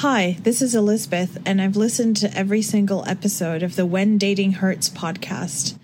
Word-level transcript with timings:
Hi, 0.00 0.36
this 0.42 0.60
is 0.60 0.74
Elizabeth, 0.74 1.38
and 1.46 1.58
I've 1.58 1.74
listened 1.74 2.18
to 2.18 2.36
every 2.36 2.60
single 2.60 3.02
episode 3.08 3.62
of 3.62 3.76
the 3.76 3.86
When 3.86 4.18
Dating 4.18 4.52
Hurts 4.52 4.90
podcast. 4.90 5.74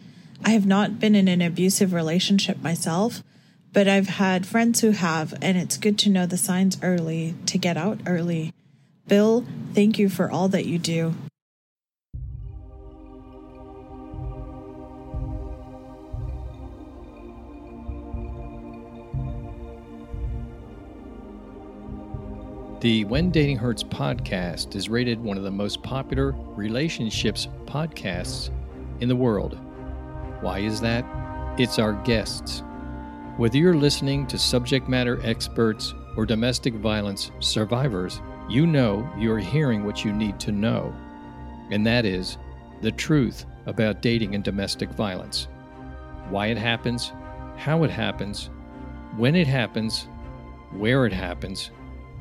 I 0.44 0.50
have 0.50 0.66
not 0.66 1.00
been 1.00 1.14
in 1.14 1.28
an 1.28 1.40
abusive 1.40 1.94
relationship 1.94 2.60
myself, 2.60 3.22
but 3.72 3.88
I've 3.88 4.08
had 4.08 4.44
friends 4.44 4.82
who 4.82 4.90
have, 4.90 5.32
and 5.40 5.56
it's 5.56 5.78
good 5.78 5.98
to 6.00 6.10
know 6.10 6.26
the 6.26 6.36
signs 6.36 6.76
early 6.82 7.36
to 7.46 7.56
get 7.56 7.78
out 7.78 8.00
early. 8.06 8.52
Bill, 9.08 9.46
thank 9.72 9.98
you 9.98 10.10
for 10.10 10.30
all 10.30 10.48
that 10.48 10.66
you 10.66 10.78
do. 10.78 11.14
The 22.82 23.04
When 23.04 23.30
Dating 23.30 23.58
Hurts 23.58 23.84
podcast 23.84 24.74
is 24.74 24.88
rated 24.88 25.22
one 25.22 25.36
of 25.36 25.44
the 25.44 25.52
most 25.52 25.84
popular 25.84 26.32
relationships 26.56 27.46
podcasts 27.64 28.50
in 28.98 29.08
the 29.08 29.14
world. 29.14 29.56
Why 30.40 30.58
is 30.58 30.80
that? 30.80 31.04
It's 31.60 31.78
our 31.78 31.92
guests. 32.02 32.64
Whether 33.36 33.58
you're 33.58 33.76
listening 33.76 34.26
to 34.26 34.36
subject 34.36 34.88
matter 34.88 35.20
experts 35.24 35.94
or 36.16 36.26
domestic 36.26 36.74
violence 36.74 37.30
survivors, 37.38 38.20
you 38.48 38.66
know 38.66 39.08
you're 39.16 39.38
hearing 39.38 39.84
what 39.84 40.04
you 40.04 40.12
need 40.12 40.40
to 40.40 40.50
know, 40.50 40.92
and 41.70 41.86
that 41.86 42.04
is 42.04 42.36
the 42.80 42.90
truth 42.90 43.46
about 43.66 44.02
dating 44.02 44.34
and 44.34 44.42
domestic 44.42 44.90
violence. 44.90 45.46
Why 46.30 46.48
it 46.48 46.58
happens, 46.58 47.12
how 47.56 47.84
it 47.84 47.92
happens, 47.92 48.50
when 49.16 49.36
it 49.36 49.46
happens, 49.46 50.08
where 50.72 51.06
it 51.06 51.12
happens, 51.12 51.70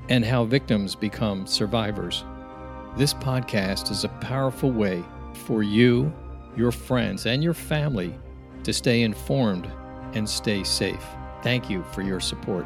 and 0.09 0.25
how 0.25 0.45
victims 0.45 0.95
become 0.95 1.45
survivors. 1.47 2.23
This 2.97 3.13
podcast 3.13 3.91
is 3.91 4.03
a 4.03 4.09
powerful 4.09 4.71
way 4.71 5.03
for 5.33 5.63
you, 5.63 6.11
your 6.58 6.71
friends, 6.71 7.25
and 7.25 7.43
your 7.43 7.53
family 7.53 8.13
to 8.63 8.73
stay 8.73 9.03
informed 9.03 9.71
and 10.13 10.30
stay 10.30 10.63
safe. 10.63 11.05
Thank 11.41 11.69
you 11.69 11.83
for 11.93 12.02
your 12.02 12.19
support. 12.19 12.66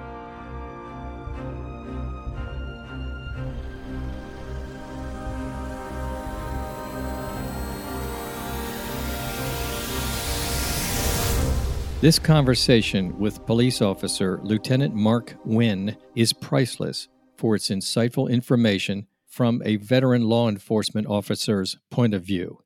This 12.01 12.19
conversation 12.19 13.17
with 13.17 13.45
police 13.47 13.81
officer 13.81 14.39
Lieutenant 14.43 14.93
Mark 14.93 15.35
Wynn 15.43 15.97
is 16.13 16.33
priceless 16.33 17.07
for 17.37 17.55
its 17.55 17.69
insightful 17.69 18.29
information 18.29 19.07
from 19.27 19.61
a 19.65 19.75
veteran 19.75 20.23
law 20.23 20.47
enforcement 20.47 21.07
officer's 21.07 21.77
point 21.91 22.13
of 22.13 22.23
view. 22.23 22.59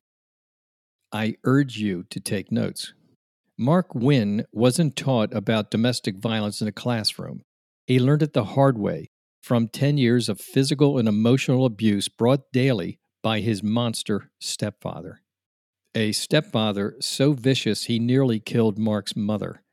I 1.11 1.35
urge 1.43 1.77
you 1.77 2.03
to 2.11 2.19
take 2.19 2.51
notes. 2.51 2.93
Mark 3.57 3.95
Wynn 3.95 4.45
wasn't 4.51 4.95
taught 4.95 5.33
about 5.33 5.71
domestic 5.71 6.17
violence 6.17 6.61
in 6.61 6.67
a 6.67 6.71
classroom. 6.71 7.41
He 7.87 7.99
learned 7.99 8.21
it 8.21 8.33
the 8.33 8.43
hard 8.43 8.77
way 8.77 9.09
from 9.41 9.67
10 9.67 9.97
years 9.97 10.29
of 10.29 10.39
physical 10.39 10.97
and 10.97 11.07
emotional 11.07 11.65
abuse 11.65 12.07
brought 12.07 12.51
daily 12.53 12.99
by 13.23 13.39
his 13.39 13.63
monster 13.63 14.29
stepfather. 14.39 15.21
A 15.95 16.11
stepfather 16.11 16.95
so 16.99 17.33
vicious 17.33 17.85
he 17.85 17.97
nearly 17.97 18.39
killed 18.39 18.77
Mark's 18.77 19.15
mother. 19.15 19.63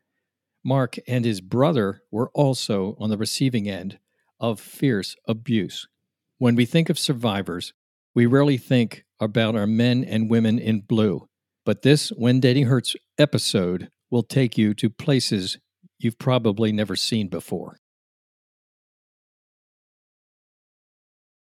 Mark 0.64 0.96
and 1.06 1.24
his 1.24 1.40
brother 1.40 2.02
were 2.10 2.30
also 2.34 2.96
on 2.98 3.10
the 3.10 3.18
receiving 3.18 3.68
end 3.68 3.98
of 4.40 4.60
fierce 4.60 5.16
abuse. 5.26 5.86
When 6.38 6.54
we 6.54 6.66
think 6.66 6.90
of 6.90 6.98
survivors, 6.98 7.72
we 8.14 8.26
rarely 8.26 8.56
think 8.56 9.04
about 9.20 9.56
our 9.56 9.66
men 9.66 10.04
and 10.04 10.30
women 10.30 10.58
in 10.58 10.80
blue. 10.80 11.26
But 11.64 11.82
this 11.82 12.10
When 12.10 12.40
Dating 12.40 12.66
Hurts 12.66 12.94
episode 13.18 13.88
will 14.10 14.22
take 14.22 14.56
you 14.56 14.74
to 14.74 14.90
places 14.90 15.58
you've 15.98 16.18
probably 16.18 16.72
never 16.72 16.96
seen 16.96 17.28
before. 17.28 17.78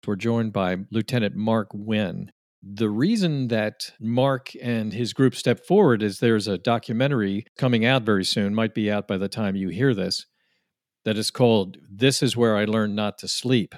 We're 0.06 0.16
joined 0.16 0.52
by 0.52 0.76
Lieutenant 0.90 1.36
Mark 1.36 1.68
Wynn. 1.72 2.32
The 2.62 2.90
reason 2.90 3.48
that 3.48 3.92
Mark 4.00 4.50
and 4.60 4.92
his 4.92 5.12
group 5.12 5.34
stepped 5.34 5.66
forward 5.66 6.02
is 6.02 6.18
there's 6.18 6.48
a 6.48 6.58
documentary 6.58 7.46
coming 7.56 7.84
out 7.84 8.02
very 8.02 8.24
soon, 8.24 8.54
might 8.54 8.74
be 8.74 8.90
out 8.90 9.06
by 9.06 9.18
the 9.18 9.28
time 9.28 9.56
you 9.56 9.68
hear 9.68 9.94
this, 9.94 10.26
that 11.04 11.16
is 11.16 11.30
called 11.30 11.78
This 11.90 12.22
Is 12.22 12.36
Where 12.36 12.56
I 12.56 12.64
Learned 12.64 12.94
Not 12.94 13.18
to 13.18 13.28
Sleep. 13.28 13.74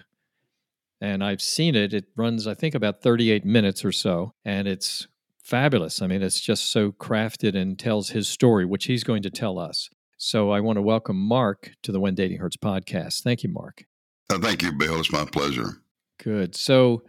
And 1.01 1.23
I've 1.23 1.43
seen 1.43 1.75
it. 1.75 1.93
It 1.93 2.07
runs, 2.17 2.47
I 2.47 2.55
think, 2.55 2.75
about 2.75 3.03
38 3.03 3.45
minutes 3.45 3.85
or 3.85 3.93
so. 3.93 4.35
And 4.45 4.69
it's 4.69 5.09
fabulous. 5.43 6.01
I 6.01 6.07
mean, 6.07 6.23
it's 6.23 6.41
just 6.41 6.71
so 6.71 6.93
crafted 6.93 7.57
and 7.57 7.79
tells 7.79 8.11
his 8.11 8.29
story, 8.29 8.65
which 8.65 8.87
he's 8.87 9.05
going 9.05 9.23
to 9.23 9.31
tell 9.31 9.59
us. 9.59 9.91
So 10.17 10.51
I 10.51 10.61
want 10.61 10.77
to 10.77 10.83
welcome 10.83 11.17
Mark 11.17 11.73
to 11.83 11.91
the 11.91 12.01
When 12.01 12.15
Dating 12.15 12.39
Hurts 12.39 12.57
podcast. 12.57 13.23
Thank 13.23 13.43
you, 13.43 13.51
Mark. 13.51 13.85
Uh, 14.31 14.39
thank 14.39 14.63
you, 14.63 14.73
Bill. 14.73 15.01
It's 15.01 15.13
my 15.13 15.25
pleasure. 15.25 15.83
Good. 16.23 16.55
So, 16.55 17.03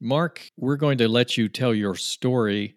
Mark, 0.00 0.50
we're 0.56 0.76
going 0.76 0.98
to 0.98 1.08
let 1.08 1.36
you 1.36 1.48
tell 1.48 1.74
your 1.74 1.96
story. 1.96 2.76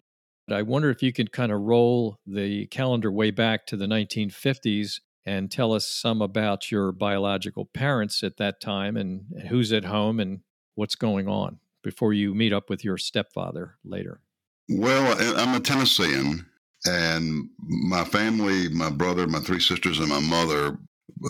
I 0.50 0.62
wonder 0.62 0.90
if 0.90 1.02
you 1.02 1.12
could 1.12 1.32
kind 1.32 1.52
of 1.52 1.60
roll 1.60 2.18
the 2.26 2.66
calendar 2.66 3.10
way 3.10 3.30
back 3.30 3.66
to 3.66 3.76
the 3.76 3.86
1950s 3.86 5.00
and 5.26 5.50
tell 5.50 5.72
us 5.72 5.86
some 5.86 6.20
about 6.20 6.70
your 6.70 6.92
biological 6.92 7.64
parents 7.64 8.22
at 8.22 8.36
that 8.36 8.60
time 8.60 8.96
and 8.96 9.44
who's 9.48 9.72
at 9.72 9.84
home 9.84 10.20
and 10.20 10.40
what's 10.74 10.94
going 10.94 11.28
on 11.28 11.58
before 11.82 12.12
you 12.12 12.34
meet 12.34 12.52
up 12.52 12.68
with 12.68 12.84
your 12.84 12.98
stepfather 12.98 13.76
later. 13.84 14.20
Well, 14.68 15.14
I'm 15.38 15.54
a 15.54 15.60
Tennessean, 15.60 16.46
and 16.86 17.50
my 17.58 18.04
family, 18.04 18.68
my 18.70 18.90
brother, 18.90 19.26
my 19.26 19.40
three 19.40 19.60
sisters, 19.60 19.98
and 19.98 20.08
my 20.08 20.20
mother, 20.20 20.78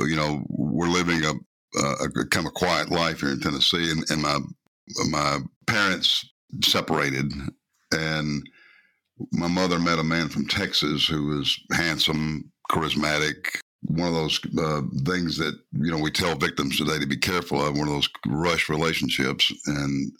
uh, 0.00 0.04
you 0.04 0.16
know, 0.16 0.44
we're 0.48 0.88
living 0.88 1.24
a, 1.24 1.32
uh, 1.80 1.94
a 2.04 2.26
kind 2.28 2.46
of 2.46 2.54
quiet 2.54 2.90
life 2.90 3.20
here 3.20 3.30
in 3.30 3.40
Tennessee, 3.40 3.90
and, 3.90 4.08
and 4.10 4.22
my 4.22 4.38
my 5.10 5.38
parents 5.66 6.24
separated, 6.62 7.32
and 7.90 8.48
my 9.32 9.48
mother 9.48 9.80
met 9.80 9.98
a 9.98 10.04
man 10.04 10.28
from 10.28 10.46
Texas 10.46 11.06
who 11.06 11.26
was 11.26 11.58
handsome, 11.72 12.52
charismatic, 12.70 13.58
one 13.86 14.08
of 14.08 14.14
those 14.14 14.40
uh, 14.58 14.82
things 15.04 15.36
that 15.38 15.54
you 15.72 15.90
know 15.90 15.98
we 15.98 16.10
tell 16.10 16.34
victims 16.36 16.78
today 16.78 16.98
to 16.98 17.06
be 17.06 17.16
careful 17.16 17.64
of 17.64 17.76
one 17.76 17.88
of 17.88 17.94
those 17.94 18.08
rush 18.26 18.68
relationships 18.68 19.52
and 19.66 20.12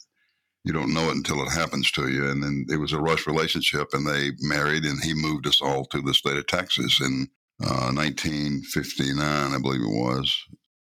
you 0.63 0.73
don't 0.73 0.93
know 0.93 1.09
it 1.09 1.15
until 1.15 1.41
it 1.43 1.51
happens 1.51 1.91
to 1.91 2.09
you. 2.09 2.29
And 2.29 2.43
then 2.43 2.65
it 2.69 2.77
was 2.77 2.93
a 2.93 2.99
rush 2.99 3.27
relationship 3.27 3.89
and 3.93 4.05
they 4.05 4.31
married 4.41 4.83
and 4.85 5.01
he 5.01 5.13
moved 5.13 5.47
us 5.47 5.61
all 5.61 5.85
to 5.85 6.01
the 6.01 6.13
state 6.13 6.37
of 6.37 6.47
texas 6.47 6.99
in 7.01 7.27
uh, 7.63 7.91
1959 7.93 9.19
i 9.53 9.57
believe 9.59 9.81
it 9.81 9.87
was. 9.87 10.35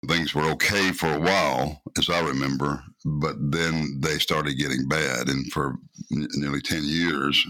Things 0.07 0.35
were 0.35 0.49
okay 0.51 0.91
for 0.91 1.13
a 1.13 1.19
while 1.19 1.81
as 1.97 2.09
i 2.09 2.19
remember 2.21 2.83
but 3.05 3.35
then 3.39 3.99
they 4.01 4.17
started 4.19 4.57
getting 4.57 4.87
bad. 4.87 5.29
And 5.29 5.51
for 5.51 5.75
n- 6.11 6.27
nearly 6.35 6.61
10 6.61 6.83
years 6.83 7.45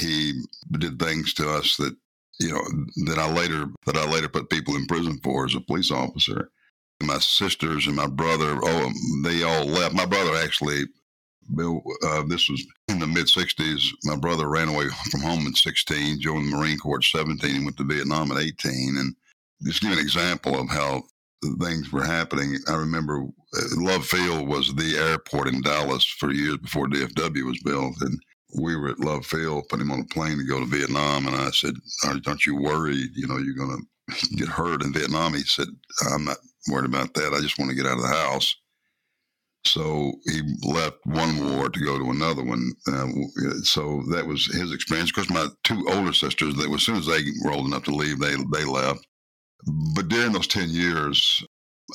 he 0.00 0.42
did 0.78 0.98
things 0.98 1.34
to 1.34 1.48
us 1.48 1.76
that 1.76 1.96
you 2.40 2.50
know 2.52 2.62
that 3.06 3.18
I 3.18 3.30
later 3.32 3.66
that 3.86 3.96
I 3.96 4.10
later 4.10 4.28
put 4.28 4.50
people 4.50 4.76
in 4.76 4.86
prison 4.86 5.18
for 5.22 5.44
as 5.44 5.54
a 5.54 5.60
police 5.60 5.90
officer. 5.90 6.50
My 7.02 7.18
sisters 7.18 7.86
and 7.86 7.96
my 7.96 8.06
brother, 8.06 8.58
oh, 8.62 8.92
they 9.24 9.42
all 9.42 9.66
left. 9.66 9.94
My 9.94 10.06
brother 10.06 10.36
actually, 10.36 10.84
Bill, 11.54 11.82
uh, 12.06 12.22
this 12.28 12.48
was 12.48 12.64
in 12.88 12.98
the 12.98 13.06
mid 13.06 13.26
'60s. 13.26 13.82
My 14.04 14.16
brother 14.16 14.48
ran 14.48 14.68
away 14.68 14.86
from 15.10 15.20
home 15.20 15.46
at 15.46 15.56
16, 15.56 16.20
joined 16.20 16.46
the 16.46 16.56
Marine 16.56 16.78
Corps 16.78 16.98
at 16.98 17.04
17, 17.04 17.56
and 17.56 17.64
went 17.64 17.76
to 17.78 17.84
Vietnam 17.84 18.32
at 18.32 18.42
18. 18.42 18.96
And 18.98 19.14
just 19.62 19.82
give 19.82 19.92
an 19.92 19.98
example 19.98 20.58
of 20.58 20.68
how 20.68 21.02
things 21.60 21.92
were 21.92 22.04
happening. 22.04 22.58
I 22.68 22.74
remember 22.74 23.22
uh, 23.22 23.60
Love 23.76 24.06
Field 24.06 24.48
was 24.48 24.74
the 24.74 24.96
airport 24.96 25.48
in 25.48 25.62
Dallas 25.62 26.04
for 26.04 26.32
years 26.32 26.58
before 26.58 26.88
DFW 26.88 27.44
was 27.44 27.62
built, 27.62 27.94
and 28.00 28.18
we 28.54 28.76
were 28.76 28.90
at 28.90 29.00
Love 29.00 29.26
Field, 29.26 29.68
put 29.68 29.80
him 29.80 29.90
on 29.90 30.00
a 30.00 30.14
plane 30.14 30.38
to 30.38 30.44
go 30.44 30.60
to 30.60 30.66
Vietnam, 30.66 31.26
and 31.26 31.36
I 31.36 31.50
said, 31.50 31.74
"Aren't 32.04 32.46
you 32.46 32.56
worried? 32.56 33.10
You 33.14 33.26
know, 33.26 33.38
you're 33.38 33.54
going 33.54 33.86
to 34.10 34.36
get 34.36 34.48
hurt 34.48 34.82
in 34.82 34.92
Vietnam?" 34.92 35.34
He 35.34 35.42
said, 35.42 35.68
"I'm 36.10 36.24
not 36.24 36.38
worried 36.70 36.86
about 36.88 37.14
that. 37.14 37.34
I 37.34 37.40
just 37.40 37.58
want 37.58 37.70
to 37.70 37.76
get 37.76 37.86
out 37.86 37.96
of 37.96 38.02
the 38.02 38.08
house." 38.08 38.54
So 39.66 40.12
he 40.26 40.42
left 40.62 40.98
one 41.04 41.56
war 41.56 41.70
to 41.70 41.80
go 41.84 41.98
to 41.98 42.10
another 42.10 42.44
one. 42.44 42.70
Uh, 42.86 43.08
so 43.62 44.02
that 44.10 44.26
was 44.26 44.46
his 44.46 44.72
experience. 44.72 45.10
Of 45.10 45.16
course, 45.16 45.30
my 45.30 45.48
two 45.62 45.86
older 45.88 46.12
sisters, 46.12 46.54
that 46.56 46.70
as 46.70 46.82
soon 46.82 46.96
as 46.96 47.06
they 47.06 47.22
were 47.42 47.52
old 47.52 47.66
enough 47.66 47.84
to 47.84 47.94
leave, 47.94 48.18
they 48.20 48.34
they 48.52 48.64
left. 48.64 49.06
But 49.94 50.08
during 50.08 50.32
those 50.32 50.46
ten 50.46 50.68
years, 50.70 51.42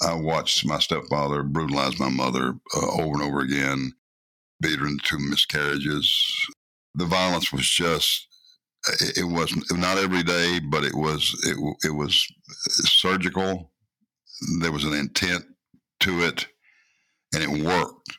I 0.02 0.14
watched 0.16 0.66
my 0.66 0.80
stepfather 0.80 1.44
brutalize 1.44 2.00
my 2.00 2.10
mother 2.10 2.56
uh, 2.76 3.02
over 3.02 3.14
and 3.14 3.22
over 3.22 3.42
again 3.42 3.94
her 4.64 4.88
into 4.88 5.18
miscarriages. 5.20 6.14
The 6.96 7.06
violence 7.06 7.54
was 7.54 7.68
just 7.68 8.28
it, 9.18 9.28
wasn't 9.28 9.66
not 9.78 9.98
every 9.98 10.24
day, 10.24 10.60
but 10.70 10.84
it 10.84 10.96
was 10.96 11.36
it, 11.46 11.58
it 11.88 11.92
was 11.92 12.26
surgical. 12.66 13.72
There 14.62 14.72
was 14.72 14.86
an 14.86 14.94
intent 14.94 15.46
to 16.02 16.22
it, 16.22 16.48
and 17.34 17.44
it 17.44 17.66
worked. 17.66 18.18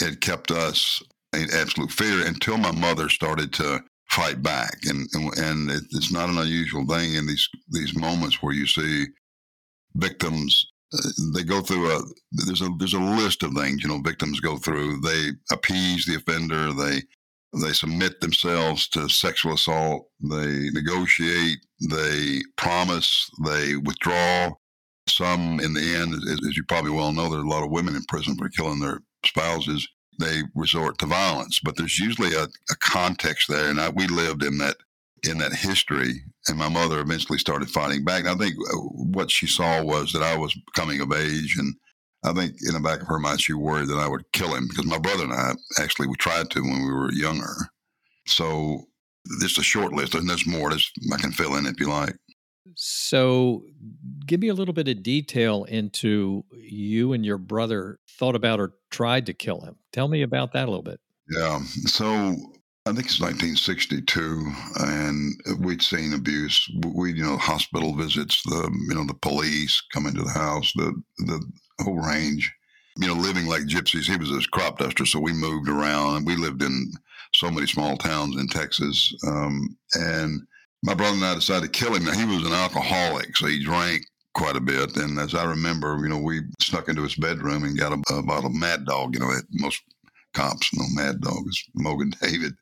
it 0.00 0.20
kept 0.20 0.50
us 0.50 1.02
in 1.34 1.48
absolute 1.54 1.90
fear 1.90 2.26
until 2.26 2.58
my 2.58 2.72
mother 2.72 3.08
started 3.08 3.52
to 3.54 3.82
fight 4.10 4.42
back. 4.42 4.78
And, 4.84 5.08
and, 5.14 5.38
and 5.38 5.70
it, 5.70 5.84
it's 5.92 6.12
not 6.12 6.28
an 6.28 6.38
unusual 6.38 6.86
thing 6.86 7.14
in 7.14 7.26
these, 7.26 7.48
these 7.70 7.96
moments 7.96 8.42
where 8.42 8.54
you 8.54 8.66
see 8.66 9.06
victims 9.94 10.71
they 11.34 11.42
go 11.42 11.60
through 11.60 11.90
a 11.90 12.02
there's 12.32 12.62
a 12.62 12.68
there's 12.78 12.94
a 12.94 13.00
list 13.00 13.42
of 13.42 13.52
things 13.54 13.82
you 13.82 13.88
know 13.88 14.00
victims 14.00 14.40
go 14.40 14.56
through. 14.56 15.00
They 15.00 15.30
appease 15.50 16.04
the 16.04 16.16
offender. 16.16 16.72
They 16.72 17.02
they 17.60 17.72
submit 17.72 18.20
themselves 18.20 18.88
to 18.88 19.08
sexual 19.08 19.54
assault. 19.54 20.08
They 20.20 20.70
negotiate. 20.70 21.58
They 21.90 22.42
promise. 22.56 23.30
They 23.44 23.76
withdraw. 23.76 24.50
Some 25.08 25.58
in 25.60 25.74
the 25.74 25.94
end 25.96 26.14
as, 26.14 26.40
as 26.48 26.56
you 26.56 26.62
probably 26.68 26.92
well 26.92 27.12
know 27.12 27.28
there 27.28 27.40
are 27.40 27.44
a 27.44 27.48
lot 27.48 27.64
of 27.64 27.70
women 27.70 27.96
in 27.96 28.04
prison 28.04 28.36
for 28.36 28.48
killing 28.48 28.80
their 28.80 29.00
spouses. 29.26 29.86
They 30.18 30.42
resort 30.54 30.98
to 30.98 31.06
violence. 31.06 31.58
But 31.62 31.76
there's 31.76 31.98
usually 31.98 32.34
a, 32.34 32.44
a 32.44 32.76
context 32.80 33.48
there. 33.48 33.68
And 33.68 33.80
I, 33.80 33.88
we 33.88 34.06
lived 34.06 34.44
in 34.44 34.58
that 34.58 34.76
in 35.28 35.38
that 35.38 35.52
history. 35.52 36.22
And 36.48 36.58
my 36.58 36.68
mother 36.68 37.00
eventually 37.00 37.38
started 37.38 37.70
fighting 37.70 38.04
back. 38.04 38.20
And 38.20 38.30
I 38.30 38.34
think 38.34 38.54
uh, 38.72 38.78
what 38.78 39.30
she 39.30 39.46
saw 39.46 39.82
was 39.82 40.12
that 40.12 40.22
I 40.22 40.36
was 40.36 40.56
coming 40.74 41.00
of 41.00 41.12
age. 41.12 41.56
And 41.58 41.74
I 42.24 42.32
think 42.32 42.56
in 42.66 42.74
the 42.74 42.80
back 42.80 43.00
of 43.00 43.08
her 43.08 43.18
mind, 43.18 43.40
she 43.40 43.52
worried 43.52 43.88
that 43.88 43.98
I 43.98 44.08
would 44.08 44.30
kill 44.32 44.54
him 44.54 44.66
because 44.68 44.86
my 44.86 44.98
brother 44.98 45.24
and 45.24 45.32
I 45.32 45.54
actually, 45.80 46.08
we 46.08 46.16
tried 46.16 46.50
to 46.50 46.60
when 46.60 46.84
we 46.84 46.92
were 46.92 47.12
younger. 47.12 47.54
So 48.26 48.86
this 49.40 49.52
is 49.52 49.58
a 49.58 49.62
short 49.62 49.92
list, 49.92 50.14
and 50.14 50.28
there's 50.28 50.46
more. 50.46 50.70
There's, 50.70 50.90
I 51.12 51.16
can 51.16 51.32
fill 51.32 51.56
in 51.56 51.66
if 51.66 51.78
you 51.78 51.88
like. 51.88 52.16
So, 52.74 53.64
give 54.26 54.40
me 54.40 54.48
a 54.48 54.54
little 54.54 54.74
bit 54.74 54.88
of 54.88 55.02
detail 55.02 55.64
into 55.64 56.44
you 56.52 57.12
and 57.12 57.24
your 57.24 57.38
brother 57.38 57.98
thought 58.08 58.34
about 58.34 58.60
or 58.60 58.74
tried 58.90 59.26
to 59.26 59.34
kill 59.34 59.60
him. 59.60 59.76
Tell 59.92 60.08
me 60.08 60.22
about 60.22 60.52
that 60.52 60.68
a 60.68 60.70
little 60.70 60.82
bit. 60.82 61.00
Yeah. 61.30 61.60
So, 61.86 62.36
I 62.84 62.90
think 62.90 63.06
it's 63.06 63.20
1962, 63.20 64.52
and 64.80 65.64
we'd 65.64 65.82
seen 65.82 66.14
abuse. 66.14 66.68
We, 66.84 67.12
you 67.12 67.22
know, 67.22 67.36
hospital 67.36 67.94
visits, 67.94 68.42
the 68.42 68.68
you 68.88 68.94
know 68.96 69.04
the 69.04 69.14
police 69.14 69.80
coming 69.92 70.14
to 70.14 70.22
the 70.22 70.30
house, 70.30 70.72
the 70.74 70.92
the 71.18 71.40
whole 71.80 72.00
range. 72.00 72.52
You 72.98 73.06
know, 73.06 73.14
living 73.14 73.46
like 73.46 73.62
gypsies. 73.62 74.10
He 74.10 74.16
was 74.16 74.32
a 74.32 74.40
crop 74.50 74.78
duster, 74.78 75.06
so 75.06 75.20
we 75.20 75.32
moved 75.32 75.68
around, 75.68 76.16
and 76.16 76.26
we 76.26 76.34
lived 76.34 76.60
in 76.60 76.90
so 77.36 77.52
many 77.52 77.68
small 77.68 77.96
towns 77.96 78.36
in 78.36 78.48
Texas. 78.48 79.14
Um, 79.28 79.76
and 79.94 80.40
my 80.82 80.94
brother 80.94 81.14
and 81.14 81.24
I 81.24 81.36
decided 81.36 81.72
to 81.72 81.78
kill 81.78 81.94
him. 81.94 82.04
Now 82.04 82.12
he 82.12 82.24
was 82.24 82.44
an 82.44 82.52
alcoholic, 82.52 83.36
so 83.36 83.46
he 83.46 83.64
drank 83.64 84.02
quite 84.34 84.56
a 84.56 84.60
bit. 84.60 84.96
And 84.96 85.20
as 85.20 85.36
I 85.36 85.44
remember, 85.44 85.96
you 86.02 86.08
know, 86.08 86.18
we 86.18 86.40
snuck 86.60 86.88
into 86.88 87.04
his 87.04 87.14
bedroom 87.14 87.62
and 87.62 87.78
got 87.78 87.92
a, 87.92 88.14
a 88.14 88.22
bottle 88.22 88.50
of 88.50 88.56
Mad 88.56 88.86
Dog. 88.86 89.14
You 89.14 89.20
know, 89.20 89.32
most 89.52 89.80
cops 90.34 90.74
know 90.74 90.84
Mad 90.94 91.20
Dog 91.20 91.44
is 91.46 91.64
Mogen 91.78 92.18
David 92.20 92.54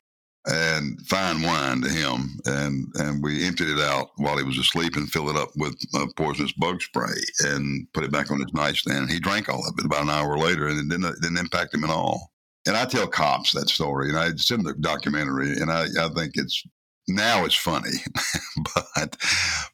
and 0.47 1.01
fine 1.07 1.43
wine 1.43 1.83
to 1.83 1.89
him, 1.89 2.41
and 2.47 2.87
and 2.95 3.23
we 3.23 3.47
emptied 3.47 3.69
it 3.69 3.81
out 3.81 4.11
while 4.17 4.39
he 4.39 4.45
was 4.45 4.59
asleep 4.59 4.97
and 4.97 5.11
filled 5.11 5.31
it 5.31 5.37
up 5.37 5.51
with 5.57 5.77
uh, 5.95 6.07
poisonous 6.17 6.53
bug 6.53 6.81
spray 6.81 7.15
and 7.41 7.87
put 7.93 8.05
it 8.05 8.13
back 8.13 8.31
on 8.31 8.41
his 8.41 8.53
nightstand. 8.55 9.11
He 9.11 9.21
drank 9.21 9.49
all 9.49 9.67
of 9.67 9.75
it 9.79 9.85
about 9.85 10.03
an 10.03 10.11
hour 10.11 10.39
later, 10.39 10.69
and 10.69 10.79
it 10.79 10.89
didn't 10.89 11.05
it 11.05 11.21
didn't 11.21 11.39
impact 11.39 11.75
him 11.75 11.85
at 11.85 11.91
all. 11.91 12.33
And 12.67 12.77
I 12.77 12.85
tell 12.85 13.07
cops 13.07 13.53
that 13.53 13.69
story, 13.69 14.09
and 14.09 14.19
I, 14.19 14.27
in 14.29 14.63
the 14.63 14.75
documentary, 14.81 15.53
and 15.53 15.71
I, 15.71 15.87
I 15.99 16.09
think 16.15 16.33
it's 16.35 16.63
now 17.09 17.45
it's 17.45 17.55
funny, 17.55 17.91
but 18.75 19.17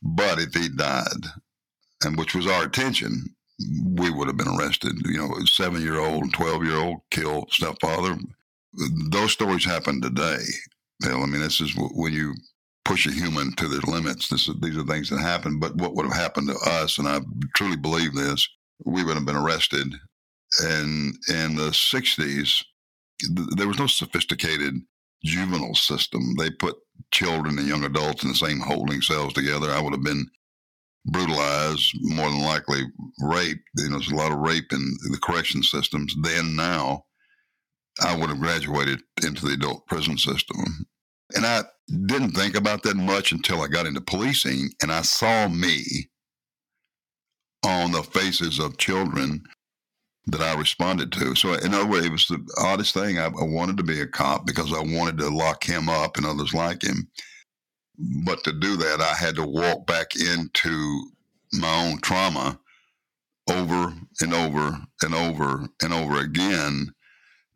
but 0.02 0.40
if 0.40 0.54
he 0.54 0.68
died, 0.68 1.26
and 2.04 2.18
which 2.18 2.34
was 2.34 2.46
our 2.46 2.64
intention, 2.64 3.24
we 3.84 4.10
would 4.10 4.26
have 4.26 4.36
been 4.36 4.56
arrested. 4.58 4.94
You 5.04 5.18
know, 5.18 5.34
seven 5.44 5.80
year 5.80 6.00
old, 6.00 6.32
twelve 6.32 6.64
year 6.64 6.76
old 6.76 6.98
kill 7.10 7.46
stepfather 7.50 8.18
those 9.10 9.32
stories 9.32 9.64
happen 9.64 10.00
today. 10.00 10.42
Bill. 11.00 11.22
I 11.22 11.26
mean, 11.26 11.40
this 11.40 11.60
is 11.60 11.72
when 11.76 12.12
you 12.12 12.34
push 12.84 13.06
a 13.06 13.12
human 13.12 13.52
to 13.56 13.68
their 13.68 13.80
limits. 13.80 14.28
This 14.28 14.48
is, 14.48 14.54
these 14.60 14.76
are 14.76 14.84
things 14.84 15.10
that 15.10 15.20
happen. 15.20 15.58
But 15.58 15.76
what 15.76 15.94
would 15.94 16.06
have 16.06 16.16
happened 16.16 16.48
to 16.48 16.70
us, 16.70 16.98
and 16.98 17.08
I 17.08 17.20
truly 17.54 17.76
believe 17.76 18.14
this, 18.14 18.48
we 18.84 19.04
would 19.04 19.16
have 19.16 19.26
been 19.26 19.36
arrested. 19.36 19.92
And 20.62 21.14
in 21.28 21.56
the 21.56 21.70
60s, 21.70 22.62
there 23.56 23.68
was 23.68 23.78
no 23.78 23.86
sophisticated 23.86 24.74
juvenile 25.24 25.74
system. 25.74 26.20
They 26.38 26.50
put 26.50 26.76
children 27.12 27.58
and 27.58 27.66
young 27.66 27.84
adults 27.84 28.22
in 28.22 28.30
the 28.30 28.36
same 28.36 28.60
holding 28.60 29.00
cells 29.02 29.32
together. 29.32 29.70
I 29.70 29.80
would 29.80 29.92
have 29.92 30.04
been 30.04 30.26
brutalized, 31.06 31.92
more 32.02 32.30
than 32.30 32.42
likely 32.42 32.82
raped. 33.20 33.62
You 33.76 33.90
know, 33.90 33.98
there's 33.98 34.12
a 34.12 34.16
lot 34.16 34.32
of 34.32 34.38
rape 34.38 34.72
in 34.72 34.96
the 35.10 35.18
correction 35.22 35.62
systems 35.62 36.14
then 36.22 36.56
now. 36.56 37.04
I 38.02 38.16
would 38.16 38.28
have 38.28 38.40
graduated 38.40 39.00
into 39.24 39.46
the 39.46 39.54
adult 39.54 39.86
prison 39.86 40.18
system. 40.18 40.86
And 41.34 41.46
I 41.46 41.62
didn't 42.06 42.32
think 42.32 42.56
about 42.56 42.82
that 42.82 42.96
much 42.96 43.32
until 43.32 43.62
I 43.62 43.68
got 43.68 43.86
into 43.86 44.00
policing 44.00 44.70
and 44.82 44.92
I 44.92 45.02
saw 45.02 45.48
me 45.48 46.08
on 47.64 47.92
the 47.92 48.02
faces 48.02 48.58
of 48.58 48.78
children 48.78 49.42
that 50.26 50.40
I 50.40 50.58
responded 50.58 51.12
to. 51.12 51.34
So, 51.34 51.54
in 51.54 51.74
other 51.74 51.86
words, 51.86 52.06
it 52.06 52.12
was 52.12 52.26
the 52.26 52.44
oddest 52.58 52.94
thing. 52.94 53.18
I, 53.18 53.26
I 53.26 53.44
wanted 53.44 53.76
to 53.78 53.82
be 53.82 54.00
a 54.00 54.06
cop 54.06 54.46
because 54.46 54.72
I 54.72 54.80
wanted 54.80 55.18
to 55.18 55.28
lock 55.28 55.64
him 55.64 55.88
up 55.88 56.16
and 56.16 56.26
others 56.26 56.52
like 56.52 56.82
him. 56.82 57.08
But 58.24 58.44
to 58.44 58.52
do 58.52 58.76
that, 58.76 59.00
I 59.00 59.14
had 59.14 59.36
to 59.36 59.46
walk 59.46 59.86
back 59.86 60.16
into 60.16 61.10
my 61.52 61.86
own 61.86 62.00
trauma 62.00 62.58
over 63.48 63.94
and 64.20 64.34
over 64.34 64.78
and 65.02 65.14
over 65.14 65.68
and 65.82 65.92
over 65.92 66.20
again 66.20 66.92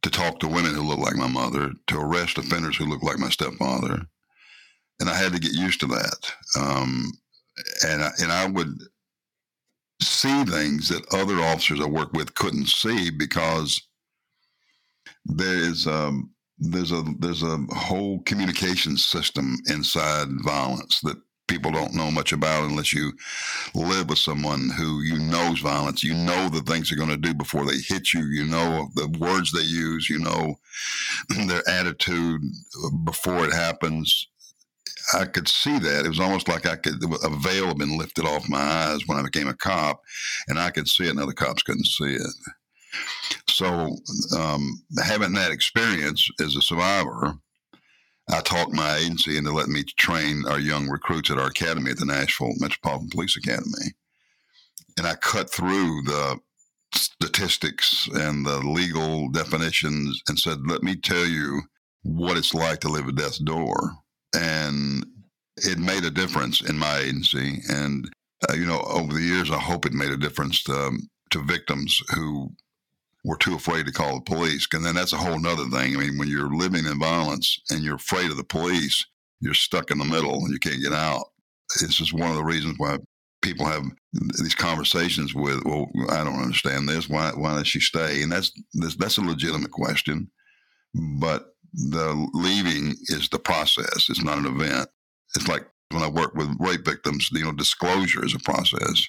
to 0.03 0.11
talk 0.11 0.41
to 0.41 0.49
women 0.49 0.75
who 0.75 0.83
look 0.83 0.99
like 0.99 1.17
my 1.17 1.27
mother, 1.27 1.73
to 1.89 1.99
arrest 1.99 2.39
offenders 2.39 2.77
who 2.77 2.87
look 2.87 3.03
like 3.03 3.19
my 3.19 3.29
stepfather, 3.29 4.03
and 4.99 5.09
I 5.09 5.15
had 5.15 5.33
to 5.33 5.41
get 5.41 5.53
used 5.53 5.81
to 5.81 5.87
that. 5.87 6.33
Um, 6.59 7.11
and 7.87 8.03
I, 8.03 8.11
and 8.23 8.33
I 8.33 8.47
would 8.47 8.79
see 10.03 10.45
things 10.45 10.89
that 10.89 11.13
other 11.13 11.37
officers 11.41 11.81
I 11.81 11.87
work 11.87 12.13
with 12.13 12.35
couldn't 12.35 12.69
see 12.69 13.11
because 13.11 13.81
there 15.25 15.57
is 15.57 15.87
um, 15.87 16.31
there's 16.59 16.93
a 16.93 17.03
there's 17.19 17.43
a 17.43 17.59
whole 17.71 18.21
communication 18.21 18.97
system 18.97 19.57
inside 19.67 20.29
violence 20.43 21.01
that 21.01 21.17
people 21.51 21.73
don't 21.73 21.95
know 21.95 22.13
much 22.13 22.33
about 22.33 22.71
unless 22.71 22.93
you 22.93 23.13
live 23.75 24.09
with 24.09 24.19
someone 24.19 24.71
who 24.71 25.03
you 25.03 25.19
knows 25.19 25.59
violence. 25.59 26.05
You 26.05 26.15
know 26.15 26.49
the 26.49 26.63
things 26.63 26.89
they're 26.89 26.99
going 26.99 27.11
to 27.11 27.17
do 27.17 27.35
before 27.35 27.67
they 27.67 27.77
hit 27.77 28.15
you. 28.15 28.25
You 28.27 28.47
know 28.47 28.89
the 28.95 29.09
words 29.19 29.51
they 29.51 29.63
use. 29.63 30.09
You 30.09 30.21
know 30.21 30.55
their 31.47 31.69
attitude 31.69 32.41
before 33.05 33.45
it 33.45 33.53
happens. 33.53 34.29
I 35.13 35.25
could 35.25 35.49
see 35.49 35.79
that. 35.81 36.05
It 36.05 36.09
was 36.09 36.21
almost 36.21 36.47
like 36.47 36.67
I 36.67 36.77
could 36.77 37.03
a 37.03 37.37
veil 37.39 37.67
had 37.67 37.79
been 37.79 37.99
lifted 37.99 38.27
off 38.27 38.49
my 38.49 38.61
eyes 38.61 39.01
when 39.07 39.19
I 39.19 39.23
became 39.23 39.49
a 39.49 39.55
cop, 39.55 40.01
and 40.47 40.57
I 40.59 40.71
could 40.71 40.87
see 40.87 41.07
it, 41.07 41.11
and 41.11 41.21
other 41.21 41.33
cops 41.33 41.65
couldn't 41.65 41.87
see 41.87 42.15
it. 42.15 42.33
So, 43.49 43.97
um, 44.37 44.83
having 45.05 45.33
that 45.33 45.51
experience 45.51 46.29
as 46.41 46.55
a 46.55 46.63
survivor, 46.63 47.35
I 48.33 48.41
talked 48.41 48.73
my 48.73 48.97
agency 48.97 49.37
into 49.37 49.53
letting 49.53 49.73
me 49.73 49.83
train 49.83 50.45
our 50.47 50.61
young 50.61 50.89
recruits 50.89 51.31
at 51.31 51.39
our 51.39 51.49
academy 51.49 51.91
at 51.91 51.99
the 51.99 52.07
Nashville 52.07 52.53
Metropolitan 52.59 53.11
Police 53.11 53.37
Academy. 53.37 53.95
And 54.99 55.07
I 55.07 55.15
cut 55.17 55.51
through 55.51 56.03
the 56.03 56.39
statistics 56.95 58.09
and 58.13 58.45
the 58.45 58.59
legal 58.59 59.29
definitions 59.31 60.23
and 60.29 60.39
said, 60.39 60.59
let 60.67 60.83
me 60.83 60.97
tell 60.97 61.27
you 61.27 61.63
what 62.03 62.37
it's 62.37 62.55
like 62.55 62.81
to 62.81 62.89
live 62.89 63.09
at 63.09 63.17
death's 63.17 63.39
door. 63.39 63.97
And 64.35 65.07
it 65.57 65.79
made 65.79 66.05
a 66.05 66.11
difference 66.11 66.61
in 66.61 66.79
my 66.79 66.99
agency. 66.99 67.61
And, 67.69 68.09
uh, 68.49 68.55
you 68.55 68.67
know, 68.67 68.81
over 68.83 69.13
the 69.13 69.21
years, 69.21 69.51
I 69.51 69.59
hope 69.59 69.87
it 69.87 69.93
made 69.93 70.11
a 70.11 70.17
difference 70.17 70.63
to, 70.65 70.73
um, 70.73 71.09
to 71.31 71.43
victims 71.43 72.01
who 72.15 72.51
were 73.25 73.37
too 73.37 73.55
afraid 73.55 73.87
to 73.87 73.93
call 73.93 74.17
the 74.17 74.21
police. 74.23 74.67
And 74.73 74.85
then 74.85 74.95
that's 74.95 75.13
a 75.13 75.19
whole 75.19 75.39
nother 75.39 75.65
thing. 75.65 75.95
I 75.95 75.99
mean, 75.99 76.19
when 76.19 76.29
you're 76.29 76.55
living 76.55 76.87
in 76.87 76.99
violence 76.99 77.61
and 77.71 77.83
you're 77.83 77.97
afraid 77.97 78.31
of 78.31 78.37
the 78.37 78.45
police, 78.45 79.05
you're 79.41 79.55
stuck 79.55 79.91
in 79.91 79.99
the 79.99 80.05
middle 80.05 80.35
and 80.35 80.53
you 80.53 80.59
can't 80.59 80.83
get 80.83 80.93
out. 80.93 81.25
This 81.81 82.01
is 82.01 82.13
one 82.13 82.31
of 82.31 82.37
the 82.37 82.45
reasons 82.45 82.75
why 82.79 82.99
people 83.43 83.67
have 83.67 83.85
these 84.39 84.55
conversations 84.55 85.35
with, 85.35 85.65
well, 85.65 85.87
I 86.11 86.25
don't 86.25 86.43
understand 86.43 86.89
this. 86.89 87.09
Why, 87.09 87.31
why 87.35 87.57
does 87.57 87.69
she 87.69 87.81
stay? 87.81 88.23
And 88.23 88.33
that's, 88.33 88.53
that's 88.99 89.19
a 89.19 89.23
legitimate 89.23 89.71
question. 89.71 90.31
But 91.19 91.55
the 91.73 92.29
leaving 92.33 92.97
is 93.07 93.29
the 93.29 93.39
process. 93.39 94.09
It's 94.09 94.23
not 94.25 94.39
an 94.39 94.47
event. 94.47 94.89
It's 95.37 95.47
like 95.47 95.67
when 95.91 96.03
I 96.03 96.09
work 96.09 96.35
with 96.35 96.55
rape 96.59 96.85
victims, 96.85 97.31
you 97.33 97.45
know, 97.45 97.53
disclosure 97.53 98.25
is 98.25 98.35
a 98.35 98.41
process 98.41 99.07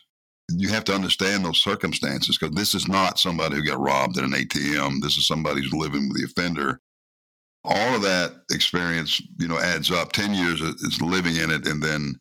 you 0.57 0.69
have 0.69 0.83
to 0.85 0.93
understand 0.93 1.45
those 1.45 1.61
circumstances 1.61 2.37
because 2.37 2.55
this 2.55 2.73
is 2.73 2.87
not 2.87 3.19
somebody 3.19 3.55
who 3.55 3.65
got 3.65 3.79
robbed 3.79 4.17
at 4.17 4.23
an 4.23 4.31
ATM. 4.31 5.01
This 5.01 5.17
is 5.17 5.27
somebody 5.27 5.61
who's 5.61 5.73
living 5.73 6.09
with 6.09 6.17
the 6.17 6.25
offender. 6.25 6.79
All 7.63 7.95
of 7.95 8.01
that 8.01 8.33
experience, 8.51 9.21
you 9.37 9.47
know, 9.47 9.59
adds 9.59 9.91
up. 9.91 10.11
Ten 10.11 10.33
years 10.33 10.61
is 10.61 11.01
living 11.01 11.35
in 11.35 11.51
it, 11.51 11.67
and 11.67 11.81
then 11.81 12.15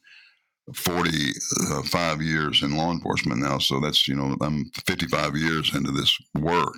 forty-five 0.74 2.18
uh, 2.18 2.22
years 2.22 2.62
in 2.62 2.76
law 2.76 2.92
enforcement 2.92 3.40
now. 3.40 3.58
So 3.58 3.80
that's 3.80 4.06
you 4.06 4.14
know, 4.14 4.36
I'm 4.42 4.70
55 4.86 5.36
years 5.36 5.74
into 5.74 5.92
this 5.92 6.16
work, 6.34 6.74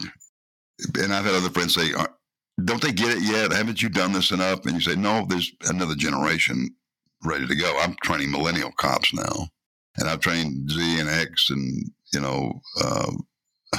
and 0.97 1.13
I've 1.13 1.25
had 1.25 1.35
other 1.35 1.51
friends 1.51 1.75
say, 1.75 1.91
"Don't 2.65 2.81
they 2.81 2.93
get 2.93 3.17
it 3.17 3.23
yet? 3.25 3.53
Haven't 3.53 3.83
you 3.83 3.89
done 3.89 4.13
this 4.13 4.31
enough?" 4.31 4.65
And 4.65 4.75
you 4.75 4.81
say, 4.81 4.95
"No, 4.95 5.27
there's 5.29 5.51
another 5.69 5.97
generation 5.97 6.71
ready 7.25 7.47
to 7.47 7.55
go. 7.55 7.79
I'm 7.81 7.97
training 8.03 8.31
millennial 8.31 8.73
cops 8.73 9.13
now, 9.13 9.49
and 9.99 10.09
I've 10.09 10.21
trained 10.21 10.71
Z 10.71 11.01
and 11.01 11.09
X, 11.09 11.51
and 11.51 11.91
you 12.13 12.21
know, 12.21 12.61
uh, 12.83 13.13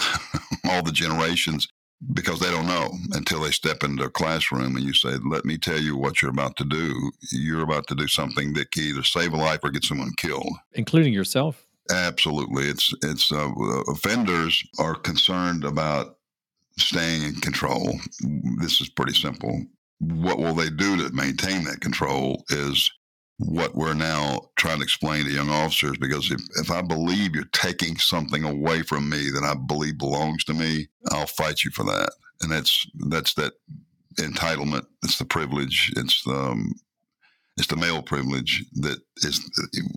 all 0.65 0.83
the 0.83 0.91
generations." 0.91 1.67
Because 2.13 2.41
they 2.41 2.51
don't 2.51 2.67
know 2.67 2.91
until 3.13 3.39
they 3.39 3.51
step 3.51 3.81
into 3.81 4.03
a 4.03 4.09
classroom 4.09 4.75
and 4.75 4.83
you 4.83 4.93
say, 4.93 5.11
Let 5.25 5.45
me 5.45 5.57
tell 5.57 5.79
you 5.79 5.95
what 5.95 6.21
you're 6.21 6.31
about 6.31 6.57
to 6.57 6.65
do. 6.65 7.11
You're 7.31 7.63
about 7.63 7.87
to 7.87 7.95
do 7.95 8.09
something 8.09 8.51
that 8.55 8.71
can 8.71 8.83
either 8.83 9.03
save 9.03 9.31
a 9.31 9.37
life 9.37 9.61
or 9.63 9.69
get 9.69 9.85
someone 9.85 10.11
killed. 10.17 10.51
Including 10.73 11.13
yourself? 11.13 11.65
Absolutely. 11.89 12.65
It's, 12.65 12.93
it's, 13.03 13.31
uh, 13.31 13.49
offenders 13.87 14.61
are 14.79 14.95
concerned 14.95 15.63
about 15.63 16.17
staying 16.77 17.23
in 17.23 17.35
control. 17.35 17.99
This 18.59 18.81
is 18.81 18.89
pretty 18.89 19.13
simple. 19.13 19.63
What 19.99 20.39
will 20.39 20.53
they 20.53 20.69
do 20.69 20.97
to 20.97 21.13
maintain 21.13 21.63
that 21.65 21.81
control 21.81 22.43
is 22.49 22.91
what 23.37 23.75
we're 23.75 23.93
now 23.93 24.41
trying 24.55 24.77
to 24.77 24.83
explain 24.83 25.25
to 25.25 25.31
young 25.31 25.49
officers 25.49 25.97
because 25.97 26.31
if, 26.31 26.39
if 26.61 26.71
I 26.71 26.81
believe 26.81 27.35
you're 27.35 27.45
taking 27.51 27.97
something 27.97 28.43
away 28.43 28.83
from 28.83 29.09
me 29.09 29.29
that 29.31 29.43
I 29.43 29.55
believe 29.55 29.97
belongs 29.97 30.43
to 30.45 30.53
me, 30.53 30.87
I'll 31.11 31.25
fight 31.25 31.63
you 31.63 31.71
for 31.71 31.83
that. 31.85 32.11
And 32.41 32.51
that's 32.51 32.85
that's 33.09 33.33
that 33.35 33.53
entitlement, 34.19 34.85
it's 35.03 35.17
the 35.17 35.25
privilege, 35.25 35.91
it's 35.95 36.23
the 36.23 36.33
um, 36.33 36.73
it's 37.57 37.67
the 37.67 37.75
male 37.75 38.01
privilege 38.01 38.65
that 38.75 38.97
is 39.17 39.39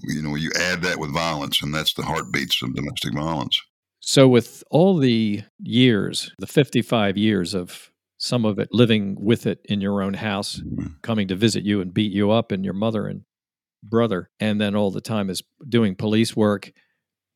you 0.04 0.22
know 0.22 0.34
you 0.34 0.50
add 0.58 0.82
that 0.82 0.98
with 0.98 1.12
violence 1.12 1.62
and 1.62 1.74
that's 1.74 1.94
the 1.94 2.02
heartbeats 2.02 2.62
of 2.62 2.74
domestic 2.74 3.14
violence. 3.14 3.60
So, 4.00 4.28
with 4.28 4.62
all 4.70 4.98
the 4.98 5.42
years, 5.58 6.30
the 6.38 6.46
55 6.46 7.16
years 7.16 7.54
of 7.54 7.90
some 8.18 8.44
of 8.44 8.58
it 8.58 8.68
living 8.72 9.16
with 9.18 9.46
it 9.46 9.60
in 9.64 9.80
your 9.80 10.02
own 10.02 10.14
house, 10.14 10.60
mm-hmm. 10.60 10.92
coming 11.02 11.28
to 11.28 11.34
visit 11.34 11.64
you 11.64 11.80
and 11.80 11.92
beat 11.92 12.12
you 12.12 12.30
up, 12.30 12.52
and 12.52 12.64
your 12.64 12.74
mother 12.74 13.06
and 13.06 13.22
brother, 13.88 14.30
and 14.40 14.60
then 14.60 14.74
all 14.74 14.90
the 14.90 15.00
time 15.00 15.30
is 15.30 15.42
doing 15.68 15.94
police 15.94 16.36
work. 16.36 16.72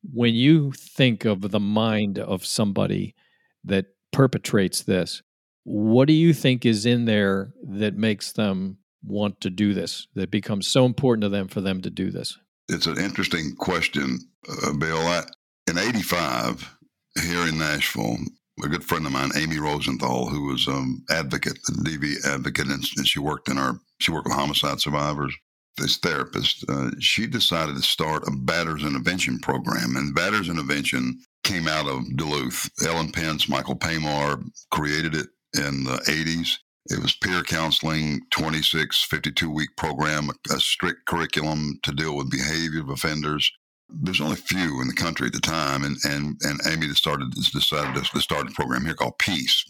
When 0.03 0.33
you 0.33 0.71
think 0.71 1.25
of 1.25 1.51
the 1.51 1.59
mind 1.59 2.17
of 2.19 2.45
somebody 2.45 3.15
that 3.63 3.85
perpetrates 4.11 4.83
this, 4.83 5.21
what 5.63 6.07
do 6.07 6.13
you 6.13 6.33
think 6.33 6.65
is 6.65 6.85
in 6.85 7.05
there 7.05 7.53
that 7.63 7.95
makes 7.95 8.31
them 8.31 8.77
want 9.03 9.41
to 9.41 9.49
do 9.49 9.73
this, 9.73 10.07
that 10.15 10.31
becomes 10.31 10.67
so 10.67 10.85
important 10.85 11.21
to 11.23 11.29
them 11.29 11.47
for 11.47 11.61
them 11.61 11.81
to 11.81 11.89
do 11.89 12.11
this? 12.11 12.37
It's 12.69 12.87
an 12.87 12.97
interesting 12.99 13.55
question, 13.57 14.19
uh, 14.49 14.73
Bill. 14.73 14.97
I, 14.97 15.23
in 15.67 15.77
85, 15.77 16.77
here 17.21 17.47
in 17.47 17.57
Nashville, 17.57 18.17
a 18.63 18.67
good 18.67 18.83
friend 18.83 19.05
of 19.05 19.11
mine, 19.11 19.31
Amy 19.35 19.59
Rosenthal, 19.59 20.29
who 20.29 20.47
was 20.47 20.67
an 20.67 20.73
um, 20.73 21.03
advocate, 21.09 21.57
a 21.67 21.71
DV 21.71 22.25
advocate, 22.25 22.67
and, 22.67 22.83
and, 22.97 23.07
she 23.07 23.19
worked 23.19 23.49
in 23.49 23.57
our, 23.57 23.79
she 23.99 24.11
worked 24.11 24.27
with 24.27 24.35
homicide 24.35 24.79
survivors. 24.79 25.35
This 25.77 25.97
therapist, 25.97 26.65
uh, 26.69 26.91
she 26.99 27.27
decided 27.27 27.75
to 27.75 27.81
start 27.81 28.27
a 28.27 28.31
batters 28.31 28.83
intervention 28.83 29.39
program, 29.39 29.95
and 29.95 30.13
batters 30.13 30.49
intervention 30.49 31.19
came 31.43 31.67
out 31.67 31.87
of 31.87 32.03
Duluth. 32.17 32.69
Ellen 32.85 33.11
Pence, 33.11 33.49
Michael 33.49 33.77
Paymar 33.77 34.43
created 34.71 35.15
it 35.15 35.27
in 35.55 35.83
the 35.83 35.97
80s. 36.05 36.57
It 36.89 37.01
was 37.01 37.15
peer 37.15 37.43
counseling, 37.43 38.21
26, 38.31 39.05
52 39.05 39.49
week 39.49 39.69
program, 39.77 40.29
a, 40.51 40.59
strict 40.59 41.05
curriculum 41.05 41.79
to 41.83 41.91
deal 41.91 42.17
with 42.17 42.31
behavior 42.31 42.81
of 42.81 42.89
offenders 42.89 43.51
there's 43.93 44.21
only 44.21 44.33
a 44.33 44.37
few 44.37 44.81
in 44.81 44.87
the 44.87 44.93
country 44.93 45.27
at 45.27 45.33
the 45.33 45.39
time, 45.39 45.83
and 45.83 45.97
and 46.05 46.39
and 46.41 46.59
Amy 46.67 46.87
started 46.93 47.31
decided 47.31 48.03
to 48.03 48.21
start 48.21 48.49
a 48.49 48.53
program 48.53 48.85
here 48.85 48.93
called 48.93 49.17
Peace. 49.19 49.65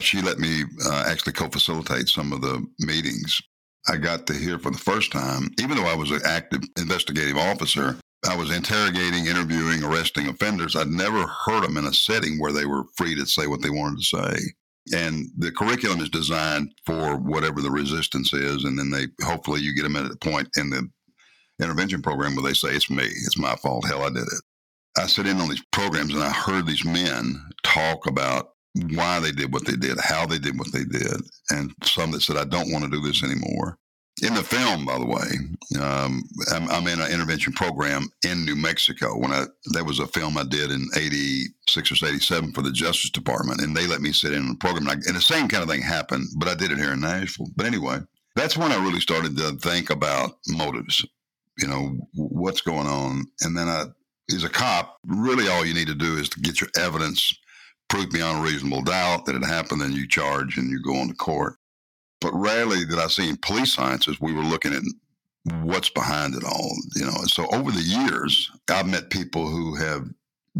She 0.00 0.20
let 0.20 0.38
me 0.38 0.64
uh, 0.84 1.04
actually 1.06 1.32
co-facilitate 1.32 2.08
some 2.08 2.32
of 2.32 2.42
the 2.42 2.64
meetings. 2.80 3.40
I 3.88 3.96
got 3.96 4.26
to 4.26 4.34
hear 4.34 4.58
for 4.58 4.70
the 4.70 4.78
first 4.78 5.12
time, 5.12 5.50
even 5.60 5.76
though 5.76 5.86
I 5.86 5.94
was 5.94 6.10
an 6.10 6.20
active 6.24 6.62
investigative 6.76 7.36
officer, 7.36 7.96
I 8.28 8.34
was 8.34 8.50
interrogating, 8.50 9.26
interviewing, 9.26 9.84
arresting 9.84 10.26
offenders. 10.26 10.74
I'd 10.74 10.88
never 10.88 11.26
heard 11.26 11.62
them 11.62 11.76
in 11.76 11.84
a 11.84 11.92
setting 11.92 12.40
where 12.40 12.52
they 12.52 12.66
were 12.66 12.84
free 12.96 13.14
to 13.14 13.26
say 13.26 13.46
what 13.46 13.62
they 13.62 13.70
wanted 13.70 13.98
to 13.98 14.04
say. 14.04 14.36
And 14.96 15.28
the 15.36 15.52
curriculum 15.52 16.00
is 16.00 16.08
designed 16.08 16.72
for 16.84 17.16
whatever 17.16 17.60
the 17.60 17.70
resistance 17.70 18.32
is, 18.32 18.64
and 18.64 18.78
then 18.78 18.90
they 18.90 19.06
hopefully 19.24 19.60
you 19.60 19.74
get 19.74 19.82
them 19.82 19.96
at 19.96 20.10
a 20.10 20.16
point 20.16 20.48
in 20.56 20.70
the 20.70 20.88
intervention 21.62 22.02
program 22.02 22.34
where 22.34 22.44
they 22.44 22.54
say, 22.54 22.68
it's 22.68 22.90
me, 22.90 23.04
it's 23.04 23.38
my 23.38 23.56
fault, 23.56 23.86
hell, 23.86 24.02
I 24.02 24.08
did 24.08 24.22
it. 24.22 24.42
I 24.98 25.06
sit 25.06 25.26
in 25.26 25.40
on 25.40 25.48
these 25.48 25.64
programs 25.72 26.14
and 26.14 26.22
I 26.22 26.30
heard 26.30 26.66
these 26.66 26.84
men 26.84 27.40
talk 27.62 28.06
about 28.06 28.50
why 28.94 29.20
they 29.20 29.32
did 29.32 29.52
what 29.52 29.66
they 29.66 29.76
did, 29.76 29.98
how 30.00 30.26
they 30.26 30.38
did 30.38 30.58
what 30.58 30.72
they 30.72 30.84
did, 30.84 31.20
and 31.50 31.72
some 31.82 32.10
that 32.12 32.22
said, 32.22 32.36
I 32.36 32.44
don't 32.44 32.72
want 32.72 32.84
to 32.84 32.90
do 32.90 33.00
this 33.00 33.22
anymore. 33.22 33.78
In 34.22 34.34
the 34.34 34.42
film, 34.42 34.86
by 34.86 34.98
the 34.98 35.04
way, 35.04 35.82
um, 35.82 36.22
I'm, 36.50 36.70
I'm, 36.70 36.86
in 36.86 37.00
an 37.00 37.12
intervention 37.12 37.52
program 37.52 38.08
in 38.24 38.46
New 38.46 38.56
Mexico. 38.56 39.18
When 39.18 39.30
I 39.30 39.44
that 39.74 39.84
was 39.84 39.98
a 39.98 40.06
film 40.06 40.38
I 40.38 40.44
did 40.44 40.70
in 40.70 40.88
'86 40.96 42.02
or 42.02 42.06
'87 42.06 42.52
for 42.52 42.62
the 42.62 42.72
Justice 42.72 43.10
Department, 43.10 43.60
and 43.60 43.76
they 43.76 43.86
let 43.86 44.00
me 44.00 44.12
sit 44.12 44.32
in 44.32 44.48
the 44.48 44.54
program. 44.54 44.88
And, 44.88 44.90
I, 44.90 45.06
and 45.06 45.16
the 45.16 45.20
same 45.20 45.48
kind 45.48 45.62
of 45.62 45.68
thing 45.68 45.82
happened, 45.82 46.28
but 46.38 46.48
I 46.48 46.54
did 46.54 46.70
it 46.70 46.78
here 46.78 46.94
in 46.94 47.00
Nashville. 47.00 47.50
But 47.56 47.66
anyway, 47.66 47.98
that's 48.34 48.56
when 48.56 48.72
I 48.72 48.82
really 48.82 49.00
started 49.00 49.36
to 49.36 49.52
think 49.58 49.90
about 49.90 50.38
motives 50.48 51.04
you 51.58 51.68
know, 51.68 51.96
what's 52.14 52.60
going 52.60 52.86
on. 52.86 53.24
And 53.40 53.56
then 53.56 53.68
I, 53.68 53.84
as 54.34 54.44
a 54.44 54.48
cop, 54.48 54.98
really 55.06 55.48
all 55.48 55.64
you 55.64 55.74
need 55.74 55.88
to 55.88 55.94
do 55.94 56.16
is 56.16 56.28
to 56.30 56.40
get 56.40 56.60
your 56.60 56.70
evidence, 56.76 57.32
prove 57.88 58.10
beyond 58.10 58.42
reasonable 58.42 58.82
doubt 58.82 59.26
that 59.26 59.36
it 59.36 59.44
happened, 59.44 59.80
then 59.80 59.92
you 59.92 60.08
charge 60.08 60.56
and 60.56 60.70
you 60.70 60.82
go 60.82 60.96
on 60.96 61.08
to 61.08 61.14
court. 61.14 61.54
But 62.20 62.32
rarely 62.34 62.84
did 62.84 62.98
I 62.98 63.06
see 63.08 63.28
in 63.28 63.36
police 63.36 63.72
sciences, 63.72 64.20
we 64.20 64.32
were 64.32 64.42
looking 64.42 64.72
at 64.72 64.82
what's 65.62 65.90
behind 65.90 66.34
it 66.34 66.44
all, 66.44 66.72
you 66.94 67.04
know. 67.04 67.12
So 67.26 67.46
over 67.52 67.70
the 67.70 67.82
years, 67.82 68.50
I've 68.70 68.88
met 68.88 69.10
people 69.10 69.46
who 69.46 69.76
have 69.76 70.08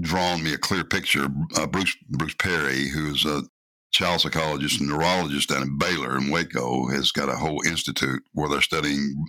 drawn 0.00 0.42
me 0.42 0.54
a 0.54 0.58
clear 0.58 0.84
picture. 0.84 1.28
Uh, 1.56 1.66
Bruce 1.66 1.96
Bruce 2.10 2.34
Perry, 2.34 2.88
who's 2.88 3.24
a 3.24 3.42
child 3.90 4.20
psychologist 4.20 4.80
and 4.80 4.90
neurologist 4.90 5.48
down 5.48 5.62
in 5.62 5.78
Baylor 5.78 6.18
in 6.18 6.30
Waco, 6.30 6.88
has 6.88 7.10
got 7.10 7.28
a 7.28 7.36
whole 7.36 7.62
institute 7.66 8.22
where 8.32 8.48
they're 8.48 8.60
studying 8.60 9.26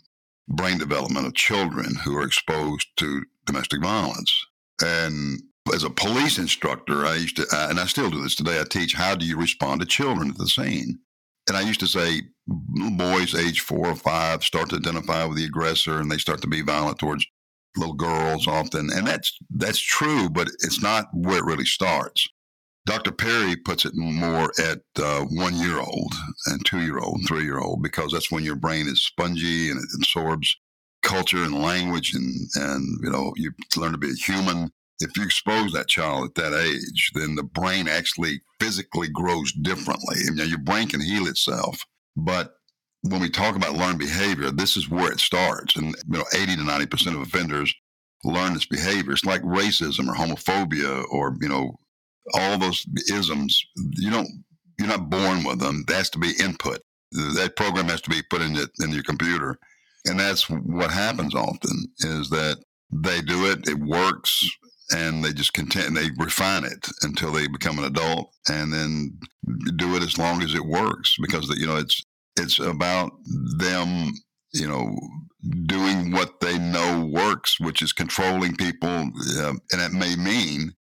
brain 0.50 0.78
development 0.78 1.26
of 1.26 1.36
children 1.36 1.96
who 1.96 2.16
are 2.18 2.26
exposed 2.26 2.88
to 2.98 3.24
domestic 3.46 3.82
violence. 3.82 4.46
And 4.82 5.42
as 5.74 5.84
a 5.84 5.90
police 5.90 6.38
instructor, 6.38 7.06
I 7.06 7.16
used 7.16 7.38
to, 7.38 7.46
and 7.52 7.80
I 7.80 7.86
still 7.86 8.10
do 8.10 8.22
this 8.22 8.36
today, 8.36 8.60
I 8.60 8.64
teach 8.64 8.94
how 8.94 9.16
do 9.16 9.26
you 9.26 9.38
respond 9.38 9.82
to 9.82 9.88
children 9.88 10.30
at 10.30 10.38
the 10.38 10.48
scene. 10.48 11.00
And 11.48 11.56
I 11.56 11.62
used 11.62 11.80
to 11.80 11.88
say, 11.88 12.22
boys 12.48 13.36
age 13.36 13.62
four 13.62 13.88
or 13.88 13.96
five 13.96 14.44
start 14.44 14.70
to 14.70 14.78
identify 14.78 15.24
with 15.26 15.38
the 15.38 15.46
aggressor 15.46 16.00
and 16.00 16.12
they 16.12 16.18
start 16.18 16.42
to 16.42 16.48
be 16.48 16.62
violent 16.62 17.00
towards 17.00 17.26
little 17.78 17.94
girls 17.94 18.48
often. 18.48 18.90
And 18.92 19.08
that's, 19.08 19.38
that's 19.50 19.80
true, 19.80 20.30
but 20.30 20.48
it's 20.60 20.82
not 20.82 21.08
where 21.14 21.38
it 21.38 21.46
really 21.46 21.66
starts. 21.66 22.28
Dr. 22.86 23.12
Perry 23.12 23.58
puts 23.58 23.86
it 23.86 23.92
more 23.96 24.50
at 24.60 24.80
uh, 24.98 25.26
one 25.32 25.56
year 25.56 25.78
old 25.80 26.14
and 26.46 26.66
two 26.66 26.82
year 26.82 27.00
old, 27.00 27.18
and 27.18 27.28
three 27.28 27.44
year 27.44 27.60
old, 27.60 27.84
because 27.84 28.14
that's 28.14 28.32
when 28.32 28.46
your 28.46 28.56
brain 28.56 28.88
is 28.88 29.04
spongy 29.04 29.70
and 29.70 29.80
it 29.80 29.90
absorbs 29.96 30.56
culture 31.04 31.44
and 31.44 31.62
language 31.62 32.14
and, 32.14 32.34
and 32.56 33.00
you 33.04 33.10
know, 33.10 33.34
you 33.36 33.52
learn 33.76 33.92
to 33.92 33.98
be 33.98 34.10
a 34.10 34.14
human. 34.14 34.72
If 35.00 35.16
you 35.16 35.24
expose 35.24 35.74
that 35.74 35.88
child 35.88 36.26
at 36.26 36.36
that 36.36 36.54
age, 36.54 37.12
then 37.14 37.36
the 37.36 37.44
brain 37.44 37.88
actually 37.88 38.42
physically 38.60 39.08
grows 39.10 39.52
differently. 39.52 40.16
Mean, 40.32 40.50
your 40.50 40.58
brain 40.60 40.88
can 40.88 41.02
heal 41.02 41.28
itself. 41.28 41.84
But 42.16 42.56
when 43.04 43.22
we 43.22 43.30
talk 43.30 43.56
about 43.56 43.78
learned 43.78 44.00
behavior, 44.00 44.50
this 44.52 44.76
is 44.76 44.90
where 44.90 45.12
it 45.12 45.20
starts. 45.20 45.76
And 45.76 45.96
you 46.10 46.18
know, 46.18 46.26
80 46.34 46.56
to 46.56 46.62
90% 46.64 47.16
of 47.16 47.22
offenders 47.22 47.74
learn 48.24 48.54
this 48.54 48.66
behavior. 48.66 49.12
It's 49.12 49.26
like 49.26 49.42
racism 49.44 50.10
or 50.10 50.16
homophobia 50.16 51.06
or, 51.12 51.36
you 51.40 51.50
know, 51.50 51.78
all 52.34 52.58
those 52.58 52.86
isms, 53.10 53.64
you 53.76 54.10
don't, 54.10 54.28
you're 54.80 54.88
not 54.88 55.10
born 55.10 55.44
with 55.44 55.60
them. 55.60 55.84
That 55.88 55.96
has 55.96 56.10
to 56.12 56.20
be 56.20 56.34
input. 56.44 56.82
That 57.12 57.56
program 57.56 57.86
has 57.86 58.02
to 58.02 58.10
be 58.10 58.22
put 58.30 58.42
in, 58.42 58.56
it, 58.58 58.70
in 58.80 58.92
your 58.92 59.04
computer. 59.04 59.58
And 60.06 60.20
that's 60.20 60.50
what 60.50 60.92
happens 60.92 61.36
often 61.36 61.88
is 62.00 62.30
that 62.30 62.58
they 62.92 63.22
do 63.22 63.52
it, 63.52 63.68
it 63.68 63.80
works, 63.80 64.46
and 64.92 65.24
they 65.24 65.34
just 65.34 65.54
continue, 65.54 65.90
they 65.90 66.10
refine 66.18 66.64
it 66.64 66.88
until 67.02 67.32
they 67.32 67.48
become 67.48 67.78
an 67.80 67.86
adult 67.86 68.34
and 68.50 68.72
then 68.72 69.18
do 69.76 69.96
it 69.96 70.04
as 70.04 70.18
long 70.18 70.42
as 70.42 70.54
it 70.54 70.66
works 70.66 71.16
because, 71.22 71.50
you 71.58 71.68
know, 71.68 71.78
it's, 71.78 72.02
it's 72.38 72.60
about 72.60 73.12
them, 73.58 74.14
you 74.54 74.68
know, 74.68 74.96
doing 75.66 76.12
what 76.12 76.40
they 76.40 76.58
know 76.58 77.10
works, 77.12 77.60
which 77.60 77.82
is 77.82 77.94
controlling 77.94 78.56
people. 78.56 78.90
Uh, 78.90 79.54
and 79.72 79.82
it 79.82 79.92
may 79.92 80.16
mean 80.16 80.74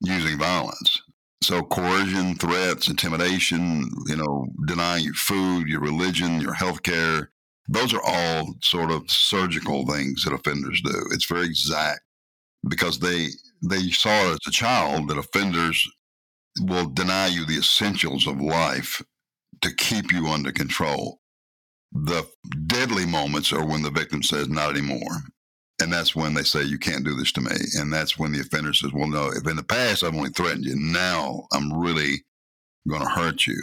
using 0.00 0.38
violence. 0.38 1.00
So 1.42 1.62
coercion, 1.62 2.34
threats, 2.34 2.88
intimidation, 2.88 3.88
you 4.06 4.16
know, 4.16 4.46
denying 4.66 5.04
you 5.04 5.14
food, 5.14 5.68
your 5.68 5.80
religion, 5.80 6.40
your 6.40 6.54
health 6.54 6.82
care, 6.82 7.30
those 7.68 7.92
are 7.94 8.02
all 8.04 8.54
sort 8.62 8.90
of 8.90 9.10
surgical 9.10 9.86
things 9.86 10.24
that 10.24 10.32
offenders 10.32 10.80
do. 10.80 11.04
It's 11.12 11.26
very 11.26 11.46
exact 11.46 12.00
because 12.66 12.98
they 12.98 13.28
they 13.62 13.90
saw 13.90 14.32
as 14.32 14.38
a 14.46 14.50
child 14.50 15.08
that 15.08 15.18
offenders 15.18 15.88
will 16.60 16.88
deny 16.88 17.26
you 17.26 17.44
the 17.44 17.58
essentials 17.58 18.26
of 18.26 18.40
life 18.40 19.02
to 19.62 19.74
keep 19.74 20.12
you 20.12 20.26
under 20.28 20.52
control. 20.52 21.20
The 21.92 22.26
deadly 22.66 23.06
moments 23.06 23.52
are 23.52 23.64
when 23.64 23.82
the 23.82 23.90
victim 23.90 24.22
says, 24.22 24.48
Not 24.48 24.70
anymore. 24.70 25.22
And 25.80 25.92
that's 25.92 26.14
when 26.14 26.34
they 26.34 26.42
say, 26.42 26.62
You 26.62 26.78
can't 26.78 27.04
do 27.04 27.14
this 27.14 27.32
to 27.32 27.40
me. 27.40 27.56
And 27.78 27.92
that's 27.92 28.18
when 28.18 28.32
the 28.32 28.40
offender 28.40 28.72
says, 28.74 28.92
Well, 28.92 29.08
no, 29.08 29.28
if 29.28 29.46
in 29.46 29.56
the 29.56 29.62
past 29.62 30.04
I've 30.04 30.14
only 30.14 30.30
threatened 30.30 30.64
you, 30.64 30.76
now 30.76 31.46
I'm 31.52 31.72
really 31.72 32.24
going 32.88 33.02
to 33.02 33.08
hurt 33.08 33.46
you. 33.46 33.60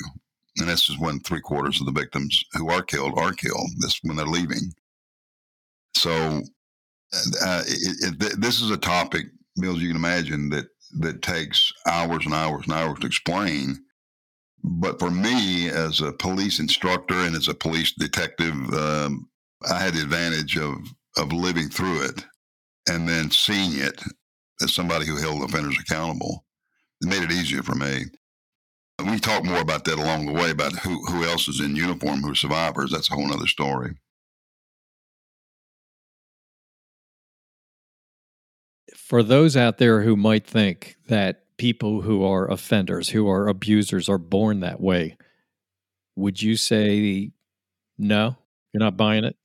And 0.57 0.69
this 0.69 0.89
is 0.89 0.97
when 0.97 1.19
three 1.19 1.41
quarters 1.41 1.79
of 1.79 1.85
the 1.85 1.99
victims 1.99 2.43
who 2.53 2.69
are 2.69 2.81
killed 2.81 3.17
are 3.17 3.33
killed. 3.33 3.69
This 3.79 3.99
when 4.03 4.15
they're 4.15 4.25
leaving. 4.25 4.73
So 5.95 6.41
uh, 7.13 7.63
it, 7.67 8.15
it, 8.21 8.41
this 8.41 8.61
is 8.61 8.71
a 8.71 8.77
topic, 8.77 9.25
Bill, 9.59 9.75
as 9.75 9.81
you 9.81 9.87
can 9.89 9.97
imagine 9.97 10.49
that 10.49 10.67
that 10.99 11.21
takes 11.21 11.71
hours 11.87 12.25
and 12.25 12.33
hours 12.33 12.65
and 12.65 12.73
hours 12.73 12.99
to 12.99 13.07
explain. 13.07 13.77
But 14.63 14.99
for 14.99 15.11
me, 15.11 15.69
as 15.69 16.01
a 16.01 16.11
police 16.11 16.59
instructor 16.59 17.15
and 17.15 17.35
as 17.35 17.47
a 17.47 17.53
police 17.53 17.93
detective, 17.93 18.53
um, 18.73 19.29
I 19.69 19.79
had 19.79 19.93
the 19.93 20.01
advantage 20.01 20.57
of 20.57 20.75
of 21.17 21.31
living 21.31 21.69
through 21.69 22.03
it 22.03 22.25
and 22.89 23.07
then 23.07 23.31
seeing 23.31 23.79
it 23.79 24.01
as 24.61 24.73
somebody 24.73 25.05
who 25.05 25.17
held 25.17 25.43
offenders 25.43 25.77
accountable. 25.79 26.45
It 27.01 27.07
made 27.07 27.23
it 27.23 27.31
easier 27.31 27.63
for 27.63 27.75
me. 27.75 28.05
We 28.99 29.19
talk 29.19 29.43
more 29.43 29.61
about 29.61 29.85
that 29.85 29.99
along 29.99 30.25
the 30.25 30.33
way 30.33 30.51
about 30.51 30.73
who, 30.73 31.03
who 31.05 31.25
else 31.25 31.47
is 31.47 31.59
in 31.59 31.75
uniform 31.75 32.21
who 32.21 32.33
survivors. 32.33 32.91
That's 32.91 33.09
a 33.11 33.13
whole 33.13 33.31
other 33.31 33.47
story. 33.47 33.95
For 39.05 39.21
those 39.21 39.55
out 39.55 39.77
there 39.77 40.01
who 40.01 40.15
might 40.15 40.47
think 40.47 40.95
that 41.07 41.43
people 41.57 42.01
who 42.01 42.23
are 42.23 42.49
offenders, 42.49 43.09
who 43.09 43.29
are 43.29 43.47
abusers, 43.47 44.09
are 44.09 44.17
born 44.17 44.61
that 44.61 44.81
way, 44.81 45.17
would 46.15 46.41
you 46.41 46.55
say 46.55 47.31
no? 47.97 48.37
You're 48.73 48.79
not 48.79 48.97
buying 48.97 49.23
it? 49.23 49.35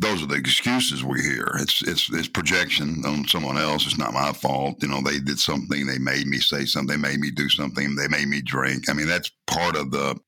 those 0.00 0.22
are 0.22 0.26
the 0.26 0.34
excuses 0.34 1.04
we 1.04 1.20
hear. 1.20 1.46
It's 1.60 1.82
it's 1.82 2.10
it's 2.12 2.28
projection 2.28 3.02
on 3.04 3.26
someone 3.28 3.58
else. 3.58 3.86
It's 3.86 3.98
not 3.98 4.14
my 4.14 4.32
fault. 4.32 4.82
You 4.82 4.88
know, 4.88 5.02
they 5.02 5.18
did 5.18 5.38
something. 5.38 5.86
They 5.86 5.98
made 5.98 6.26
me 6.26 6.38
say 6.38 6.64
something. 6.64 7.00
They 7.00 7.08
made 7.08 7.20
me 7.20 7.30
do 7.30 7.48
something. 7.48 7.94
They 7.94 8.08
made 8.08 8.28
me 8.28 8.40
drink. 8.42 8.88
I 8.88 8.94
mean, 8.94 9.06
that's 9.06 9.30
part 9.46 9.76
of 9.76 9.90
the 9.90 10.18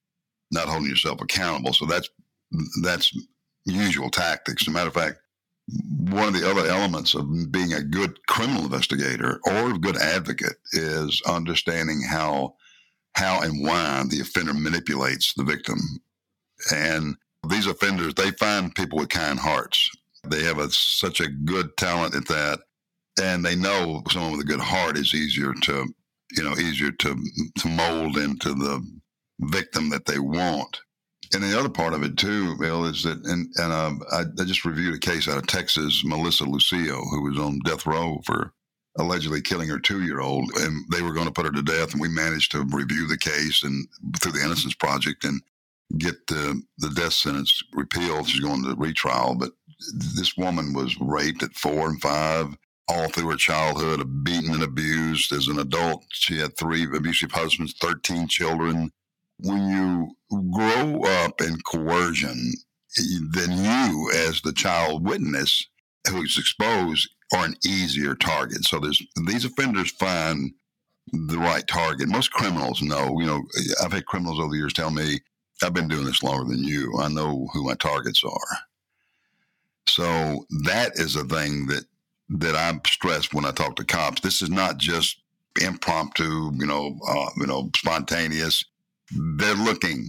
not 0.51 0.69
holding 0.69 0.89
yourself 0.89 1.21
accountable. 1.21 1.73
So 1.73 1.87
that's 1.87 2.09
that's 2.83 3.13
usual 3.65 4.11
tactics. 4.11 4.63
As 4.63 4.69
a 4.69 4.71
matter 4.71 4.89
of 4.89 4.95
fact, 4.95 5.19
one 6.11 6.29
of 6.29 6.35
the 6.35 6.49
other 6.49 6.67
elements 6.67 7.15
of 7.15 7.27
being 7.51 7.73
a 7.73 7.83
good 7.83 8.27
criminal 8.27 8.65
investigator 8.65 9.41
or 9.47 9.75
a 9.75 9.79
good 9.79 9.97
advocate 9.97 10.57
is 10.73 11.23
understanding 11.27 12.03
how 12.09 12.55
how 13.17 13.41
and 13.43 13.65
why 13.65 14.03
the 14.09 14.21
offender 14.21 14.53
manipulates 14.53 15.33
the 15.35 15.45
victim 15.45 15.79
and 16.73 17.17
these 17.49 17.67
offenders, 17.67 18.15
they 18.15 18.31
find 18.33 18.75
people 18.75 18.99
with 18.99 19.09
kind 19.09 19.39
hearts. 19.39 19.91
They 20.27 20.43
have 20.45 20.59
a, 20.59 20.71
such 20.71 21.21
a 21.21 21.29
good 21.29 21.77
talent 21.77 22.15
at 22.15 22.29
that. 22.29 22.61
And 23.21 23.45
they 23.45 23.55
know 23.55 24.03
someone 24.11 24.33
with 24.33 24.41
a 24.41 24.45
good 24.45 24.61
heart 24.61 24.99
is 24.99 25.15
easier 25.15 25.53
to, 25.63 25.87
you 26.33 26.43
know, 26.43 26.53
easier 26.53 26.91
to, 26.91 27.17
to 27.59 27.69
mold 27.69 28.17
into 28.17 28.55
the 28.55 28.85
victim 29.41 29.91
that 29.91 30.07
they 30.07 30.19
want. 30.19 30.81
And 31.33 31.43
the 31.43 31.59
other 31.59 31.69
part 31.69 31.95
of 31.95 32.03
it 32.03 32.17
too, 32.17 32.57
Bill, 32.59 32.85
is 32.85 33.03
that, 33.05 33.25
and, 33.25 33.49
and 33.57 33.73
uh, 33.73 33.93
I, 34.13 34.21
I 34.41 34.45
just 34.45 34.65
reviewed 34.65 34.95
a 34.95 34.99
case 34.99 35.29
out 35.29 35.39
of 35.39 35.47
Texas, 35.47 36.03
Melissa 36.05 36.45
Lucio, 36.45 36.97
who 36.97 37.23
was 37.23 37.39
on 37.39 37.61
death 37.65 37.87
row 37.87 38.21
for 38.25 38.53
allegedly 38.99 39.41
killing 39.41 39.69
her 39.69 39.79
two 39.79 40.03
year 40.03 40.21
old. 40.21 40.51
And 40.57 40.85
they 40.93 41.03
were 41.03 41.15
going 41.15 41.27
to 41.27 41.33
put 41.33 41.47
her 41.47 41.53
to 41.53 41.63
death. 41.63 41.93
And 41.93 42.01
we 42.01 42.09
managed 42.09 42.53
to 42.53 42.65
review 42.71 43.07
the 43.07 43.19
case 43.19 43.63
and 43.63 43.87
through 44.21 44.33
the 44.33 44.45
Innocence 44.45 44.75
Project. 44.75 45.25
And 45.25 45.41
get 45.99 46.27
the, 46.27 46.61
the 46.79 46.91
death 46.91 47.13
sentence 47.13 47.63
repealed. 47.73 48.29
She's 48.29 48.41
going 48.41 48.63
to 48.65 48.75
retrial, 48.77 49.35
but 49.35 49.53
this 50.17 50.37
woman 50.37 50.73
was 50.73 50.99
raped 51.01 51.43
at 51.43 51.53
four 51.55 51.89
and 51.89 52.01
five 52.01 52.57
all 52.89 53.09
through 53.09 53.31
her 53.31 53.37
childhood, 53.37 54.25
beaten 54.25 54.53
and 54.53 54.63
abused. 54.63 55.33
As 55.33 55.49
an 55.49 55.59
adult, 55.59 56.05
she 56.11 56.39
had 56.39 56.57
three 56.57 56.85
abusive 56.85 57.33
husbands, 57.33 57.75
13 57.81 58.29
children. 58.29 58.91
When 59.39 59.69
you 59.69 60.17
grow 60.53 61.03
up 61.25 61.41
in 61.41 61.59
coercion, 61.63 62.53
then 63.33 63.53
you, 63.53 64.11
as 64.15 64.41
the 64.43 64.53
child 64.53 65.07
witness 65.07 65.67
who's 66.09 66.39
exposed, 66.39 67.09
are 67.35 67.45
an 67.45 67.57
easier 67.65 68.15
target. 68.15 68.65
So 68.65 68.79
there's 68.79 69.03
these 69.27 69.45
offenders 69.45 69.91
find 69.93 70.53
the 71.13 71.39
right 71.39 71.67
target. 71.67 72.09
Most 72.09 72.33
criminals 72.33 72.83
know. 72.83 73.19
You 73.21 73.27
know, 73.27 73.43
I've 73.83 73.93
had 73.93 74.07
criminals 74.07 74.39
over 74.39 74.51
the 74.51 74.59
years 74.59 74.73
tell 74.73 74.91
me 74.91 75.19
I've 75.63 75.75
been 75.75 75.89
doing 75.89 76.05
this 76.05 76.23
longer 76.23 76.51
than 76.53 76.65
you. 76.65 76.95
I 76.99 77.09
know 77.09 77.49
who 77.53 77.65
my 77.65 77.75
targets 77.75 78.23
are. 78.25 78.59
So 79.87 80.45
that 80.65 80.93
is 80.95 81.17
a 81.17 81.25
thing 81.25 81.67
that 81.67 81.85
that 82.31 82.57
I'm 82.57 82.81
stressed 82.87 83.35
when 83.35 83.45
I 83.45 83.51
talk 83.51 83.77
to 83.77 83.85
cops. 83.85 84.21
This 84.21 84.41
is 84.41 84.51
not 84.51 84.79
just 84.79 85.21
impromptu, 85.61 86.51
you 86.55 86.67
know, 86.67 86.99
uh, 87.07 87.31
you 87.37 87.47
know, 87.47 87.71
spontaneous. 87.77 88.65
They're 89.13 89.55
looking, 89.55 90.09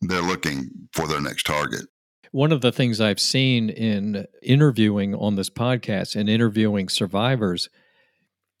they're 0.00 0.22
looking 0.22 0.70
for 0.92 1.06
their 1.06 1.20
next 1.20 1.44
target. 1.44 1.86
One 2.30 2.52
of 2.52 2.60
the 2.60 2.72
things 2.72 3.00
I've 3.00 3.20
seen 3.20 3.70
in 3.70 4.26
interviewing 4.42 5.14
on 5.14 5.36
this 5.36 5.50
podcast 5.50 6.16
and 6.16 6.28
interviewing 6.28 6.88
survivors, 6.88 7.68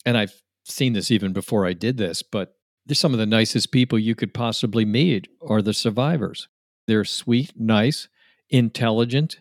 and 0.06 0.16
I've 0.16 0.34
seen 0.64 0.92
this 0.92 1.10
even 1.10 1.32
before 1.32 1.66
I 1.66 1.72
did 1.72 1.96
this, 1.96 2.22
but 2.22 2.56
they're 2.86 2.94
some 2.94 3.12
of 3.12 3.18
the 3.18 3.26
nicest 3.26 3.72
people 3.72 3.98
you 3.98 4.14
could 4.14 4.34
possibly 4.34 4.84
meet 4.84 5.28
are 5.46 5.62
the 5.62 5.74
survivors. 5.74 6.48
They're 6.86 7.04
sweet, 7.04 7.52
nice, 7.56 8.08
intelligent, 8.50 9.40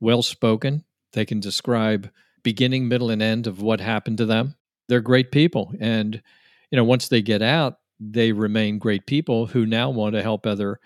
well 0.00 0.22
spoken. 0.22 0.84
They 1.12 1.24
can 1.24 1.40
describe 1.40 2.10
beginning, 2.42 2.88
middle, 2.88 3.10
and 3.10 3.22
end 3.22 3.46
of 3.46 3.62
what 3.62 3.80
happened 3.80 4.18
to 4.18 4.26
them. 4.26 4.56
They're 4.88 5.00
great 5.00 5.32
people. 5.32 5.72
And, 5.80 6.22
you 6.70 6.76
know, 6.76 6.84
once 6.84 7.08
they 7.08 7.22
get 7.22 7.42
out, 7.42 7.78
they 8.10 8.32
remain 8.32 8.78
great 8.78 9.06
people 9.06 9.46
who 9.46 9.64
now 9.64 9.90
want 9.90 10.14
to 10.14 10.22
help 10.22 10.46
other 10.46 10.80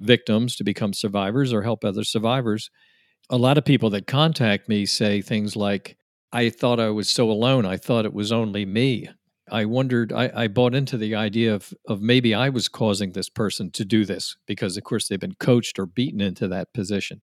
victims 0.00 0.56
to 0.56 0.64
become 0.64 0.92
survivors 0.92 1.52
or 1.52 1.62
help 1.62 1.84
other 1.84 2.04
survivors. 2.04 2.70
A 3.28 3.36
lot 3.36 3.58
of 3.58 3.64
people 3.64 3.90
that 3.90 4.06
contact 4.06 4.68
me 4.68 4.86
say 4.86 5.20
things 5.20 5.56
like, 5.56 5.96
I 6.32 6.50
thought 6.50 6.78
I 6.78 6.90
was 6.90 7.08
so 7.08 7.30
alone. 7.30 7.66
I 7.66 7.76
thought 7.76 8.04
it 8.04 8.14
was 8.14 8.30
only 8.30 8.64
me. 8.64 9.08
I 9.50 9.64
wondered, 9.64 10.12
I, 10.12 10.30
I 10.34 10.48
bought 10.48 10.76
into 10.76 10.96
the 10.96 11.16
idea 11.16 11.54
of, 11.54 11.74
of 11.88 12.00
maybe 12.00 12.34
I 12.34 12.48
was 12.50 12.68
causing 12.68 13.12
this 13.12 13.28
person 13.28 13.72
to 13.72 13.84
do 13.84 14.04
this 14.04 14.36
because, 14.46 14.76
of 14.76 14.84
course, 14.84 15.08
they've 15.08 15.18
been 15.18 15.34
coached 15.40 15.78
or 15.78 15.86
beaten 15.86 16.20
into 16.20 16.46
that 16.48 16.72
position. 16.72 17.20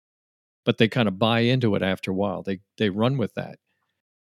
But 0.66 0.78
they 0.78 0.90
kind 0.90 1.08
of 1.08 1.18
buy 1.18 1.42
into 1.42 1.74
it 1.76 1.82
after 1.82 2.12
a 2.12 2.16
while. 2.16 2.44
They, 2.44 2.60
they 2.78 2.90
run 2.90 3.18
with 3.18 3.34
that. 3.36 3.60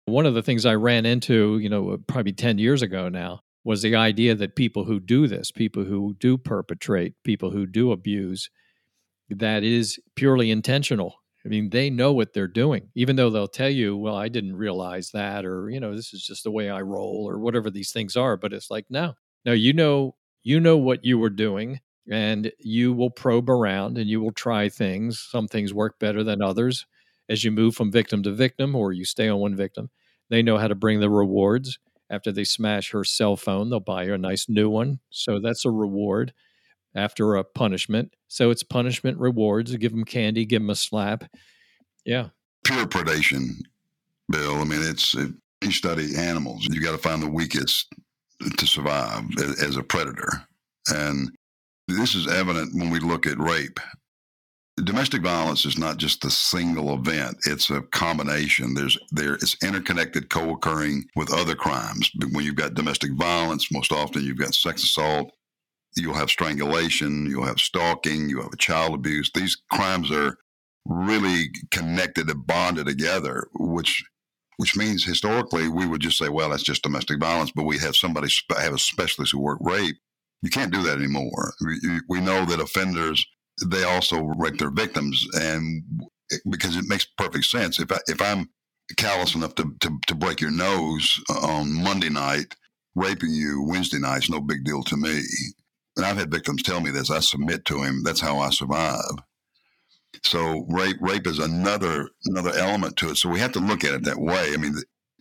One 0.04 0.26
of 0.26 0.34
the 0.34 0.42
things 0.42 0.66
I 0.66 0.74
ran 0.74 1.06
into, 1.06 1.58
you 1.58 1.70
know, 1.70 1.96
probably 2.06 2.34
10 2.34 2.58
years 2.58 2.82
ago 2.82 3.08
now, 3.08 3.40
was 3.66 3.82
the 3.82 3.96
idea 3.96 4.34
that 4.36 4.56
people 4.56 4.84
who 4.86 5.00
do 5.00 5.28
this, 5.28 5.52
people 5.52 5.84
who 5.84 6.16
do 6.20 6.38
perpetrate, 6.38 7.14
people 7.24 7.50
who 7.50 7.66
do 7.66 7.92
abuse, 7.92 8.50
that 9.30 9.64
is 9.64 9.98
purely 10.14 10.50
intentional 10.50 11.16
I 11.44 11.48
mean, 11.48 11.70
they 11.70 11.90
know 11.90 12.12
what 12.12 12.32
they're 12.32 12.48
doing, 12.48 12.88
even 12.96 13.14
though 13.14 13.30
they'll 13.30 13.46
tell 13.46 13.70
you, 13.70 13.96
well, 13.96 14.16
I 14.16 14.26
didn't 14.28 14.56
realize 14.56 15.12
that, 15.12 15.44
or, 15.44 15.70
you 15.70 15.78
know, 15.78 15.94
this 15.94 16.12
is 16.12 16.26
just 16.26 16.42
the 16.42 16.50
way 16.50 16.70
I 16.70 16.80
roll, 16.80 17.24
or 17.28 17.38
whatever 17.38 17.70
these 17.70 17.92
things 17.92 18.16
are. 18.16 18.36
But 18.36 18.52
it's 18.52 18.68
like, 18.68 18.86
no, 18.90 19.14
no, 19.44 19.52
you 19.52 19.72
know, 19.72 20.16
you 20.42 20.58
know 20.58 20.76
what 20.76 21.04
you 21.04 21.18
were 21.18 21.30
doing, 21.30 21.78
and 22.10 22.50
you 22.58 22.92
will 22.92 23.10
probe 23.10 23.48
around 23.48 23.96
and 23.96 24.10
you 24.10 24.20
will 24.20 24.32
try 24.32 24.68
things. 24.68 25.20
Some 25.30 25.46
things 25.46 25.72
work 25.72 26.00
better 26.00 26.24
than 26.24 26.42
others 26.42 26.84
as 27.28 27.44
you 27.44 27.52
move 27.52 27.76
from 27.76 27.92
victim 27.92 28.24
to 28.24 28.32
victim, 28.32 28.74
or 28.74 28.92
you 28.92 29.04
stay 29.04 29.28
on 29.28 29.38
one 29.38 29.54
victim. 29.54 29.90
They 30.30 30.42
know 30.42 30.58
how 30.58 30.66
to 30.66 30.74
bring 30.74 30.98
the 30.98 31.10
rewards. 31.10 31.78
After 32.08 32.30
they 32.30 32.44
smash 32.44 32.92
her 32.92 33.04
cell 33.04 33.36
phone, 33.36 33.70
they'll 33.70 33.80
buy 33.80 34.06
her 34.06 34.14
a 34.14 34.18
nice 34.18 34.48
new 34.48 34.70
one. 34.70 35.00
So 35.10 35.40
that's 35.40 35.64
a 35.64 35.70
reward 35.70 36.32
after 36.94 37.36
a 37.36 37.44
punishment. 37.44 38.14
So 38.28 38.50
it's 38.50 38.62
punishment 38.62 39.18
rewards. 39.18 39.74
Give 39.76 39.92
them 39.92 40.04
candy, 40.04 40.44
give 40.44 40.62
them 40.62 40.70
a 40.70 40.76
slap. 40.76 41.24
Yeah. 42.04 42.28
Pure 42.64 42.86
predation, 42.86 43.60
Bill. 44.30 44.56
I 44.56 44.64
mean, 44.64 44.82
it's 44.82 45.14
it, 45.14 45.32
you 45.62 45.72
study 45.72 46.16
animals. 46.16 46.66
You 46.70 46.80
got 46.80 46.92
to 46.92 46.98
find 46.98 47.22
the 47.22 47.30
weakest 47.30 47.92
to 48.56 48.66
survive 48.66 49.24
as 49.38 49.76
a 49.76 49.82
predator, 49.82 50.28
and 50.88 51.30
this 51.88 52.14
is 52.14 52.26
evident 52.28 52.74
when 52.74 52.90
we 52.90 52.98
look 52.98 53.26
at 53.26 53.38
rape. 53.38 53.80
Domestic 54.84 55.22
violence 55.22 55.64
is 55.64 55.78
not 55.78 55.96
just 55.96 56.24
a 56.26 56.30
single 56.30 56.92
event; 56.94 57.38
it's 57.46 57.70
a 57.70 57.80
combination. 57.80 58.74
There's 58.74 58.98
there 59.10 59.34
it's 59.36 59.56
interconnected, 59.62 60.28
co-occurring 60.28 61.04
with 61.16 61.32
other 61.32 61.54
crimes. 61.54 62.10
When 62.32 62.44
you've 62.44 62.56
got 62.56 62.74
domestic 62.74 63.12
violence, 63.12 63.72
most 63.72 63.90
often 63.90 64.22
you've 64.22 64.36
got 64.38 64.54
sex 64.54 64.82
assault, 64.84 65.32
you'll 65.96 66.12
have 66.14 66.28
strangulation, 66.28 67.24
you'll 67.24 67.46
have 67.46 67.58
stalking, 67.58 68.28
you 68.28 68.42
have 68.42 68.52
a 68.52 68.58
child 68.58 68.94
abuse. 68.94 69.30
These 69.34 69.56
crimes 69.72 70.10
are 70.12 70.36
really 70.84 71.48
connected 71.70 72.28
and 72.28 72.46
bonded 72.46 72.86
together, 72.86 73.48
which 73.54 74.04
which 74.58 74.76
means 74.76 75.04
historically 75.04 75.68
we 75.68 75.86
would 75.86 76.02
just 76.02 76.18
say, 76.18 76.28
well, 76.28 76.50
that's 76.50 76.62
just 76.62 76.82
domestic 76.82 77.18
violence, 77.18 77.50
but 77.50 77.64
we 77.64 77.78
have 77.78 77.96
somebody 77.96 78.28
have 78.58 78.74
a 78.74 78.78
specialist 78.78 79.32
who 79.32 79.40
work 79.40 79.58
rape. 79.62 79.96
You 80.42 80.50
can't 80.50 80.72
do 80.72 80.82
that 80.82 80.98
anymore. 80.98 81.54
We 82.08 82.20
know 82.20 82.44
that 82.44 82.60
offenders 82.60 83.26
they 83.64 83.84
also 83.84 84.22
rape 84.36 84.58
their 84.58 84.70
victims, 84.70 85.26
and 85.34 85.82
because 86.50 86.76
it 86.76 86.84
makes 86.88 87.06
perfect 87.16 87.44
sense. 87.46 87.78
If 87.78 87.90
I, 87.92 87.98
if 88.06 88.20
I'm 88.20 88.50
callous 88.96 89.34
enough 89.34 89.54
to, 89.56 89.74
to, 89.80 89.98
to 90.06 90.14
break 90.14 90.40
your 90.40 90.50
nose 90.50 91.20
on 91.30 91.72
Monday 91.72 92.08
night, 92.08 92.54
raping 92.94 93.30
you 93.30 93.62
Wednesday 93.62 93.98
night 93.98 94.24
is 94.24 94.30
no 94.30 94.40
big 94.40 94.64
deal 94.64 94.82
to 94.84 94.96
me. 94.96 95.22
And 95.96 96.04
I've 96.04 96.18
had 96.18 96.30
victims 96.30 96.62
tell 96.62 96.80
me 96.80 96.90
this. 96.90 97.10
I 97.10 97.20
submit 97.20 97.64
to 97.66 97.82
him. 97.82 98.02
That's 98.04 98.20
how 98.20 98.38
I 98.38 98.50
survive. 98.50 99.00
So 100.24 100.64
rape 100.68 100.96
rape 101.00 101.26
is 101.26 101.38
another 101.38 102.08
another 102.24 102.52
element 102.54 102.96
to 102.98 103.10
it. 103.10 103.16
So 103.16 103.28
we 103.28 103.38
have 103.40 103.52
to 103.52 103.60
look 103.60 103.84
at 103.84 103.94
it 103.94 104.04
that 104.04 104.18
way. 104.18 104.52
I 104.52 104.56
mean, 104.56 104.74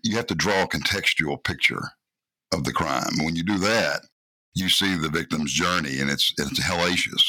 you 0.04 0.15
have 0.15 0.28
to 0.28 0.36
draw 0.36 0.63
a 0.63 0.67
contextual 0.67 1.43
picture 1.43 1.82
of 2.54 2.63
the 2.63 2.74
crime. 2.74 3.12
When 3.24 3.36
you 3.36 3.43
do 3.43 3.58
that, 3.60 4.02
you 4.54 4.69
see 4.69 4.95
the 4.95 5.10
victim's 5.10 5.52
journey, 5.52 6.00
and 6.00 6.10
it's 6.10 6.34
it's 6.38 6.60
hellacious. 6.60 7.24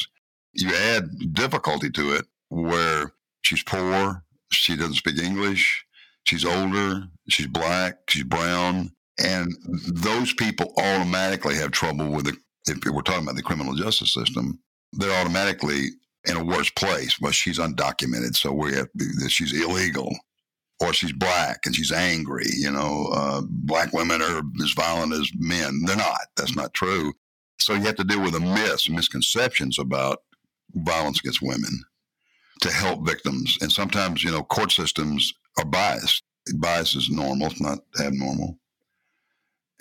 You 0.57 0.75
add 0.75 1.35
difficulty 1.35 1.91
to 1.91 2.15
it 2.15 2.27
where 2.49 3.13
she's 3.43 3.63
poor, 3.63 4.25
she 4.51 4.77
doesn't 4.77 4.95
speak 4.95 5.19
English, 5.19 5.85
she's 6.25 6.45
older, 6.45 7.05
she's 7.29 7.47
black, 7.47 7.99
she's 8.09 8.25
brown, 8.25 8.91
and 9.19 9.53
those 9.89 10.33
people 10.35 10.73
automatically 10.79 11.57
have 11.57 11.71
trouble 11.71 12.11
with 12.11 12.27
the. 12.27 12.37
If 12.69 12.85
we're 12.85 13.03
talking 13.03 13.23
about 13.23 13.37
the 13.37 13.43
criminal 13.43 13.75
justice 13.75 14.13
system, 14.13 14.59
they're 14.93 15.21
automatically 15.21 15.91
in 16.27 16.37
a 16.37 16.45
worse 16.45 16.69
place. 16.71 17.17
But 17.21 17.35
she's 17.35 17.59
undocumented, 17.61 18.35
so 18.35 18.53
we 18.53 18.75
have 18.75 18.89
she's 19.29 19.53
illegal, 19.53 20.13
or 20.81 20.93
she's 20.93 21.13
black 21.13 21.61
and 21.65 21.75
she's 21.75 21.93
angry. 21.93 22.47
You 22.57 22.73
know, 22.73 23.09
uh, 23.13 23.43
black 23.49 23.93
women 23.93 24.21
are 24.21 24.43
as 24.63 24.73
violent 24.73 25.13
as 25.13 25.31
men. 25.39 25.83
They're 25.85 25.97
not. 25.97 26.27
That's 26.37 26.57
not 26.57 26.75
true. 26.75 27.13
So 27.59 27.75
you 27.75 27.83
have 27.83 27.97
to 27.97 28.05
deal 28.05 28.23
with 28.23 28.33
the 28.33 28.41
myths 28.41 28.91
misconceptions 28.91 29.79
about 29.79 30.23
violence 30.75 31.21
against 31.21 31.43
women 31.43 31.71
to 32.61 32.71
help 32.71 33.07
victims. 33.07 33.59
And 33.61 33.71
sometimes, 33.71 34.23
you 34.23 34.31
know, 34.31 34.43
court 34.43 34.73
systems 34.73 35.33
are 35.59 35.65
biased. 35.65 36.23
Bias 36.57 36.95
is 36.95 37.11
normal, 37.11 37.49
it's 37.49 37.61
not 37.61 37.79
abnormal. 38.01 38.59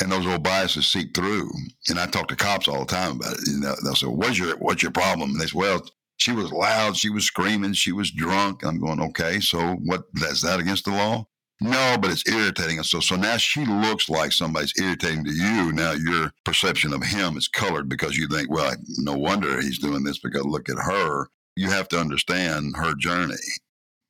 And 0.02 0.12
those 0.12 0.26
old 0.26 0.44
biases 0.44 0.88
seep 0.88 1.16
through. 1.16 1.50
And 1.90 2.00
I 2.00 2.06
talk 2.06 2.28
to 2.28 2.36
cops 2.36 2.68
all 2.68 2.80
the 2.80 2.86
time 2.86 3.16
about 3.16 3.34
it. 3.34 3.48
You 3.48 3.60
know, 3.60 3.76
they'll 3.84 3.96
say, 3.96 4.08
What's 4.08 4.38
your 4.38 4.58
what's 4.58 4.84
your 4.84 4.92
problem? 4.92 5.32
And 5.32 5.40
they 5.40 5.46
say, 5.46 5.58
Well, 5.58 5.88
she 6.18 6.32
was 6.32 6.52
loud, 6.52 6.98
she 6.98 7.10
was 7.10 7.26
screaming, 7.26 7.74
she 7.74 7.92
was 7.92 8.12
drunk. 8.12 8.66
I'm 8.66 8.80
going, 8.80 9.00
Okay, 9.00 9.40
so 9.40 9.76
what 9.86 10.04
is 10.16 10.42
that 10.42 10.60
against 10.60 10.86
the 10.86 10.92
law? 10.92 11.28
No, 11.62 11.98
but 12.00 12.12
it's 12.12 12.28
irritating. 12.28 12.78
And 12.78 12.86
So 12.86 13.00
so 13.00 13.16
now 13.16 13.38
she 13.38 13.66
looks 13.66 14.10
like 14.10 14.32
somebody's 14.34 14.74
irritating 14.80 15.24
to 15.24 15.32
you. 15.32 15.72
Now 15.72 15.94
your 15.94 16.34
perception 16.44 16.94
of 16.94 17.04
him 17.04 17.38
is 17.38 17.48
colored 17.48 17.88
because 17.88 18.18
you 18.18 18.28
think, 18.28 18.52
well, 18.52 18.76
no 19.00 19.14
wonder 19.14 19.62
he's 19.62 19.80
doing 19.80 20.04
this 20.04 20.20
because 20.20 20.44
look 20.46 20.70
at 20.70 20.78
her 20.78 21.30
you 21.56 21.70
have 21.70 21.88
to 21.90 22.00
understand 22.00 22.76
her 22.78 22.94
journey. 22.96 23.36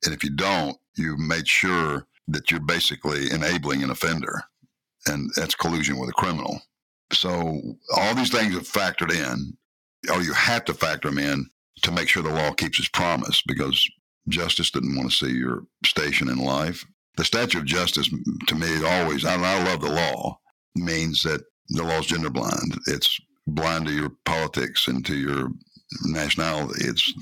And 0.04 0.12
if 0.12 0.22
you 0.24 0.30
don't, 0.30 0.76
you've 0.96 1.18
made 1.18 1.48
sure 1.48 2.06
that 2.28 2.50
you're 2.50 2.60
basically 2.60 3.30
enabling 3.30 3.82
an 3.82 3.90
offender, 3.90 4.42
and 5.06 5.30
that's 5.36 5.54
collusion 5.54 5.98
with 5.98 6.10
a 6.10 6.14
criminal. 6.14 6.60
So 7.12 7.60
all 7.96 8.14
these 8.14 8.30
things 8.30 8.56
are 8.56 8.60
factored 8.60 9.12
in, 9.12 9.56
or 10.12 10.22
you 10.22 10.32
have 10.32 10.64
to 10.66 10.74
factor 10.74 11.08
them 11.08 11.18
in 11.18 11.46
to 11.82 11.92
make 11.92 12.08
sure 12.08 12.22
the 12.22 12.32
law 12.32 12.52
keeps 12.52 12.78
its 12.78 12.88
promise 12.88 13.42
because 13.46 13.88
justice 14.28 14.70
didn't 14.70 14.96
want 14.96 15.10
to 15.10 15.16
see 15.16 15.32
your 15.32 15.62
station 15.84 16.28
in 16.28 16.38
life. 16.38 16.84
The 17.16 17.24
statute 17.24 17.58
of 17.58 17.64
justice, 17.64 18.10
to 18.46 18.54
me, 18.54 18.84
always, 18.84 19.24
I, 19.24 19.34
I 19.34 19.64
love 19.64 19.80
the 19.80 19.90
law, 19.90 20.38
means 20.74 21.22
that 21.22 21.42
the 21.68 21.82
law 21.82 21.98
is 21.98 22.06
gender 22.06 22.30
blind. 22.30 22.78
It's 22.86 23.18
blind 23.46 23.86
to 23.86 23.92
your 23.92 24.10
politics 24.24 24.88
and 24.88 25.04
to 25.06 25.16
your 25.16 25.50
nationality. 26.04 26.84
It's 26.84 27.12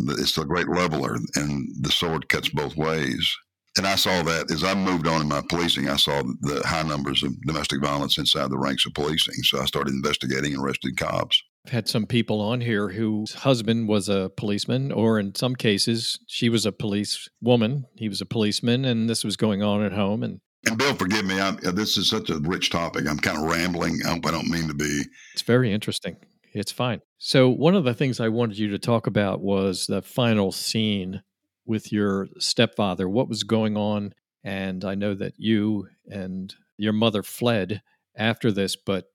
it's 0.00 0.38
a 0.38 0.44
great 0.44 0.68
leveler, 0.68 1.16
and 1.34 1.68
the 1.80 1.90
sword 1.90 2.28
cuts 2.28 2.48
both 2.50 2.76
ways. 2.76 3.36
And 3.76 3.86
I 3.86 3.96
saw 3.96 4.22
that 4.22 4.50
as 4.50 4.64
I 4.64 4.74
moved 4.74 5.06
on 5.06 5.20
in 5.20 5.28
my 5.28 5.42
policing, 5.48 5.88
I 5.88 5.96
saw 5.96 6.22
the 6.40 6.62
high 6.64 6.82
numbers 6.82 7.22
of 7.22 7.40
domestic 7.42 7.80
violence 7.80 8.18
inside 8.18 8.50
the 8.50 8.58
ranks 8.58 8.86
of 8.86 8.94
policing. 8.94 9.34
So 9.44 9.60
I 9.60 9.66
started 9.66 9.94
investigating 9.94 10.54
and 10.54 10.62
arrested 10.62 10.96
cops. 10.96 11.42
Had 11.68 11.88
some 11.88 12.06
people 12.06 12.40
on 12.40 12.60
here 12.60 12.88
whose 12.88 13.34
husband 13.34 13.88
was 13.88 14.08
a 14.08 14.30
policeman, 14.36 14.90
or 14.90 15.18
in 15.18 15.34
some 15.34 15.54
cases, 15.54 16.18
she 16.26 16.48
was 16.48 16.64
a 16.64 16.72
police 16.72 17.28
woman. 17.40 17.86
He 17.96 18.08
was 18.08 18.20
a 18.20 18.26
policeman, 18.26 18.84
and 18.84 19.08
this 19.08 19.22
was 19.22 19.36
going 19.36 19.62
on 19.62 19.82
at 19.82 19.92
home. 19.92 20.22
And 20.22 20.40
and 20.66 20.76
Bill, 20.76 20.94
forgive 20.94 21.24
me. 21.24 21.40
I, 21.40 21.48
uh, 21.48 21.70
this 21.70 21.96
is 21.96 22.08
such 22.08 22.30
a 22.30 22.38
rich 22.38 22.70
topic. 22.70 23.06
I'm 23.08 23.18
kind 23.18 23.38
of 23.38 23.44
rambling. 23.44 24.00
I, 24.06 24.10
hope 24.10 24.26
I 24.26 24.30
don't 24.30 24.48
mean 24.48 24.68
to 24.68 24.74
be. 24.74 25.04
It's 25.32 25.42
very 25.42 25.72
interesting. 25.72 26.16
It's 26.52 26.72
fine. 26.72 27.00
So, 27.18 27.48
one 27.48 27.74
of 27.74 27.84
the 27.84 27.94
things 27.94 28.20
I 28.20 28.28
wanted 28.28 28.58
you 28.58 28.68
to 28.68 28.78
talk 28.78 29.06
about 29.06 29.40
was 29.40 29.86
the 29.86 30.02
final 30.02 30.52
scene 30.52 31.22
with 31.64 31.92
your 31.92 32.28
stepfather. 32.38 33.08
What 33.08 33.28
was 33.28 33.44
going 33.44 33.76
on? 33.76 34.14
And 34.42 34.84
I 34.84 34.94
know 34.94 35.14
that 35.14 35.34
you 35.36 35.88
and 36.06 36.54
your 36.76 36.92
mother 36.92 37.22
fled 37.22 37.82
after 38.16 38.50
this, 38.50 38.76
but 38.76 39.06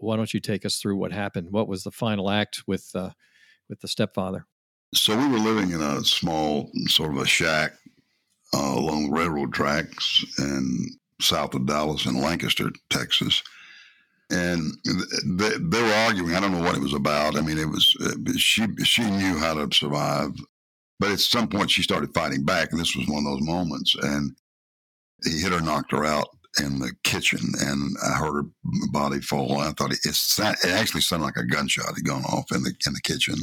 why 0.00 0.16
don't 0.16 0.34
you 0.34 0.40
take 0.40 0.64
us 0.64 0.78
through 0.78 0.96
what 0.96 1.12
happened? 1.12 1.48
What 1.50 1.68
was 1.68 1.84
the 1.84 1.90
final 1.90 2.30
act 2.30 2.62
with 2.66 2.90
uh, 2.94 3.10
with 3.68 3.80
the 3.80 3.88
stepfather? 3.88 4.46
So 4.94 5.16
we 5.16 5.28
were 5.28 5.38
living 5.38 5.70
in 5.70 5.80
a 5.80 6.04
small 6.04 6.70
sort 6.86 7.12
of 7.12 7.18
a 7.18 7.26
shack 7.26 7.72
uh, 8.54 8.74
along 8.76 9.10
railroad 9.10 9.52
tracks 9.52 10.24
and 10.38 10.90
south 11.20 11.54
of 11.54 11.66
Dallas 11.66 12.06
in 12.06 12.20
Lancaster, 12.20 12.70
Texas 12.88 13.42
and 14.30 14.72
they, 15.24 15.50
they, 15.58 15.82
were 15.82 15.92
arguing. 15.92 16.34
I 16.34 16.40
don't 16.40 16.52
know 16.52 16.62
what 16.62 16.76
it 16.76 16.82
was 16.82 16.94
about. 16.94 17.36
I 17.36 17.40
mean, 17.40 17.58
it 17.58 17.68
was 17.68 17.94
uh, 18.00 18.32
she 18.36 18.66
she 18.84 19.02
knew 19.02 19.36
how 19.38 19.54
to 19.54 19.74
survive, 19.74 20.30
but 20.98 21.10
at 21.10 21.20
some 21.20 21.48
point 21.48 21.70
she 21.70 21.82
started 21.82 22.14
fighting 22.14 22.44
back, 22.44 22.70
and 22.70 22.80
this 22.80 22.94
was 22.94 23.08
one 23.08 23.26
of 23.26 23.32
those 23.32 23.46
moments. 23.46 23.94
And 24.00 24.36
he 25.24 25.40
hit 25.40 25.52
her, 25.52 25.60
knocked 25.60 25.92
her 25.92 26.04
out 26.04 26.28
in 26.58 26.80
the 26.80 26.92
kitchen, 27.04 27.40
and 27.60 27.96
I 28.02 28.16
heard 28.16 28.44
her 28.44 28.50
body 28.92 29.20
fall. 29.20 29.58
I 29.58 29.70
thought 29.72 29.92
it, 29.92 30.00
it 30.04 30.70
actually 30.70 31.02
sounded 31.02 31.26
like 31.26 31.36
a 31.36 31.46
gunshot 31.46 31.94
had 31.94 32.04
gone 32.04 32.24
off 32.24 32.50
in 32.52 32.62
the 32.62 32.74
in 32.86 32.92
the 32.92 33.00
kitchen. 33.00 33.36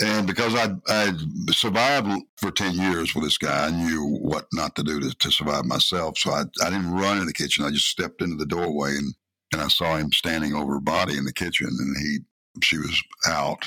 And 0.00 0.26
because 0.26 0.54
I 0.54 0.74
I 0.88 1.12
survived 1.50 2.08
for 2.38 2.50
ten 2.50 2.74
years 2.74 3.14
with 3.14 3.24
this 3.24 3.38
guy, 3.38 3.66
I 3.66 3.70
knew 3.70 4.18
what 4.22 4.46
not 4.52 4.74
to 4.76 4.82
do 4.82 5.00
to, 5.00 5.14
to 5.14 5.30
survive 5.30 5.66
myself. 5.66 6.18
So 6.18 6.32
I 6.32 6.44
I 6.62 6.70
didn't 6.70 6.92
run 6.92 7.18
in 7.18 7.26
the 7.26 7.32
kitchen. 7.32 7.64
I 7.64 7.70
just 7.70 7.88
stepped 7.88 8.22
into 8.22 8.36
the 8.36 8.46
doorway 8.46 8.96
and 8.96 9.14
and 9.52 9.60
I 9.60 9.68
saw 9.68 9.96
him 9.96 10.10
standing 10.12 10.54
over 10.54 10.74
her 10.74 10.80
body 10.80 11.16
in 11.16 11.24
the 11.24 11.32
kitchen, 11.32 11.68
and 11.68 11.96
he 11.96 12.18
she 12.62 12.78
was 12.78 13.02
out. 13.26 13.64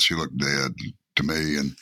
She 0.00 0.14
looked 0.14 0.38
dead 0.38 0.74
to 1.16 1.22
me, 1.22 1.56
and 1.56 1.76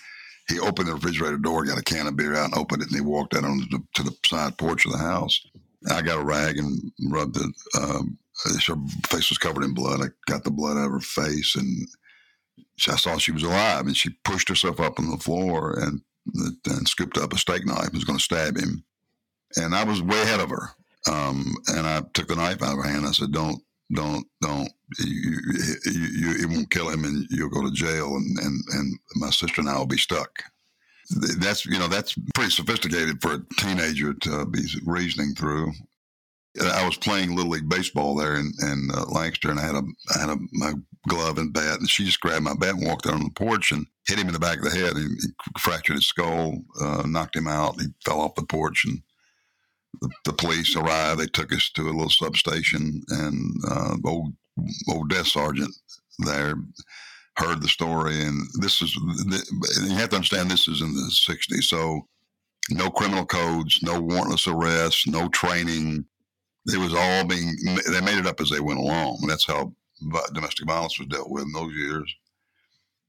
he 0.48 0.58
opened 0.58 0.88
the 0.88 0.94
refrigerator 0.94 1.36
door, 1.36 1.64
got 1.64 1.78
a 1.78 1.82
can 1.82 2.06
of 2.06 2.16
beer 2.16 2.34
out, 2.34 2.46
and 2.46 2.54
opened 2.54 2.82
it, 2.82 2.88
and 2.88 2.96
he 2.96 3.02
walked 3.02 3.36
out 3.36 3.44
onto 3.44 3.66
the, 3.68 3.82
to 3.94 4.02
the 4.02 4.16
side 4.24 4.56
porch 4.56 4.86
of 4.86 4.92
the 4.92 4.98
house. 4.98 5.46
I 5.90 6.02
got 6.02 6.20
a 6.20 6.24
rag 6.24 6.58
and 6.58 6.92
rubbed 7.10 7.36
it. 7.36 7.54
Um, 7.80 8.18
her 8.44 8.76
face 9.08 9.30
was 9.30 9.38
covered 9.38 9.64
in 9.64 9.74
blood. 9.74 10.00
I 10.00 10.08
got 10.30 10.44
the 10.44 10.50
blood 10.50 10.76
out 10.76 10.86
of 10.86 10.92
her 10.92 11.00
face, 11.00 11.56
and 11.56 11.88
I 12.88 12.96
saw 12.96 13.18
she 13.18 13.32
was 13.32 13.42
alive. 13.42 13.86
And 13.86 13.96
she 13.96 14.10
pushed 14.24 14.48
herself 14.48 14.80
up 14.80 14.98
on 14.98 15.10
the 15.10 15.16
floor 15.16 15.78
and 15.78 16.00
and 16.66 16.86
scooped 16.86 17.16
up 17.16 17.32
a 17.32 17.38
steak 17.38 17.64
knife 17.66 17.86
and 17.86 17.94
was 17.94 18.04
going 18.04 18.18
to 18.18 18.24
stab 18.24 18.56
him. 18.56 18.84
And 19.56 19.74
I 19.74 19.84
was 19.84 20.02
way 20.02 20.20
ahead 20.20 20.40
of 20.40 20.50
her. 20.50 20.70
Um, 21.10 21.54
and 21.68 21.86
I 21.86 22.02
took 22.12 22.28
the 22.28 22.36
knife 22.36 22.62
out 22.62 22.78
of 22.78 22.84
her 22.84 22.90
hand. 22.90 23.06
I 23.06 23.12
said, 23.12 23.32
"Don't, 23.32 23.62
don't, 23.94 24.26
don't. 24.42 24.70
You, 24.98 25.40
you, 25.86 25.92
you, 25.92 26.30
it 26.42 26.50
won't 26.50 26.70
kill 26.70 26.90
him, 26.90 27.04
and 27.04 27.26
you'll 27.30 27.48
go 27.48 27.62
to 27.62 27.72
jail, 27.72 28.14
and, 28.16 28.38
and 28.38 28.60
and 28.72 28.98
my 29.16 29.30
sister 29.30 29.60
and 29.60 29.70
I 29.70 29.78
will 29.78 29.86
be 29.86 29.96
stuck." 29.96 30.42
That's 31.10 31.64
you 31.64 31.78
know 31.78 31.88
that's 31.88 32.14
pretty 32.34 32.50
sophisticated 32.50 33.22
for 33.22 33.34
a 33.34 33.42
teenager 33.58 34.12
to 34.14 34.46
be 34.46 34.60
reasoning 34.84 35.34
through. 35.34 35.72
I 36.60 36.84
was 36.84 36.96
playing 36.96 37.34
little 37.34 37.52
league 37.52 37.68
baseball 37.68 38.16
there 38.16 38.36
in, 38.36 38.52
in 38.62 38.88
uh, 38.92 39.04
Lancaster, 39.04 39.50
and 39.50 39.60
I 39.60 39.66
had 39.66 39.74
a 39.74 39.82
I 40.14 40.20
had 40.20 40.30
a 40.30 40.36
my 40.52 40.72
glove 41.08 41.38
and 41.38 41.52
bat, 41.52 41.78
and 41.78 41.88
she 41.88 42.04
just 42.04 42.20
grabbed 42.20 42.44
my 42.44 42.54
bat 42.54 42.74
and 42.74 42.86
walked 42.86 43.06
out 43.06 43.14
on 43.14 43.24
the 43.24 43.30
porch 43.30 43.72
and 43.72 43.86
hit 44.06 44.18
him 44.18 44.26
in 44.26 44.32
the 44.32 44.40
back 44.40 44.58
of 44.58 44.64
the 44.64 44.78
head. 44.78 44.96
He, 44.96 45.02
he 45.04 45.28
fractured 45.58 45.96
his 45.96 46.06
skull, 46.06 46.58
uh, 46.80 47.04
knocked 47.06 47.36
him 47.36 47.48
out. 47.48 47.80
He 47.80 47.86
fell 48.04 48.20
off 48.20 48.34
the 48.34 48.42
porch, 48.42 48.84
and 48.84 49.00
the, 50.00 50.10
the, 50.24 50.32
police 50.32 50.74
arrived. 50.76 51.20
They 51.20 51.26
took 51.26 51.52
us 51.52 51.70
to 51.74 51.82
a 51.82 51.92
little 51.92 52.10
substation, 52.10 53.02
and 53.08 53.56
uh, 53.70 53.96
old 54.04 54.34
old 54.88 55.10
desk 55.10 55.32
sergeant 55.32 55.74
there 56.18 56.54
heard 57.38 57.62
the 57.62 57.68
story. 57.68 58.20
And 58.22 58.46
this 58.60 58.82
is 58.82 58.94
you 58.96 59.96
have 59.96 60.10
to 60.10 60.16
understand 60.16 60.50
this 60.50 60.68
is 60.68 60.82
in 60.82 60.94
the 60.94 61.10
'60s, 61.10 61.64
so 61.64 62.06
no 62.70 62.90
criminal 62.90 63.26
codes, 63.26 63.80
no 63.82 64.02
warrantless 64.02 64.46
arrests, 64.52 65.06
no 65.06 65.28
training. 65.30 66.04
It 66.66 66.78
was 66.78 66.94
all 66.94 67.24
being 67.26 67.56
they 67.90 68.00
made 68.02 68.18
it 68.18 68.26
up 68.26 68.40
as 68.40 68.50
they 68.50 68.60
went 68.60 68.80
along. 68.80 69.24
That's 69.28 69.46
how 69.46 69.74
domestic 70.34 70.66
violence 70.66 70.98
was 70.98 71.08
dealt 71.08 71.30
with 71.30 71.44
in 71.44 71.52
those 71.52 71.74
years. 71.74 72.14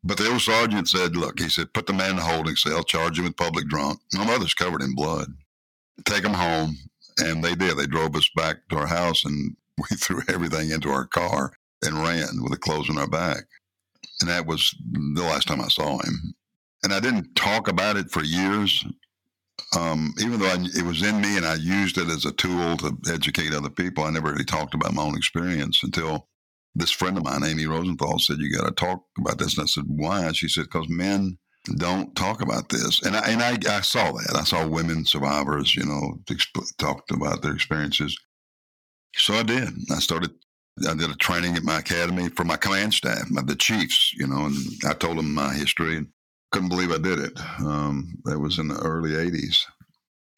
But 0.03 0.17
the 0.17 0.31
old 0.31 0.41
sergeant 0.41 0.89
said, 0.89 1.17
"Look," 1.17 1.39
he 1.39 1.49
said, 1.49 1.73
"put 1.73 1.87
the 1.87 1.93
man 1.93 2.11
in 2.11 2.15
the 2.17 2.23
holding 2.23 2.55
cell, 2.55 2.83
charge 2.83 3.19
him 3.19 3.25
with 3.25 3.37
public 3.37 3.67
drunk. 3.67 3.99
My 4.13 4.25
mother's 4.25 4.53
covered 4.53 4.81
in 4.81 4.95
blood." 4.95 5.27
take 6.05 6.23
him 6.23 6.33
home. 6.33 6.77
And 7.19 7.43
they 7.43 7.55
did. 7.55 7.77
They 7.77 7.87
drove 7.87 8.15
us 8.15 8.29
back 8.35 8.57
to 8.69 8.77
our 8.77 8.87
house 8.87 9.25
and 9.25 9.55
we 9.77 9.97
threw 9.97 10.21
everything 10.29 10.71
into 10.71 10.89
our 10.89 11.05
car. 11.05 11.53
and 11.85 11.95
ran 12.03 12.43
with 12.43 12.51
the 12.51 12.57
clothes 12.57 12.89
on 12.89 12.97
our 12.97 13.07
back. 13.07 13.43
And 14.21 14.29
that 14.29 14.45
was 14.45 14.73
the 15.13 15.23
last 15.23 15.47
time 15.47 15.61
I 15.61 15.67
saw 15.67 15.99
him. 15.99 16.33
And 16.83 16.93
I 16.93 16.99
didn't 16.99 17.35
talk 17.35 17.67
about 17.67 17.97
it 17.97 18.11
for 18.11 18.23
years, 18.23 18.85
um, 19.77 20.13
even 20.19 20.39
though 20.39 20.47
I, 20.47 20.57
it 20.75 20.85
was 20.85 21.03
in 21.03 21.21
me 21.21 21.37
and 21.37 21.45
I 21.45 21.55
used 21.55 21.97
it 21.97 22.07
as 22.07 22.25
a 22.25 22.31
tool 22.33 22.77
to 22.77 22.97
educate 23.11 23.53
other 23.53 23.69
people. 23.69 24.03
I 24.03 24.09
never 24.09 24.31
really 24.31 24.45
talked 24.45 24.73
about 24.73 24.93
my 24.93 25.03
own 25.03 25.17
experience 25.17 25.83
until 25.83 26.27
this 26.75 26.91
friend 26.91 27.17
of 27.17 27.23
mine, 27.23 27.43
Amy 27.43 27.65
Rosenthal, 27.65 28.19
said, 28.19 28.37
You 28.39 28.55
got 28.57 28.65
to 28.67 28.71
talk 28.73 29.03
about 29.17 29.37
this. 29.37 29.57
And 29.57 29.63
I 29.63 29.67
said, 29.67 29.85
Why? 29.87 30.31
She 30.31 30.47
said, 30.47 30.65
Because 30.65 30.87
men 30.89 31.37
don't 31.77 32.15
talk 32.15 32.41
about 32.41 32.69
this. 32.69 33.01
And 33.03 33.15
I, 33.15 33.29
and 33.29 33.41
I, 33.41 33.77
I 33.77 33.81
saw 33.81 34.11
that. 34.11 34.35
I 34.35 34.43
saw 34.43 34.67
women 34.67 35.05
survivors, 35.05 35.75
you 35.75 35.85
know, 35.85 36.19
exp- 36.29 36.77
talked 36.77 37.11
about 37.11 37.41
their 37.41 37.53
experiences. 37.53 38.17
So 39.15 39.33
I 39.33 39.43
did. 39.43 39.69
I 39.91 39.99
started, 39.99 40.31
I 40.87 40.93
did 40.93 41.09
a 41.09 41.15
training 41.15 41.55
at 41.55 41.63
my 41.63 41.79
academy 41.79 42.29
for 42.29 42.43
my 42.43 42.57
command 42.57 42.93
staff, 42.93 43.29
my, 43.29 43.41
the 43.41 43.55
chiefs, 43.55 44.13
you 44.13 44.27
know, 44.27 44.45
and 44.45 44.55
I 44.87 44.93
told 44.93 45.17
them 45.17 45.33
my 45.33 45.53
history 45.53 45.97
and 45.97 46.07
couldn't 46.51 46.69
believe 46.69 46.91
I 46.91 46.97
did 46.97 47.19
it. 47.19 47.39
Um, 47.59 48.15
that 48.25 48.39
was 48.39 48.59
in 48.59 48.67
the 48.67 48.79
early 48.79 49.11
80s. 49.11 49.63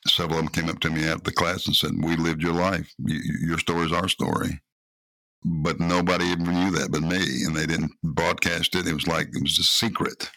Several 0.08 0.40
of 0.40 0.46
them 0.46 0.54
came 0.54 0.70
up 0.70 0.80
to 0.82 0.90
me 0.90 1.06
after 1.06 1.24
the 1.24 1.32
class 1.32 1.68
and 1.68 1.76
said, 1.76 1.92
We 1.98 2.16
lived 2.16 2.42
your 2.42 2.54
life. 2.54 2.92
You, 2.98 3.22
your 3.48 3.58
story 3.60 3.86
is 3.86 3.94
our 3.94 4.08
story 4.08 4.62
but 5.44 5.80
nobody 5.80 6.26
even 6.26 6.44
knew 6.44 6.70
that 6.70 6.92
but 6.92 7.02
me 7.02 7.18
and 7.18 7.58
they 7.58 7.66
didn't 7.66 7.92
broadcast 8.04 8.76
it 8.76 8.86
it 8.86 8.94
was 8.94 9.08
like 9.08 9.26
it 9.34 9.42
was 9.42 9.58
a 9.58 9.64
secret 9.64 10.30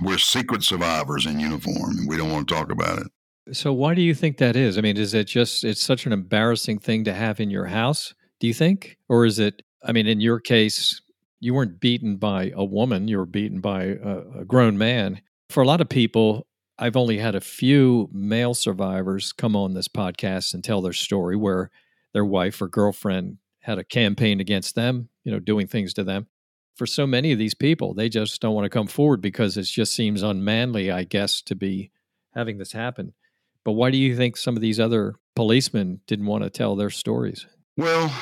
we're 0.00 0.18
secret 0.18 0.62
survivors 0.62 1.26
in 1.26 1.40
uniform 1.40 1.98
and 1.98 2.08
we 2.08 2.16
don't 2.16 2.32
want 2.32 2.48
to 2.48 2.54
talk 2.54 2.70
about 2.72 2.98
it. 2.98 3.06
So 3.52 3.72
why 3.72 3.94
do 3.94 4.02
you 4.02 4.14
think 4.14 4.38
that 4.38 4.56
is? 4.56 4.78
I 4.78 4.80
mean, 4.80 4.96
is 4.96 5.14
it 5.14 5.24
just 5.24 5.64
it's 5.64 5.82
such 5.82 6.06
an 6.06 6.12
embarrassing 6.12 6.78
thing 6.78 7.04
to 7.04 7.12
have 7.12 7.40
in 7.40 7.50
your 7.50 7.66
house, 7.66 8.14
do 8.40 8.46
you 8.46 8.54
think? 8.54 8.98
Or 9.08 9.24
is 9.24 9.38
it 9.38 9.62
I 9.86 9.92
mean, 9.92 10.06
in 10.06 10.20
your 10.20 10.40
case, 10.40 11.02
you 11.40 11.52
weren't 11.52 11.78
beaten 11.78 12.16
by 12.16 12.52
a 12.54 12.64
woman, 12.64 13.06
you 13.06 13.18
were 13.18 13.26
beaten 13.26 13.60
by 13.60 13.84
a, 13.84 14.40
a 14.40 14.44
grown 14.46 14.78
man. 14.78 15.20
For 15.50 15.62
a 15.62 15.66
lot 15.66 15.82
of 15.82 15.90
people, 15.90 16.46
I've 16.78 16.96
only 16.96 17.18
had 17.18 17.34
a 17.34 17.40
few 17.40 18.08
male 18.12 18.54
survivors 18.54 19.32
come 19.32 19.54
on 19.54 19.74
this 19.74 19.88
podcast 19.88 20.54
and 20.54 20.64
tell 20.64 20.80
their 20.80 20.94
story 20.94 21.36
where 21.36 21.70
their 22.14 22.24
wife 22.24 22.62
or 22.62 22.68
girlfriend 22.68 23.38
had 23.60 23.78
a 23.78 23.84
campaign 23.84 24.40
against 24.40 24.74
them, 24.74 25.10
you 25.22 25.32
know, 25.32 25.38
doing 25.38 25.66
things 25.66 25.92
to 25.94 26.04
them 26.04 26.26
for 26.74 26.86
so 26.86 27.06
many 27.06 27.32
of 27.32 27.38
these 27.38 27.54
people, 27.54 27.94
they 27.94 28.08
just 28.08 28.40
don't 28.40 28.54
want 28.54 28.64
to 28.64 28.70
come 28.70 28.86
forward 28.86 29.20
because 29.20 29.56
it 29.56 29.62
just 29.62 29.94
seems 29.94 30.22
unmanly, 30.22 30.90
I 30.90 31.04
guess, 31.04 31.40
to 31.42 31.54
be 31.54 31.90
having 32.34 32.58
this 32.58 32.72
happen. 32.72 33.12
But 33.64 33.72
why 33.72 33.90
do 33.90 33.98
you 33.98 34.16
think 34.16 34.36
some 34.36 34.56
of 34.56 34.60
these 34.60 34.80
other 34.80 35.14
policemen 35.36 36.00
didn't 36.06 36.26
want 36.26 36.44
to 36.44 36.50
tell 36.50 36.76
their 36.76 36.90
stories? 36.90 37.46
Well, 37.76 38.12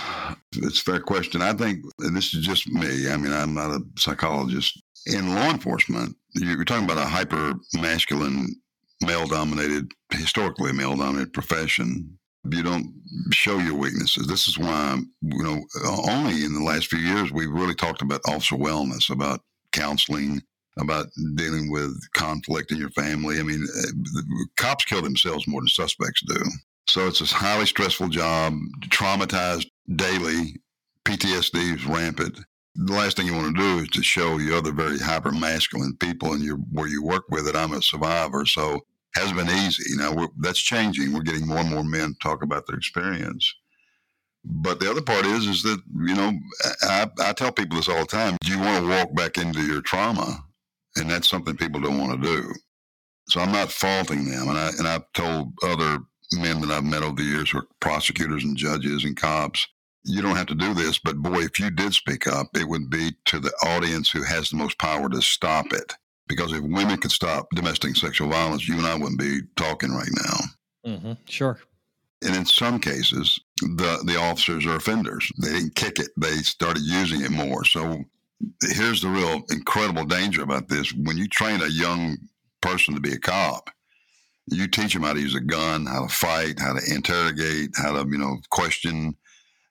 it's 0.57 0.81
a 0.81 0.85
fair 0.85 1.01
question. 1.01 1.43
I 1.43 1.53
think 1.53 1.85
this 1.99 2.35
is 2.35 2.45
just 2.45 2.69
me. 2.69 3.11
I 3.11 3.17
mean, 3.17 3.33
I'm 3.33 3.55
not 3.55 3.71
a 3.71 3.81
psychologist. 3.99 4.81
In 5.07 5.35
law 5.35 5.51
enforcement, 5.51 6.17
you're 6.35 6.65
talking 6.65 6.85
about 6.85 6.99
a 6.99 7.09
hyper 7.09 7.55
masculine, 7.75 8.47
male 9.03 9.27
dominated, 9.27 9.91
historically 10.11 10.73
male 10.73 10.97
dominated 10.97 11.33
profession 11.33 12.19
you 12.51 12.63
don't 12.63 12.93
show 13.31 13.59
your 13.59 13.75
weaknesses. 13.75 14.27
This 14.27 14.49
is 14.49 14.59
why, 14.59 14.99
you 15.23 15.43
know, 15.43 15.63
only 16.09 16.45
in 16.45 16.55
the 16.55 16.65
last 16.65 16.89
few 16.89 16.99
years 16.99 17.33
we've 17.33 17.51
really 17.51 17.75
talked 17.75 18.03
about 18.03 18.21
officer 18.27 18.57
wellness, 18.57 19.11
about 19.11 19.41
counseling, 19.73 20.43
about 20.79 21.07
dealing 21.37 21.71
with 21.71 21.97
conflict 22.15 22.73
in 22.73 22.79
your 22.79 22.91
family. 22.91 23.39
I 23.39 23.43
mean, 23.43 23.65
uh, 23.79 24.23
cops 24.57 24.85
kill 24.85 25.03
themselves 25.03 25.47
more 25.47 25.61
than 25.61 25.69
suspects 25.69 26.23
do. 26.27 26.43
So 26.89 27.07
it's 27.07 27.21
a 27.21 27.27
highly 27.27 27.67
stressful 27.67 28.09
job, 28.09 28.55
traumatized 28.89 29.67
daily. 29.97 30.57
PTSD 31.05 31.77
is 31.77 31.87
rampant. 31.87 32.39
The 32.75 32.93
last 32.93 33.17
thing 33.17 33.27
you 33.27 33.35
want 33.35 33.55
to 33.55 33.63
do 33.63 33.83
is 33.83 33.89
to 33.89 34.03
show 34.03 34.39
the 34.39 34.57
other 34.57 34.73
very 34.73 34.99
hyper 34.99 35.33
masculine 35.33 35.97
people 35.99 36.33
and 36.33 36.65
where 36.73 36.89
you 36.89 37.03
work 37.03 37.25
with 37.29 37.45
that 37.47 37.57
I'm 37.57 37.73
a 37.73 37.83
survivor. 37.83 38.47
So 38.47 38.81
hasn't 39.15 39.37
been 39.37 39.51
easy. 39.51 39.97
Now 39.97 40.29
that's 40.39 40.61
changing. 40.61 41.13
We're 41.13 41.23
getting 41.23 41.47
more 41.47 41.59
and 41.59 41.71
more 41.71 41.85
men 41.85 42.15
talk 42.23 42.43
about 42.43 42.67
their 42.67 42.77
experience. 42.77 43.53
But 44.45 44.81
the 44.81 44.91
other 44.91 45.03
part 45.03 45.25
is, 45.25 45.47
is 45.47 45.63
that 45.63 45.81
you 45.95 46.15
know, 46.15 46.33
I, 46.83 47.09
I 47.21 47.33
tell 47.33 47.53
people 47.53 47.77
this 47.77 47.89
all 47.89 48.01
the 48.01 48.07
time. 48.07 48.37
Do 48.41 48.53
you 48.53 48.59
want 48.59 48.85
to 48.85 48.91
walk 48.91 49.15
back 49.15 49.39
into 49.39 49.63
your 49.63 49.83
trauma? 49.83 50.45
And 50.97 51.11
that's 51.11 51.29
something 51.29 51.57
people 51.57 51.81
don't 51.81 51.99
want 51.99 52.21
to 52.21 52.29
do. 52.29 52.53
So 53.29 53.41
I'm 53.41 53.53
not 53.53 53.71
faulting 53.71 54.25
them. 54.25 54.49
And 54.49 54.59
I 54.59 54.71
and 54.79 54.89
I've 54.89 55.11
told 55.13 55.53
other 55.63 55.99
men 56.33 56.61
that 56.61 56.71
I've 56.71 56.85
met 56.85 57.03
over 57.03 57.17
the 57.17 57.23
years 57.23 57.51
who 57.51 57.59
are 57.59 57.67
prosecutors 57.81 58.45
and 58.45 58.57
judges 58.57 59.05
and 59.05 59.17
cops, 59.17 59.67
you 60.05 60.23
don't 60.23 60.37
have 60.37 60.47
to 60.47 60.55
do 60.55 60.75
this. 60.75 60.99
But 60.99 61.17
boy, 61.17 61.43
if 61.43 61.61
you 61.61 61.71
did 61.71 61.95
speak 61.95 62.27
up, 62.27 62.49
it 62.57 62.69
would 62.69 62.91
be 62.91 63.13
to 63.27 63.39
the 63.39 63.53
audience 63.65 64.11
who 64.11 64.23
has 64.23 64.51
the 64.51 64.57
most 64.57 64.79
power 64.79 65.09
to 65.09 65.23
stop 65.23 65.73
it. 65.73 65.95
Because 66.29 66.53
if 66.53 66.63
women 66.63 66.99
could 66.99 67.11
stop 67.11 67.49
domestic 67.55 67.97
sexual 67.97 68.29
violence, 68.29 68.67
you 68.67 68.77
and 68.79 68.87
I 68.87 68.95
wouldn't 68.95 69.19
be 69.19 69.41
talking 69.57 69.93
right 69.93 70.09
now. 70.25 70.93
Mm-hmm. 70.93 71.13
Sure. 71.27 71.59
And 72.23 72.37
in 72.37 72.47
some 72.47 72.79
cases, 72.79 73.39
the 73.61 74.03
the 74.05 74.17
officers 74.19 74.65
are 74.67 74.77
offenders. 74.77 75.31
They 75.39 75.53
didn't 75.53 75.75
kick 75.75 75.99
it; 75.99 76.09
they 76.17 76.37
started 76.39 76.83
using 76.85 77.23
it 77.23 77.33
more. 77.33 77.65
So 77.65 78.05
here's 78.63 79.03
the 79.03 79.09
real 79.09 79.43
incredible 79.51 80.05
danger 80.05 80.43
about 80.43 80.69
this: 80.69 80.93
when 80.93 81.17
you 81.17 81.29
train 81.29 81.61
a 81.61 81.67
young 81.67 82.17
person 82.61 82.95
to 82.95 83.01
be 83.01 83.13
a 83.13 83.19
cop, 83.19 83.71
you 84.53 84.69
teach 84.69 84.95
them 84.95 85.03
how 85.03 85.13
to 85.13 85.21
use 85.21 85.35
a 85.35 85.41
gun, 85.41 85.87
how 85.87 86.07
to 86.07 86.13
fight, 86.13 86.61
how 86.61 86.75
to 86.75 86.95
interrogate, 86.95 87.71
how 87.77 87.93
to 87.93 88.09
you 88.11 88.19
know 88.19 88.39
question, 88.51 89.17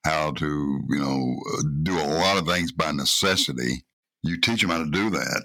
how 0.06 0.32
to 0.32 0.82
you 0.90 1.00
know 1.00 1.36
do 1.84 2.00
a 2.00 2.08
lot 2.20 2.38
of 2.38 2.48
things 2.48 2.72
by 2.72 2.92
necessity 2.92 3.84
you 4.24 4.40
teach 4.40 4.62
them 4.62 4.70
how 4.70 4.80
to 4.80 4.90
do 4.90 5.10
that. 5.10 5.44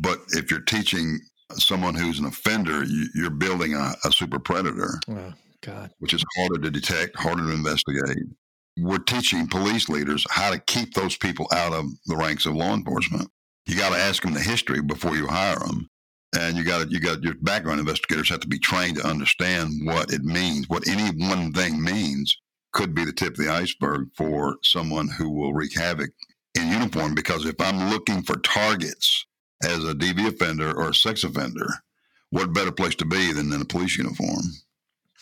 But 0.00 0.20
if 0.30 0.50
you're 0.50 0.60
teaching 0.60 1.20
someone 1.52 1.94
who's 1.94 2.18
an 2.18 2.26
offender, 2.26 2.84
you, 2.84 3.26
are 3.26 3.30
building 3.30 3.74
a, 3.74 3.94
a, 4.04 4.12
super 4.12 4.38
predator. 4.38 4.98
Oh, 5.08 5.32
God. 5.62 5.90
Which 5.98 6.14
is 6.14 6.24
harder 6.36 6.60
to 6.62 6.70
detect, 6.70 7.16
harder 7.16 7.42
to 7.42 7.52
investigate. 7.52 8.24
We're 8.78 8.98
teaching 8.98 9.46
police 9.46 9.88
leaders 9.88 10.24
how 10.30 10.50
to 10.50 10.58
keep 10.58 10.94
those 10.94 11.16
people 11.16 11.46
out 11.52 11.72
of 11.72 11.84
the 12.06 12.16
ranks 12.16 12.46
of 12.46 12.54
law 12.54 12.74
enforcement. 12.74 13.28
You 13.66 13.76
got 13.76 13.90
to 13.90 13.98
ask 13.98 14.22
them 14.22 14.34
the 14.34 14.40
history 14.40 14.82
before 14.82 15.16
you 15.16 15.26
hire 15.26 15.58
them. 15.58 15.88
And 16.36 16.56
you 16.56 16.64
got 16.64 16.90
you 16.90 17.00
got 17.00 17.22
your 17.22 17.34
background 17.34 17.80
investigators 17.80 18.28
have 18.28 18.40
to 18.40 18.48
be 18.48 18.58
trained 18.58 18.96
to 18.96 19.06
understand 19.06 19.72
what 19.84 20.12
it 20.12 20.22
means, 20.22 20.68
what 20.68 20.88
any 20.88 21.10
one 21.28 21.52
thing 21.52 21.82
means 21.82 22.36
could 22.72 22.94
be 22.94 23.04
the 23.04 23.12
tip 23.12 23.34
of 23.34 23.36
the 23.36 23.50
iceberg 23.50 24.08
for 24.16 24.56
someone 24.62 25.08
who 25.08 25.30
will 25.30 25.54
wreak 25.54 25.76
havoc 25.78 26.10
in 26.56 26.68
uniform 26.68 27.14
because 27.14 27.46
if 27.46 27.60
I'm 27.60 27.90
looking 27.90 28.22
for 28.22 28.36
targets 28.38 29.26
as 29.62 29.84
a 29.84 29.94
DV 29.94 30.28
offender 30.28 30.72
or 30.76 30.90
a 30.90 30.94
sex 30.94 31.24
offender, 31.24 31.68
what 32.30 32.52
better 32.52 32.72
place 32.72 32.96
to 32.96 33.04
be 33.04 33.32
than 33.32 33.52
in 33.52 33.60
a 33.60 33.64
police 33.64 33.96
uniform? 33.96 34.42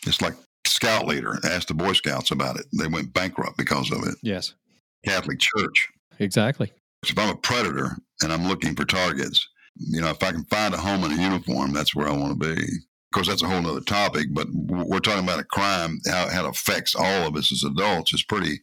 It's 0.07 0.22
like 0.22 0.35
scout 0.66 1.07
leader. 1.07 1.38
Ask 1.44 1.68
the 1.68 1.75
Boy 1.75 1.92
Scouts 1.92 2.31
about 2.31 2.59
it. 2.59 2.66
They 2.72 2.87
went 2.87 3.12
bankrupt 3.12 3.59
because 3.59 3.90
of 3.92 4.03
it. 4.05 4.14
Yes. 4.22 4.55
Catholic 5.05 5.38
Church. 5.38 5.88
Exactly. 6.18 6.72
If 7.03 7.18
I'm 7.18 7.31
a 7.31 7.37
predator 7.37 7.96
and 8.22 8.33
I'm 8.33 8.46
looking 8.46 8.75
for 8.75 8.85
targets, 8.85 9.46
you 9.76 10.00
know, 10.00 10.11
if 10.11 10.22
I 10.22 10.32
can 10.32 10.44
find 10.44 10.74
a 10.74 10.78
home 10.78 11.04
in 11.04 11.18
a 11.18 11.22
uniform, 11.22 11.72
that's 11.72 11.94
where 11.94 12.08
I 12.08 12.16
want 12.16 12.40
to 12.40 12.54
be. 12.54 12.61
Of 12.61 13.14
course, 13.14 13.28
that's 13.28 13.42
a 13.42 13.48
whole 13.48 13.66
other 13.66 13.80
topic, 13.80 14.28
but 14.32 14.46
we're 14.52 15.00
talking 15.00 15.24
about 15.24 15.40
a 15.40 15.44
crime, 15.44 16.00
how, 16.06 16.28
how 16.30 16.46
it 16.46 16.50
affects 16.50 16.94
all 16.94 17.26
of 17.26 17.37
us 17.37 17.52
as 17.52 17.62
adults 17.62 18.14
is 18.14 18.22
pretty 18.22 18.61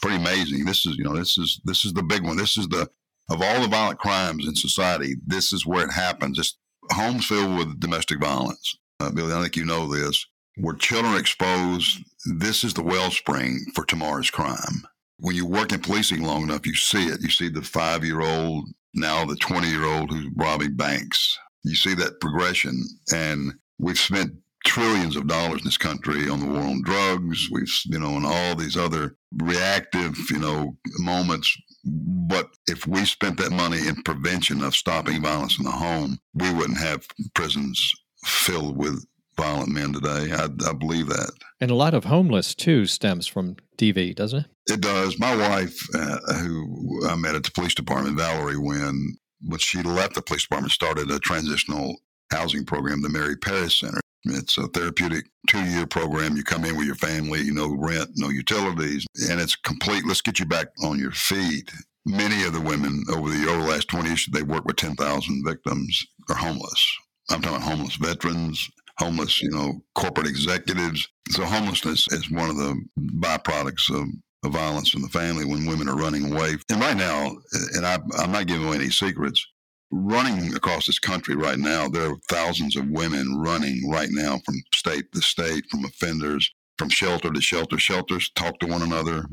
pretty 0.00 0.16
amazing. 0.16 0.64
This 0.64 0.84
is, 0.84 0.96
you 0.96 1.04
know, 1.04 1.16
this 1.16 1.38
is 1.38 1.60
this 1.64 1.84
is 1.84 1.94
the 1.94 2.02
big 2.02 2.24
one. 2.24 2.36
This 2.36 2.58
is 2.58 2.68
the 2.68 2.88
of 3.30 3.40
all 3.40 3.62
the 3.62 3.68
violent 3.68 4.00
crimes 4.00 4.46
in 4.46 4.54
society. 4.54 5.14
This 5.24 5.52
is 5.52 5.64
where 5.64 5.86
it 5.86 5.92
happens. 5.92 6.36
Just 6.36 6.58
homes 6.90 7.26
filled 7.26 7.56
with 7.56 7.80
domestic 7.80 8.20
violence. 8.20 8.76
Uh, 9.00 9.10
Billy, 9.10 9.32
I 9.32 9.40
think 9.40 9.56
you 9.56 9.64
know 9.64 9.86
this. 9.86 10.26
Where 10.56 10.74
children 10.74 11.14
are 11.14 11.18
exposed, 11.18 12.00
this 12.38 12.62
is 12.62 12.74
the 12.74 12.82
wellspring 12.82 13.58
for 13.74 13.84
tomorrow's 13.84 14.30
crime. 14.30 14.82
When 15.18 15.34
you 15.34 15.46
work 15.46 15.72
in 15.72 15.80
policing 15.80 16.22
long 16.22 16.42
enough, 16.42 16.66
you 16.66 16.74
see 16.74 17.06
it. 17.06 17.22
You 17.22 17.30
see 17.30 17.48
the 17.48 17.62
five 17.62 18.04
year 18.04 18.20
old, 18.20 18.68
now 18.94 19.24
the 19.24 19.36
20 19.36 19.68
year 19.68 19.84
old 19.84 20.10
who's 20.10 20.30
robbing 20.36 20.74
banks. 20.74 21.38
You 21.64 21.74
see 21.74 21.94
that 21.94 22.20
progression. 22.20 22.82
And 23.12 23.52
we've 23.78 23.98
spent 23.98 24.32
trillions 24.64 25.16
of 25.16 25.26
dollars 25.26 25.60
in 25.60 25.64
this 25.64 25.78
country 25.78 26.28
on 26.28 26.40
the 26.40 26.46
war 26.46 26.62
on 26.62 26.82
drugs. 26.82 27.48
We've, 27.50 27.72
you 27.86 27.98
know, 27.98 28.16
and 28.16 28.26
all 28.26 28.54
these 28.54 28.76
other 28.76 29.16
reactive, 29.38 30.16
you 30.30 30.38
know, 30.38 30.76
moments. 30.98 31.56
But 31.84 32.50
if 32.68 32.86
we 32.86 33.04
spent 33.04 33.38
that 33.38 33.50
money 33.50 33.88
in 33.88 34.02
prevention 34.02 34.62
of 34.62 34.74
stopping 34.74 35.22
violence 35.22 35.58
in 35.58 35.64
the 35.64 35.70
home, 35.70 36.18
we 36.34 36.52
wouldn't 36.52 36.78
have 36.78 37.06
prisons 37.34 37.92
filled 38.24 38.76
with 38.76 39.04
violent 39.36 39.68
men 39.70 39.92
today. 39.92 40.32
I, 40.32 40.44
I 40.68 40.72
believe 40.72 41.08
that. 41.08 41.32
And 41.60 41.70
a 41.70 41.74
lot 41.76 41.94
of 41.94 42.04
homeless 42.04 42.54
too 42.54 42.86
stems 42.86 43.26
from 43.26 43.56
DV, 43.78 44.14
doesn't 44.14 44.40
it? 44.40 44.46
It 44.74 44.80
does. 44.80 45.18
My 45.18 45.34
wife, 45.36 45.88
uh, 45.94 46.34
who 46.34 47.08
I 47.08 47.16
met 47.16 47.34
at 47.34 47.44
the 47.44 47.50
police 47.50 47.74
department, 47.74 48.16
Valerie 48.16 48.58
Wynn, 48.58 49.16
when 49.44 49.58
she 49.58 49.82
left 49.82 50.14
the 50.14 50.22
police 50.22 50.42
department, 50.42 50.72
started 50.72 51.10
a 51.10 51.18
transitional 51.18 51.96
housing 52.30 52.64
program, 52.64 53.02
the 53.02 53.08
Mary 53.08 53.36
Parrish 53.36 53.80
Center. 53.80 54.00
It's 54.24 54.56
a 54.56 54.68
therapeutic 54.68 55.24
two 55.48 55.64
year 55.64 55.86
program. 55.86 56.36
You 56.36 56.44
come 56.44 56.64
in 56.64 56.76
with 56.76 56.86
your 56.86 56.94
family, 56.94 57.40
you 57.40 57.52
know 57.52 57.74
rent, 57.76 58.10
no 58.14 58.28
utilities, 58.28 59.04
and 59.28 59.40
it's 59.40 59.56
complete. 59.56 60.06
Let's 60.06 60.20
get 60.20 60.38
you 60.38 60.46
back 60.46 60.68
on 60.84 60.98
your 60.98 61.10
feet. 61.10 61.70
many 62.06 62.44
of 62.44 62.52
the 62.52 62.60
women 62.60 63.04
over 63.10 63.28
the, 63.28 63.48
over 63.48 63.62
the 63.62 63.68
last 63.68 63.88
20 63.88 64.08
years, 64.08 64.26
they 64.32 64.42
work 64.42 64.64
with 64.64 64.76
10,000 64.76 65.44
victims 65.44 66.06
are 66.28 66.36
homeless. 66.36 66.98
I'm 67.30 67.40
talking 67.40 67.56
about 67.56 67.68
homeless 67.68 67.96
veterans, 67.96 68.70
homeless, 68.98 69.42
you 69.42 69.50
know, 69.50 69.82
corporate 69.94 70.26
executives. 70.26 71.08
So 71.30 71.44
homelessness 71.44 72.06
is 72.12 72.30
one 72.30 72.50
of 72.50 72.56
the 72.56 72.80
byproducts 72.98 73.90
of, 73.90 74.08
of 74.44 74.52
violence 74.52 74.94
in 74.94 75.02
the 75.02 75.08
family 75.08 75.44
when 75.44 75.66
women 75.66 75.88
are 75.88 75.96
running 75.96 76.32
away. 76.32 76.56
And 76.70 76.80
right 76.80 76.96
now, 76.96 77.36
and 77.74 77.86
I, 77.86 77.98
I'm 78.18 78.32
not 78.32 78.46
giving 78.46 78.66
away 78.66 78.76
any 78.76 78.90
secrets, 78.90 79.44
running 79.90 80.54
across 80.54 80.86
this 80.86 80.98
country 80.98 81.36
right 81.36 81.58
now, 81.58 81.88
there 81.88 82.10
are 82.10 82.16
thousands 82.28 82.76
of 82.76 82.88
women 82.88 83.36
running 83.38 83.88
right 83.90 84.08
now 84.10 84.38
from 84.44 84.56
state 84.74 85.10
to 85.12 85.20
state, 85.20 85.64
from 85.70 85.84
offenders, 85.84 86.50
from 86.78 86.88
shelter 86.88 87.30
to 87.30 87.40
shelter. 87.40 87.78
Shelters 87.78 88.30
talk 88.34 88.58
to 88.60 88.66
one 88.66 88.82
another. 88.82 89.26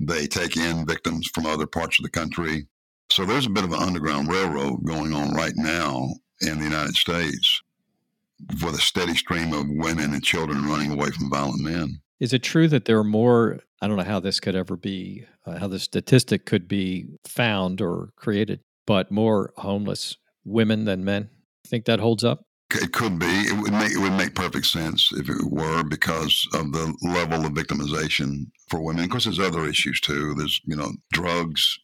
They 0.00 0.26
take 0.26 0.56
in 0.56 0.86
victims 0.86 1.28
from 1.34 1.46
other 1.46 1.66
parts 1.66 1.98
of 1.98 2.04
the 2.04 2.10
country. 2.10 2.66
So 3.10 3.24
there's 3.24 3.46
a 3.46 3.50
bit 3.50 3.64
of 3.64 3.72
an 3.72 3.82
underground 3.82 4.28
railroad 4.28 4.84
going 4.84 5.12
on 5.12 5.34
right 5.34 5.52
now 5.56 6.08
in 6.40 6.58
the 6.58 6.64
United 6.64 6.94
States 6.94 7.60
for 8.58 8.70
the 8.70 8.78
steady 8.78 9.14
stream 9.14 9.52
of 9.52 9.66
women 9.68 10.12
and 10.12 10.22
children 10.22 10.66
running 10.66 10.92
away 10.92 11.10
from 11.10 11.30
violent 11.30 11.60
men. 11.60 12.00
Is 12.20 12.32
it 12.32 12.42
true 12.42 12.68
that 12.68 12.84
there 12.84 12.98
are 12.98 13.04
more? 13.04 13.60
I 13.80 13.88
don't 13.88 13.96
know 13.96 14.04
how 14.04 14.20
this 14.20 14.40
could 14.40 14.56
ever 14.56 14.76
be, 14.76 15.26
uh, 15.46 15.58
how 15.58 15.68
the 15.68 15.78
statistic 15.78 16.46
could 16.46 16.68
be 16.68 17.06
found 17.26 17.80
or 17.80 18.10
created, 18.16 18.60
but 18.86 19.10
more 19.10 19.52
homeless 19.56 20.16
women 20.44 20.84
than 20.84 21.04
men. 21.04 21.28
Think 21.66 21.84
that 21.86 22.00
holds 22.00 22.24
up? 22.24 22.44
It 22.72 22.92
could 22.92 23.18
be. 23.18 23.26
It 23.26 23.60
would 23.60 23.72
make 23.72 23.92
it 23.92 23.98
would 23.98 24.12
make 24.12 24.34
perfect 24.34 24.66
sense 24.66 25.10
if 25.12 25.28
it 25.28 25.50
were 25.50 25.84
because 25.84 26.46
of 26.54 26.72
the 26.72 26.94
level 27.02 27.44
of 27.44 27.52
victimization 27.52 28.46
for 28.68 28.80
women. 28.80 29.04
Of 29.04 29.10
course, 29.10 29.24
there's 29.24 29.38
other 29.38 29.66
issues 29.66 30.00
too. 30.00 30.34
There's 30.34 30.60
you 30.64 30.76
know 30.76 30.90
drugs. 31.12 31.78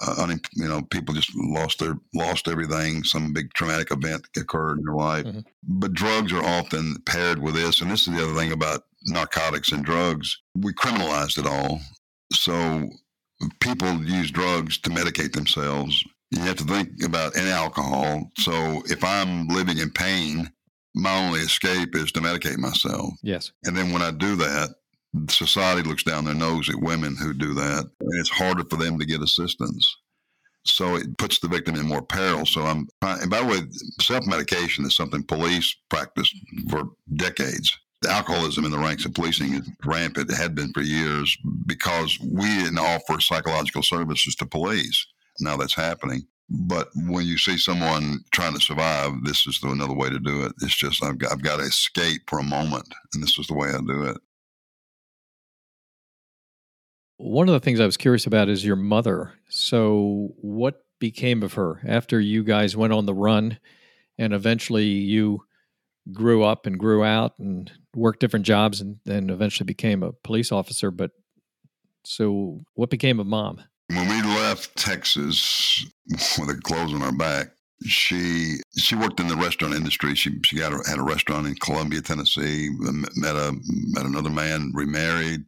Uh, 0.00 0.34
you 0.54 0.68
know, 0.68 0.82
people 0.82 1.14
just 1.14 1.30
lost 1.34 1.78
their 1.78 1.96
lost 2.14 2.48
everything. 2.48 3.02
Some 3.04 3.32
big 3.32 3.52
traumatic 3.54 3.90
event 3.90 4.26
occurred 4.36 4.78
in 4.78 4.84
their 4.84 4.94
life. 4.94 5.24
Mm-hmm. 5.24 5.40
But 5.64 5.94
drugs 5.94 6.32
are 6.32 6.44
often 6.44 6.96
paired 7.06 7.40
with 7.40 7.54
this, 7.54 7.80
and 7.80 7.90
this 7.90 8.06
is 8.06 8.14
the 8.14 8.22
other 8.22 8.34
thing 8.34 8.52
about 8.52 8.84
narcotics 9.04 9.72
and 9.72 9.84
drugs. 9.84 10.38
We 10.54 10.72
criminalized 10.74 11.38
it 11.38 11.46
all, 11.46 11.80
so 12.32 12.88
people 13.60 14.02
use 14.04 14.30
drugs 14.30 14.78
to 14.78 14.90
medicate 14.90 15.32
themselves 15.32 16.04
you 16.30 16.40
have 16.40 16.56
to 16.56 16.64
think 16.64 17.02
about 17.04 17.36
and 17.36 17.48
alcohol. 17.48 18.30
So 18.38 18.82
if 18.86 19.02
I'm 19.04 19.48
living 19.48 19.78
in 19.78 19.90
pain, 19.90 20.50
my 20.94 21.16
only 21.16 21.40
escape 21.40 21.94
is 21.94 22.10
to 22.12 22.20
medicate 22.20 22.58
myself. 22.58 23.14
Yes. 23.22 23.52
And 23.64 23.76
then 23.76 23.92
when 23.92 24.02
I 24.02 24.10
do 24.10 24.36
that, 24.36 24.70
society 25.28 25.88
looks 25.88 26.02
down 26.02 26.24
their 26.24 26.34
nose 26.34 26.68
at 26.68 26.80
women 26.80 27.16
who 27.16 27.32
do 27.32 27.54
that, 27.54 27.84
and 28.00 28.20
it's 28.20 28.30
harder 28.30 28.64
for 28.68 28.76
them 28.76 28.98
to 28.98 29.06
get 29.06 29.22
assistance. 29.22 29.96
So 30.64 30.96
it 30.96 31.16
puts 31.18 31.38
the 31.38 31.48
victim 31.48 31.76
in 31.76 31.86
more 31.86 32.02
peril. 32.02 32.44
So 32.44 32.62
I'm, 32.62 32.88
and 33.02 33.30
by 33.30 33.40
the 33.40 33.46
way, 33.46 33.58
self 34.00 34.26
medication 34.26 34.84
is 34.84 34.96
something 34.96 35.22
police 35.22 35.74
practice 35.88 36.32
for 36.68 36.90
decades. 37.14 37.76
Alcoholism 38.08 38.64
in 38.64 38.70
the 38.70 38.78
ranks 38.78 39.04
of 39.04 39.14
policing 39.14 39.54
is 39.54 39.70
rampant. 39.84 40.30
It 40.30 40.36
had 40.36 40.54
been 40.54 40.72
for 40.72 40.82
years 40.82 41.36
because 41.66 42.18
we 42.20 42.46
didn't 42.46 42.78
offer 42.78 43.20
psychological 43.20 43.82
services 43.82 44.34
to 44.36 44.46
police 44.46 45.06
now 45.40 45.56
that's 45.56 45.74
happening. 45.74 46.26
But 46.48 46.88
when 46.94 47.26
you 47.26 47.38
see 47.38 47.58
someone 47.58 48.20
trying 48.30 48.54
to 48.54 48.60
survive, 48.60 49.12
this 49.24 49.46
is 49.46 49.58
the, 49.60 49.70
another 49.70 49.94
way 49.94 50.10
to 50.10 50.20
do 50.20 50.44
it. 50.44 50.52
It's 50.62 50.76
just 50.76 51.02
I've 51.02 51.18
got, 51.18 51.32
I've 51.32 51.42
got 51.42 51.56
to 51.56 51.64
escape 51.64 52.22
for 52.28 52.38
a 52.38 52.44
moment, 52.44 52.86
and 53.14 53.22
this 53.22 53.36
is 53.38 53.48
the 53.48 53.54
way 53.54 53.68
I 53.68 53.78
do 53.78 54.04
it. 54.04 54.16
One 57.18 57.48
of 57.48 57.52
the 57.52 57.60
things 57.60 57.80
I 57.80 57.86
was 57.86 57.96
curious 57.96 58.26
about 58.26 58.48
is 58.48 58.64
your 58.64 58.76
mother. 58.76 59.32
So, 59.48 60.34
what 60.36 60.84
became 60.98 61.42
of 61.42 61.54
her 61.54 61.80
after 61.86 62.20
you 62.20 62.42
guys 62.42 62.76
went 62.76 62.92
on 62.92 63.06
the 63.06 63.14
run, 63.14 63.58
and 64.18 64.32
eventually 64.32 64.86
you 64.86 65.42
grew 66.12 66.44
up 66.44 66.66
and 66.66 66.78
grew 66.78 67.02
out 67.02 67.38
and 67.38 67.70
worked 67.94 68.20
different 68.20 68.46
jobs, 68.46 68.80
and 68.80 68.98
then 69.04 69.30
eventually 69.30 69.64
became 69.64 70.02
a 70.02 70.12
police 70.12 70.52
officer? 70.52 70.90
But 70.90 71.12
so, 72.04 72.60
what 72.74 72.90
became 72.90 73.18
of 73.18 73.26
mom? 73.26 73.62
When 73.88 74.08
we 74.08 74.22
left 74.22 74.76
Texas 74.76 75.86
with 76.38 76.48
the 76.48 76.60
clothes 76.62 76.92
on 76.92 77.02
our 77.02 77.12
back, 77.12 77.48
she 77.84 78.56
she 78.76 78.94
worked 78.94 79.20
in 79.20 79.28
the 79.28 79.36
restaurant 79.36 79.74
industry. 79.74 80.14
She 80.14 80.38
she 80.44 80.56
got 80.56 80.72
a, 80.72 80.88
had 80.88 80.98
a 80.98 81.02
restaurant 81.02 81.46
in 81.46 81.54
Columbia, 81.56 82.02
Tennessee. 82.02 82.70
Met 82.78 83.36
a 83.36 83.54
met 83.64 84.06
another 84.06 84.30
man, 84.30 84.72
remarried, 84.74 85.44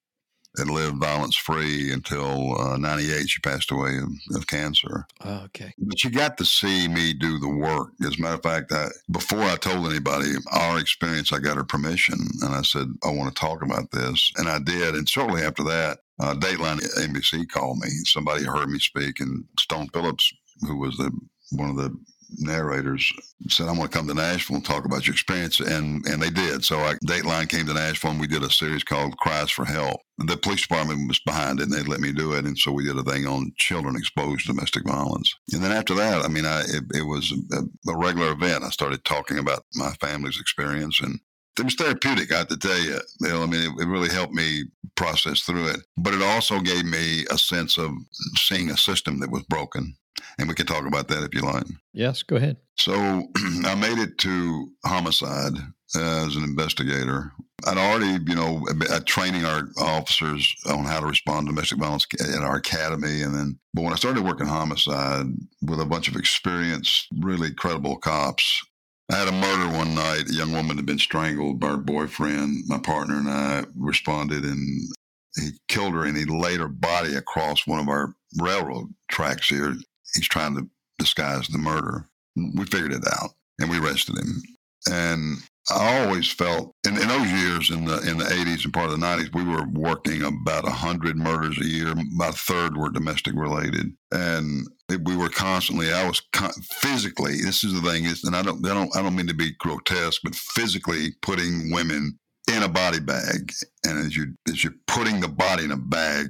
and 0.57 0.71
lived 0.71 0.99
violence 0.99 1.37
free 1.37 1.93
until 1.93 2.61
uh, 2.61 2.77
98. 2.77 3.29
She 3.29 3.41
passed 3.41 3.71
away 3.71 3.99
of, 3.99 4.37
of 4.37 4.47
cancer. 4.47 5.07
Oh, 5.25 5.43
okay. 5.45 5.73
But 5.79 5.99
she 5.99 6.11
got 6.11 6.39
to 6.39 6.45
see 6.45 6.89
me 6.89 7.13
do 7.13 7.39
the 7.39 7.49
work. 7.49 7.91
As 8.05 8.19
a 8.19 8.23
matter 8.23 8.35
of 8.35 8.43
fact, 8.43 8.73
I, 8.73 8.89
before 9.11 9.43
I 9.43 9.57
told 9.57 9.87
anybody 9.87 10.33
our 10.53 10.79
experience, 10.79 11.33
I 11.33 11.39
got 11.39 11.57
her 11.57 11.65
permission 11.65 12.19
and 12.43 12.55
I 12.55 12.63
said, 12.63 12.89
I 13.05 13.11
want 13.11 13.35
to 13.35 13.41
talk 13.41 13.63
about 13.63 13.91
this. 13.91 14.33
And 14.37 14.49
I 14.49 14.59
did. 14.59 14.95
And 14.95 15.09
shortly 15.09 15.43
after 15.43 15.63
that, 15.65 15.99
uh, 16.21 16.35
Dateline 16.35 16.81
NBC 16.99 17.49
called 17.49 17.79
me. 17.79 17.89
Somebody 18.05 18.45
heard 18.45 18.69
me 18.69 18.79
speak, 18.79 19.21
and 19.21 19.45
Stone 19.59 19.89
Phillips, 19.93 20.33
who 20.63 20.77
was 20.79 20.97
the 20.97 21.13
one 21.53 21.71
of 21.71 21.77
the 21.77 21.97
narrators 22.37 23.12
said, 23.49 23.69
I 23.69 23.73
want 23.73 23.91
to 23.91 23.97
come 23.97 24.09
to 24.09 24.14
Nashville 24.14 24.57
and 24.57 24.64
talk 24.64 24.85
about 24.85 25.07
your 25.07 25.14
experience. 25.14 25.61
And 25.61 26.05
and 26.07 26.23
they 26.23 26.31
did. 26.31 26.64
So 26.64 26.79
I, 26.79 26.95
Dateline 27.07 27.49
came 27.49 27.67
to 27.67 27.75
Nashville 27.75 28.11
and 28.11 28.21
we 28.21 28.27
did 28.27 28.43
a 28.43 28.51
series 28.51 28.85
called 28.85 29.17
Cries 29.19 29.51
for 29.51 29.64
Help. 29.64 30.01
The 30.19 30.37
police 30.37 30.62
department 30.62 31.09
was 31.09 31.21
behind 31.21 31.61
it 31.61 31.64
and 31.64 31.73
they 31.73 31.83
let 31.83 32.01
me 32.01 32.12
do 32.12 32.33
it. 32.33 32.45
And 32.45 32.59
so 32.59 32.73
we 32.73 32.85
did 32.85 32.99
a 32.99 33.03
thing 33.03 33.27
on 33.27 33.53
children 33.57 33.97
exposed 33.97 34.43
to 34.43 34.49
domestic 34.49 34.85
violence. 34.85 35.35
And 35.53 35.62
then 35.62 35.73
after 35.73 35.95
that, 35.95 36.25
I 36.25 36.29
mean, 36.29 36.45
I, 36.45 36.62
it, 36.62 36.85
it 36.95 37.07
was 37.07 37.33
a, 37.53 37.91
a 37.91 37.97
regular 37.97 38.33
event. 38.33 38.64
I 38.64 38.71
started 38.71 39.05
talking 39.05 39.38
about 39.38 39.64
my 39.75 39.91
family's 40.01 40.41
experience 40.41 41.01
and 41.01 41.21
it 41.59 41.64
was 41.64 41.75
therapeutic, 41.75 42.33
I 42.33 42.38
have 42.38 42.49
to 42.49 42.57
tell 42.57 42.79
you. 42.79 43.01
you 43.21 43.29
know, 43.29 43.43
I 43.43 43.47
mean, 43.47 43.62
it, 43.62 43.83
it, 43.83 43.88
really 43.88 44.09
helped 44.09 44.33
me 44.33 44.64
process 44.95 45.41
through 45.41 45.69
it. 45.69 45.81
But 45.97 46.14
it 46.14 46.23
also 46.23 46.61
gave 46.61 46.85
me 46.85 47.25
a 47.31 47.38
sense 47.38 47.79
of 47.79 47.91
seeing 48.37 48.71
a 48.71 48.77
system 48.77 49.19
that 49.21 49.31
was 49.33 49.43
broken 49.45 49.97
and 50.38 50.49
we 50.49 50.55
can 50.55 50.66
talk 50.66 50.87
about 50.87 51.09
that 51.09 51.23
if 51.23 51.35
you 51.35 51.42
like. 51.42 51.64
Yes, 51.92 52.23
go 52.23 52.37
ahead. 52.37 52.57
So 52.77 52.94
I 53.64 53.75
made 53.75 53.99
it 53.99 54.18
to 54.18 54.71
homicide 54.85 55.55
as 55.97 56.37
an 56.37 56.44
investigator. 56.44 57.33
I'd 57.66 57.77
already, 57.77 58.25
you 58.25 58.37
know, 58.37 58.64
training 59.05 59.44
our 59.44 59.68
officers 59.79 60.55
on 60.66 60.85
how 60.85 61.01
to 61.01 61.07
respond 61.07 61.47
to 61.47 61.55
domestic 61.55 61.79
violence 61.79 62.07
at 62.21 62.42
our 62.42 62.57
academy, 62.57 63.23
and 63.23 63.35
then, 63.35 63.59
but 63.75 63.83
when 63.83 63.92
I 63.92 63.97
started 63.97 64.25
working 64.25 64.47
homicide 64.47 65.27
with 65.62 65.81
a 65.81 65.87
bunch 65.87 66.07
of 66.07 66.14
experienced, 66.14 67.09
really 67.18 67.53
credible 67.53 67.97
cops, 67.97 68.64
I 69.11 69.16
had 69.16 69.29
a 69.29 69.33
murder 69.33 69.77
one 69.77 69.94
night. 69.94 70.29
A 70.29 70.35
young 70.35 70.53
woman 70.53 70.77
had 70.77 70.87
been 70.87 70.99
strangled 70.99 71.59
by 71.59 71.68
her 71.68 71.79
boyfriend. 71.79 72.64
My 72.68 72.79
partner 72.79 73.16
and 73.16 73.29
I 73.29 73.64
responded, 73.77 74.44
and 74.44 74.88
he 75.37 75.51
killed 75.66 75.94
her, 75.94 76.05
and 76.05 76.16
he 76.16 76.27
laid 76.27 76.61
her 76.61 76.68
body 76.68 77.16
across 77.16 77.66
one 77.66 77.81
of 77.81 77.88
our 77.88 78.14
railroad 78.38 78.94
tracks 79.09 79.49
here 79.49 79.75
he's 80.14 80.29
trying 80.29 80.57
to 80.57 80.68
disguise 80.99 81.49
the 81.49 81.59
murder. 81.59 82.05
We 82.37 82.64
figured 82.64 82.92
it 82.92 83.05
out 83.12 83.31
and 83.59 83.71
we 83.71 83.79
arrested 83.79 84.18
him. 84.18 84.42
And 84.90 85.38
I 85.71 86.01
always 86.01 86.31
felt 86.31 86.75
in, 86.87 86.97
in 86.97 87.09
those 87.09 87.31
years 87.31 87.71
in 87.71 87.85
the 87.85 87.99
in 88.09 88.16
the 88.16 88.25
80s 88.25 88.64
and 88.64 88.73
part 88.73 88.90
of 88.90 88.99
the 88.99 89.07
90s, 89.07 89.35
we 89.35 89.44
were 89.44 89.66
working 89.73 90.23
about 90.23 90.64
100 90.64 91.16
murders 91.16 91.59
a 91.59 91.66
year. 91.66 91.92
About 91.92 92.35
a 92.35 92.38
third 92.38 92.77
were 92.77 92.88
domestic 92.88 93.35
related. 93.35 93.92
And 94.11 94.66
it, 94.88 95.05
we 95.05 95.16
were 95.16 95.29
constantly, 95.29 95.92
I 95.92 96.07
was 96.09 96.23
con- 96.33 96.53
physically, 96.62 97.42
this 97.42 97.64
is 97.64 97.75
the 97.75 97.90
thing 97.90 98.05
is, 98.05 98.25
and 98.25 98.35
I 98.35 98.42
don't, 98.42 98.64
I 98.66 98.73
don't, 98.73 98.97
I 98.97 99.03
don't 99.03 99.16
mean 99.16 99.27
to 99.27 99.35
be 99.35 99.53
grotesque, 99.59 100.23
but 100.25 100.35
physically 100.35 101.09
putting 101.21 101.71
women 101.71 102.18
in 102.51 102.62
a 102.62 102.68
body 102.68 103.01
bag. 103.01 103.53
And 103.85 103.99
as 103.99 104.16
you 104.16 104.35
as 104.49 104.64
you're 104.64 104.74
putting 104.87 105.20
the 105.20 105.28
body 105.28 105.64
in 105.64 105.70
a 105.70 105.76
bag, 105.76 106.28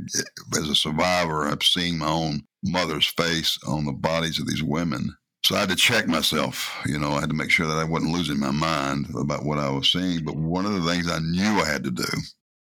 as 0.56 0.68
a 0.68 0.74
survivor, 0.74 1.46
I've 1.46 1.62
seen 1.62 1.98
my 1.98 2.08
own 2.08 2.42
mother's 2.62 3.06
face 3.06 3.58
on 3.66 3.84
the 3.84 3.92
bodies 3.92 4.38
of 4.38 4.46
these 4.46 4.62
women. 4.62 5.14
So 5.44 5.56
I 5.56 5.60
had 5.60 5.68
to 5.70 5.76
check 5.76 6.06
myself. 6.08 6.76
You 6.86 6.98
know, 6.98 7.12
I 7.12 7.20
had 7.20 7.30
to 7.30 7.36
make 7.36 7.50
sure 7.50 7.66
that 7.66 7.78
I 7.78 7.84
wasn't 7.84 8.12
losing 8.12 8.38
my 8.38 8.50
mind 8.50 9.06
about 9.18 9.44
what 9.44 9.58
I 9.58 9.70
was 9.70 9.90
seeing. 9.90 10.24
But 10.24 10.36
one 10.36 10.66
of 10.66 10.74
the 10.74 10.90
things 10.90 11.10
I 11.10 11.20
knew 11.20 11.60
I 11.60 11.66
had 11.66 11.84
to 11.84 11.90
do, 11.90 12.04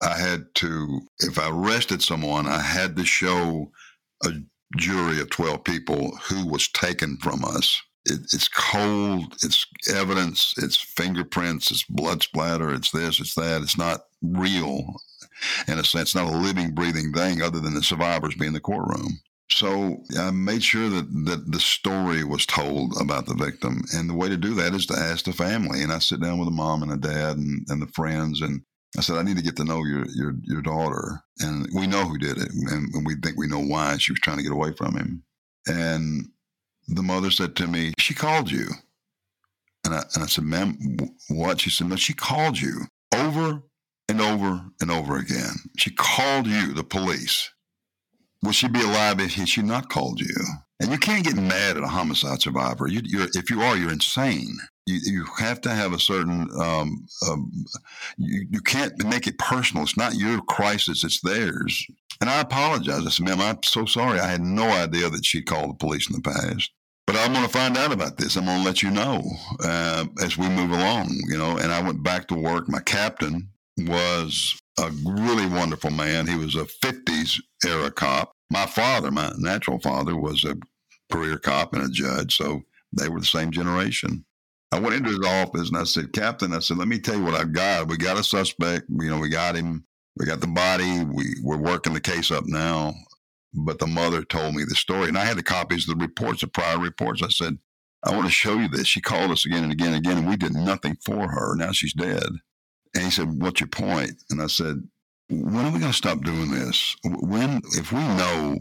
I 0.01 0.17
had 0.17 0.45
to, 0.55 1.01
if 1.19 1.39
I 1.39 1.49
arrested 1.49 2.01
someone, 2.01 2.47
I 2.47 2.61
had 2.61 2.95
to 2.97 3.05
show 3.05 3.71
a 4.23 4.29
jury 4.77 5.19
of 5.19 5.29
12 5.31 5.63
people 5.63 6.15
who 6.23 6.47
was 6.47 6.69
taken 6.69 7.17
from 7.17 7.43
us. 7.43 7.81
It, 8.05 8.19
it's 8.33 8.47
cold, 8.47 9.35
it's 9.43 9.65
evidence, 9.93 10.53
it's 10.57 10.77
fingerprints, 10.77 11.71
it's 11.71 11.83
blood 11.83 12.23
splatter, 12.23 12.73
it's 12.73 12.91
this, 12.91 13.19
it's 13.19 13.35
that. 13.35 13.61
It's 13.61 13.77
not 13.77 14.05
real 14.21 14.95
in 15.67 15.77
a 15.79 15.83
sense, 15.83 16.15
not 16.15 16.31
a 16.31 16.37
living, 16.37 16.73
breathing 16.73 17.11
thing 17.11 17.41
other 17.41 17.59
than 17.59 17.73
the 17.73 17.83
survivors 17.83 18.35
being 18.35 18.49
in 18.49 18.53
the 18.53 18.59
courtroom. 18.59 19.19
So 19.51 20.01
I 20.17 20.31
made 20.31 20.63
sure 20.63 20.89
that, 20.89 21.25
that 21.25 21.51
the 21.51 21.59
story 21.59 22.23
was 22.23 22.45
told 22.45 22.93
about 22.99 23.25
the 23.25 23.35
victim. 23.35 23.83
And 23.93 24.09
the 24.09 24.13
way 24.13 24.29
to 24.29 24.37
do 24.37 24.53
that 24.55 24.73
is 24.73 24.85
to 24.87 24.97
ask 24.97 25.25
the 25.25 25.33
family. 25.33 25.83
And 25.83 25.91
I 25.91 25.99
sit 25.99 26.21
down 26.21 26.39
with 26.39 26.47
the 26.47 26.55
mom 26.55 26.83
and 26.83 26.91
the 26.91 26.97
dad 26.97 27.37
and, 27.37 27.65
and 27.69 27.81
the 27.81 27.91
friends 27.93 28.41
and 28.41 28.61
I 28.97 29.01
said, 29.01 29.17
I 29.17 29.23
need 29.23 29.37
to 29.37 29.43
get 29.43 29.55
to 29.57 29.63
know 29.63 29.85
your, 29.85 30.05
your, 30.07 30.33
your 30.43 30.61
daughter. 30.61 31.21
And 31.39 31.67
we 31.73 31.87
know 31.87 32.05
who 32.05 32.17
did 32.17 32.37
it. 32.37 32.49
And, 32.51 32.93
and 32.93 33.05
we 33.05 33.15
think 33.15 33.37
we 33.37 33.47
know 33.47 33.61
why 33.61 33.97
she 33.97 34.11
was 34.11 34.19
trying 34.19 34.37
to 34.37 34.43
get 34.43 34.51
away 34.51 34.73
from 34.73 34.97
him. 34.97 35.23
And 35.67 36.27
the 36.87 37.03
mother 37.03 37.31
said 37.31 37.55
to 37.57 37.67
me, 37.67 37.93
She 37.99 38.13
called 38.13 38.51
you. 38.51 38.67
And 39.85 39.93
I, 39.93 40.03
and 40.13 40.23
I 40.23 40.27
said, 40.27 40.43
Ma'am, 40.43 40.77
what? 41.29 41.61
She 41.61 41.69
said, 41.69 41.87
No, 41.87 41.95
she 41.95 42.13
called 42.13 42.59
you 42.59 42.81
over 43.15 43.63
and 44.09 44.21
over 44.21 44.61
and 44.81 44.91
over 44.91 45.17
again. 45.17 45.55
She 45.77 45.91
called 45.91 46.47
you, 46.47 46.73
the 46.73 46.83
police. 46.83 47.49
Would 48.43 48.55
she 48.55 48.67
be 48.67 48.81
alive 48.81 49.19
if 49.19 49.31
she 49.31 49.61
not 49.61 49.89
called 49.89 50.19
you? 50.19 50.35
And 50.79 50.91
you 50.91 50.97
can't 50.97 51.23
get 51.23 51.35
mad 51.35 51.77
at 51.77 51.83
a 51.83 51.87
homicide 51.87 52.41
survivor. 52.41 52.87
You, 52.87 53.01
if 53.35 53.51
you 53.51 53.61
are, 53.61 53.77
you're 53.77 53.91
insane. 53.91 54.57
You, 54.87 54.99
you 55.03 55.25
have 55.37 55.61
to 55.61 55.69
have 55.69 55.93
a 55.93 55.99
certain, 55.99 56.47
um, 56.59 57.05
um, 57.29 57.51
you, 58.17 58.47
you 58.49 58.61
can't 58.61 59.03
make 59.05 59.27
it 59.27 59.37
personal. 59.37 59.83
It's 59.83 59.95
not 59.95 60.15
your 60.15 60.41
crisis, 60.41 61.03
it's 61.03 61.21
theirs. 61.21 61.85
And 62.19 62.29
I 62.29 62.41
apologize. 62.41 63.05
I 63.05 63.09
said, 63.09 63.27
ma'am, 63.27 63.41
I'm 63.41 63.63
so 63.63 63.85
sorry. 63.85 64.19
I 64.19 64.27
had 64.27 64.41
no 64.41 64.67
idea 64.69 65.09
that 65.09 65.25
she 65.25 65.43
called 65.43 65.69
the 65.69 65.85
police 65.85 66.09
in 66.09 66.15
the 66.15 66.21
past. 66.21 66.71
But 67.05 67.15
I'm 67.15 67.33
going 67.33 67.45
to 67.45 67.51
find 67.51 67.77
out 67.77 67.91
about 67.91 68.17
this. 68.17 68.35
I'm 68.35 68.45
going 68.45 68.59
to 68.59 68.65
let 68.65 68.81
you 68.81 68.89
know 68.89 69.21
uh, 69.63 70.05
as 70.23 70.37
we 70.37 70.47
move 70.49 70.71
along, 70.71 71.09
you 71.27 71.37
know. 71.37 71.57
And 71.57 71.71
I 71.71 71.81
went 71.81 72.03
back 72.03 72.27
to 72.27 72.35
work. 72.35 72.69
My 72.69 72.79
captain 72.79 73.49
was 73.77 74.59
a 74.79 74.91
really 75.05 75.47
wonderful 75.47 75.91
man. 75.91 76.27
He 76.27 76.35
was 76.35 76.55
a 76.55 76.65
50s 76.65 77.39
era 77.65 77.91
cop. 77.91 78.31
My 78.49 78.65
father, 78.65 79.11
my 79.11 79.31
natural 79.37 79.79
father, 79.79 80.17
was 80.17 80.43
a 80.43 80.55
career 81.11 81.37
cop 81.37 81.73
and 81.73 81.83
a 81.83 81.89
judge. 81.89 82.35
So 82.35 82.61
they 82.97 83.09
were 83.09 83.19
the 83.19 83.25
same 83.25 83.51
generation. 83.51 84.25
I 84.71 84.79
went 84.79 84.95
into 84.95 85.09
his 85.09 85.25
office 85.25 85.69
and 85.69 85.77
I 85.77 85.83
said, 85.83 86.13
Captain, 86.13 86.53
I 86.53 86.59
said, 86.59 86.77
let 86.77 86.87
me 86.87 86.99
tell 86.99 87.15
you 87.15 87.23
what 87.23 87.39
I've 87.39 87.51
got. 87.51 87.87
We 87.87 87.97
got 87.97 88.19
a 88.19 88.23
suspect. 88.23 88.85
You 88.89 89.09
know, 89.09 89.19
we 89.19 89.29
got 89.29 89.55
him. 89.55 89.85
We 90.17 90.25
got 90.25 90.41
the 90.41 90.47
body. 90.47 91.03
We, 91.03 91.35
we're 91.41 91.57
working 91.57 91.93
the 91.93 92.01
case 92.01 92.31
up 92.31 92.45
now. 92.47 92.93
But 93.53 93.79
the 93.79 93.87
mother 93.87 94.23
told 94.23 94.55
me 94.55 94.63
the 94.63 94.75
story. 94.75 95.09
And 95.09 95.17
I 95.17 95.25
had 95.25 95.37
the 95.37 95.43
copies 95.43 95.87
of 95.89 95.97
the 95.97 96.05
reports, 96.05 96.41
the 96.41 96.47
prior 96.47 96.79
reports. 96.79 97.21
I 97.21 97.29
said, 97.29 97.57
I 98.03 98.11
want 98.15 98.25
to 98.25 98.31
show 98.31 98.57
you 98.57 98.67
this. 98.67 98.87
She 98.87 99.01
called 99.01 99.31
us 99.31 99.45
again 99.45 99.63
and 99.63 99.71
again 99.71 99.93
and 99.93 99.97
again, 99.97 100.17
and 100.17 100.27
we 100.27 100.35
did 100.35 100.53
nothing 100.53 100.97
for 101.05 101.29
her. 101.29 101.55
Now 101.55 101.71
she's 101.71 101.93
dead. 101.93 102.23
And 102.95 103.03
he 103.03 103.11
said, 103.11 103.41
What's 103.41 103.59
your 103.59 103.69
point? 103.69 104.11
And 104.29 104.41
I 104.41 104.47
said, 104.47 104.87
When 105.29 105.65
are 105.65 105.71
we 105.71 105.79
going 105.79 105.91
to 105.91 105.97
stop 105.97 106.23
doing 106.23 106.51
this? 106.51 106.95
When, 107.03 107.61
if 107.73 107.91
we 107.91 107.99
know 107.99 108.59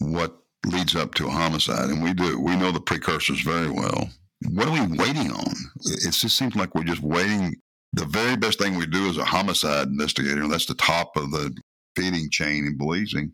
what 0.00 0.36
leads 0.66 0.94
up 0.94 1.14
to 1.14 1.26
a 1.26 1.30
homicide, 1.30 1.90
and 1.90 2.02
we 2.02 2.12
do, 2.12 2.38
we 2.38 2.56
know 2.56 2.70
the 2.70 2.80
precursors 2.80 3.40
very 3.40 3.70
well 3.70 4.10
what 4.48 4.68
are 4.68 4.72
we 4.72 4.96
waiting 4.96 5.30
on? 5.30 5.54
It 5.84 6.12
just 6.12 6.36
seems 6.36 6.56
like 6.56 6.74
we're 6.74 6.84
just 6.84 7.02
waiting. 7.02 7.56
The 7.92 8.06
very 8.06 8.36
best 8.36 8.58
thing 8.58 8.76
we 8.76 8.86
do 8.86 9.08
as 9.08 9.18
a 9.18 9.24
homicide 9.24 9.88
investigator, 9.88 10.46
that's 10.48 10.66
the 10.66 10.74
top 10.74 11.16
of 11.16 11.30
the 11.30 11.54
feeding 11.96 12.30
chain 12.30 12.66
in 12.66 12.78
policing. 12.78 13.32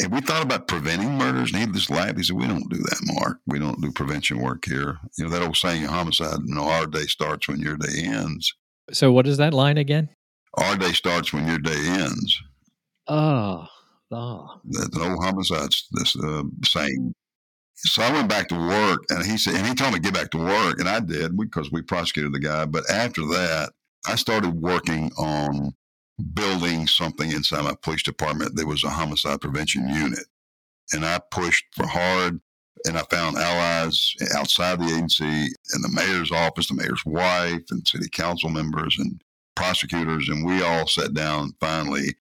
And 0.00 0.12
we 0.12 0.20
thought 0.20 0.42
about 0.42 0.68
preventing 0.68 1.12
murders, 1.12 1.52
and 1.52 1.60
he 1.60 1.72
just 1.72 1.90
laughed. 1.90 2.16
He 2.16 2.22
said, 2.22 2.36
"We 2.36 2.46
don't 2.46 2.68
do 2.68 2.78
that, 2.78 3.00
Mark. 3.14 3.38
We 3.46 3.58
don't 3.58 3.80
do 3.80 3.90
prevention 3.90 4.38
work 4.38 4.64
here." 4.64 4.98
You 5.18 5.24
know 5.24 5.30
that 5.30 5.42
old 5.42 5.56
saying, 5.56 5.84
"Homicide, 5.84 6.40
you 6.44 6.54
know, 6.54 6.68
our 6.68 6.86
day 6.86 7.06
starts 7.06 7.48
when 7.48 7.60
your 7.60 7.76
day 7.76 8.04
ends." 8.04 8.54
So, 8.92 9.12
what 9.12 9.26
is 9.26 9.38
that 9.38 9.54
line 9.54 9.78
again? 9.78 10.08
Our 10.54 10.76
day 10.76 10.92
starts 10.92 11.32
when 11.32 11.46
your 11.46 11.58
day 11.58 11.76
ends. 11.76 12.42
Oh, 13.08 13.66
oh. 14.10 14.60
That's 14.64 14.96
an 14.96 15.02
old 15.02 15.24
homicide 15.24 15.70
this 15.92 16.16
uh, 16.16 16.42
saying. 16.64 17.14
So 17.76 18.02
I 18.02 18.12
went 18.12 18.28
back 18.28 18.48
to 18.48 18.54
work, 18.54 19.00
and 19.10 19.24
he 19.24 19.36
said, 19.36 19.54
and 19.54 19.66
he 19.66 19.74
told 19.74 19.92
me 19.92 19.98
to 19.98 20.02
get 20.02 20.14
back 20.14 20.30
to 20.32 20.38
work, 20.38 20.78
and 20.78 20.88
I 20.88 21.00
did 21.00 21.36
because 21.36 21.72
we 21.72 21.82
prosecuted 21.82 22.32
the 22.32 22.38
guy. 22.38 22.64
But 22.64 22.88
after 22.88 23.22
that, 23.22 23.72
I 24.06 24.14
started 24.14 24.54
working 24.54 25.10
on 25.18 25.72
building 26.34 26.86
something 26.86 27.32
inside 27.32 27.64
my 27.64 27.74
police 27.82 28.02
department. 28.02 28.54
There 28.54 28.66
was 28.66 28.84
a 28.84 28.90
homicide 28.90 29.40
prevention 29.40 29.88
unit, 29.88 30.26
and 30.92 31.04
I 31.04 31.20
pushed 31.30 31.64
for 31.74 31.86
hard. 31.86 32.40
And 32.86 32.98
I 32.98 33.02
found 33.02 33.36
allies 33.36 34.14
outside 34.36 34.80
the 34.80 34.86
agency 34.86 35.24
in 35.24 35.82
the 35.82 35.92
mayor's 35.92 36.32
office, 36.32 36.68
the 36.68 36.74
mayor's 36.74 37.04
wife, 37.06 37.62
and 37.70 37.86
city 37.86 38.08
council 38.10 38.48
members 38.48 38.96
and 38.98 39.20
prosecutors. 39.54 40.28
And 40.28 40.44
we 40.44 40.62
all 40.62 40.86
sat 40.86 41.14
down 41.14 41.52
finally 41.60 42.16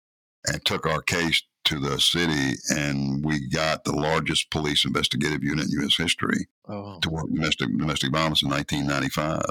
and 0.48 0.64
took 0.66 0.86
our 0.86 1.02
case 1.02 1.42
to 1.66 1.80
the 1.80 2.00
city, 2.00 2.58
and 2.70 3.24
we 3.24 3.48
got 3.50 3.84
the 3.84 3.92
largest 3.92 4.50
police 4.50 4.86
investigative 4.86 5.44
unit 5.44 5.66
in 5.66 5.82
U.S. 5.82 5.96
history 5.98 6.48
oh. 6.68 7.00
to 7.02 7.10
work 7.10 7.28
domestic 7.28 7.70
domestic 7.78 8.12
violence 8.12 8.42
in 8.42 8.50
1995. 8.50 9.42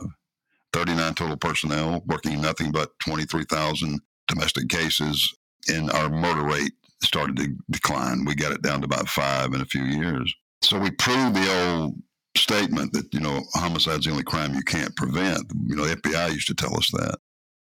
39 0.73 1.15
total 1.15 1.37
personnel 1.37 2.03
working 2.07 2.41
nothing 2.41 2.73
but 2.73 2.99
23,000 2.99 4.01
domestic 4.27 4.69
cases, 4.69 5.35
and 5.69 5.91
our 5.93 6.09
murder 6.09 6.45
rate 6.45 6.73
started 7.03 7.37
to 7.37 7.55
decline. 7.71 8.25
We 8.25 8.35
got 8.35 8.53
it 8.53 8.63
down 8.63 8.81
to 8.81 8.87
about 8.87 9.09
five 9.09 9.53
in 9.55 9.61
a 9.61 9.67
few 9.67 9.85
years. 9.85 10.35
So 10.63 10.79
we 10.79 10.91
proved 10.91 11.35
the 11.35 11.73
old 11.73 11.95
statement 12.37 12.93
that 12.93 13.13
you 13.13 13.21
know 13.21 13.43
homicide's 13.55 14.05
the 14.05 14.11
only 14.11 14.25
crime 14.25 14.55
you 14.55 14.63
can't 14.63 14.95
prevent. 14.97 15.45
You 15.67 15.77
know, 15.77 15.85
the 15.85 15.97
FBI 15.97 16.33
used 16.33 16.49
to 16.49 16.55
tell 16.55 16.77
us 16.77 16.91
that. 16.93 17.19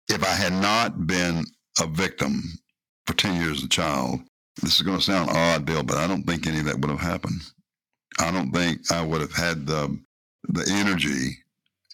If 0.08 0.24
I 0.24 0.34
had 0.34 0.52
not 0.52 1.06
been 1.06 1.44
a 1.80 1.86
victim 1.86 2.42
for 3.06 3.14
10 3.14 3.40
years 3.40 3.58
as 3.58 3.64
a 3.64 3.68
child, 3.68 4.20
this 4.60 4.76
is 4.76 4.82
going 4.82 4.98
to 4.98 5.04
sound 5.04 5.30
odd, 5.30 5.64
Bill, 5.64 5.82
but 5.82 5.96
I 5.96 6.06
don't 6.06 6.24
think 6.24 6.46
any 6.46 6.58
of 6.58 6.64
that 6.66 6.80
would 6.80 6.90
have 6.90 7.00
happened. 7.00 7.40
I 8.18 8.30
don't 8.30 8.50
think 8.50 8.90
I 8.90 9.02
would 9.02 9.20
have 9.20 9.34
had 9.34 9.66
the 9.66 9.98
the 10.48 10.66
energy 10.70 11.38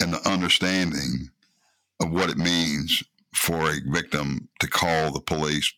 and 0.00 0.12
the 0.12 0.28
understanding 0.28 1.28
of 2.00 2.10
what 2.10 2.30
it 2.30 2.38
means 2.38 3.02
for 3.34 3.70
a 3.70 3.80
victim 3.88 4.48
to 4.60 4.68
call 4.68 5.12
the 5.12 5.20
police 5.20 5.72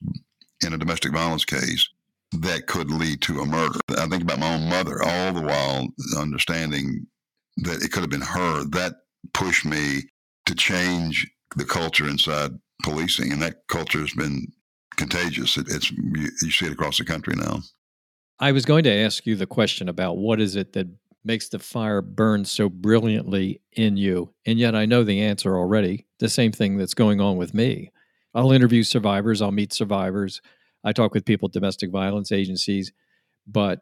in 0.64 0.72
a 0.72 0.78
domestic 0.78 1.12
violence 1.12 1.44
case 1.44 1.88
that 2.32 2.66
could 2.66 2.90
lead 2.90 3.22
to 3.22 3.40
a 3.40 3.46
murder. 3.46 3.78
I 3.96 4.06
think 4.06 4.22
about 4.22 4.38
my 4.38 4.54
own 4.54 4.68
mother, 4.68 5.02
all 5.02 5.32
the 5.32 5.42
while 5.42 5.88
understanding 6.18 7.06
that 7.58 7.82
it 7.82 7.92
could 7.92 8.02
have 8.02 8.10
been 8.10 8.20
her. 8.20 8.64
That 8.64 8.94
pushed 9.34 9.64
me 9.64 10.02
to 10.46 10.54
change 10.54 11.30
the 11.56 11.64
culture 11.64 12.08
inside 12.08 12.52
policing, 12.82 13.32
and 13.32 13.42
that 13.42 13.66
culture 13.68 14.00
has 14.00 14.12
been 14.12 14.46
contagious. 14.96 15.56
It, 15.56 15.66
it's 15.68 15.90
you, 15.90 16.28
you 16.42 16.50
see 16.50 16.66
it 16.66 16.72
across 16.72 16.98
the 16.98 17.04
country 17.04 17.34
now. 17.36 17.60
I 18.38 18.52
was 18.52 18.64
going 18.64 18.84
to 18.84 18.92
ask 18.92 19.26
you 19.26 19.34
the 19.34 19.46
question 19.46 19.88
about 19.88 20.18
what 20.18 20.40
is 20.40 20.54
it 20.54 20.72
that 20.74 20.86
makes 21.24 21.48
the 21.48 21.58
fire 21.58 22.00
burn 22.00 22.44
so 22.44 22.68
brilliantly 22.68 23.60
in 23.72 23.96
you, 23.96 24.34
and 24.46 24.58
yet 24.58 24.74
I 24.74 24.86
know 24.86 25.02
the 25.02 25.20
answer 25.20 25.56
already. 25.56 26.06
The 26.20 26.28
same 26.28 26.52
thing 26.52 26.76
that's 26.76 26.94
going 26.94 27.20
on 27.20 27.36
with 27.36 27.54
me. 27.54 27.90
I'll 28.34 28.52
interview 28.52 28.82
survivors. 28.82 29.42
I'll 29.42 29.50
meet 29.50 29.72
survivors. 29.72 30.40
I 30.84 30.92
talk 30.92 31.14
with 31.14 31.24
people 31.24 31.48
at 31.48 31.52
domestic 31.52 31.90
violence 31.90 32.32
agencies, 32.32 32.92
but 33.46 33.80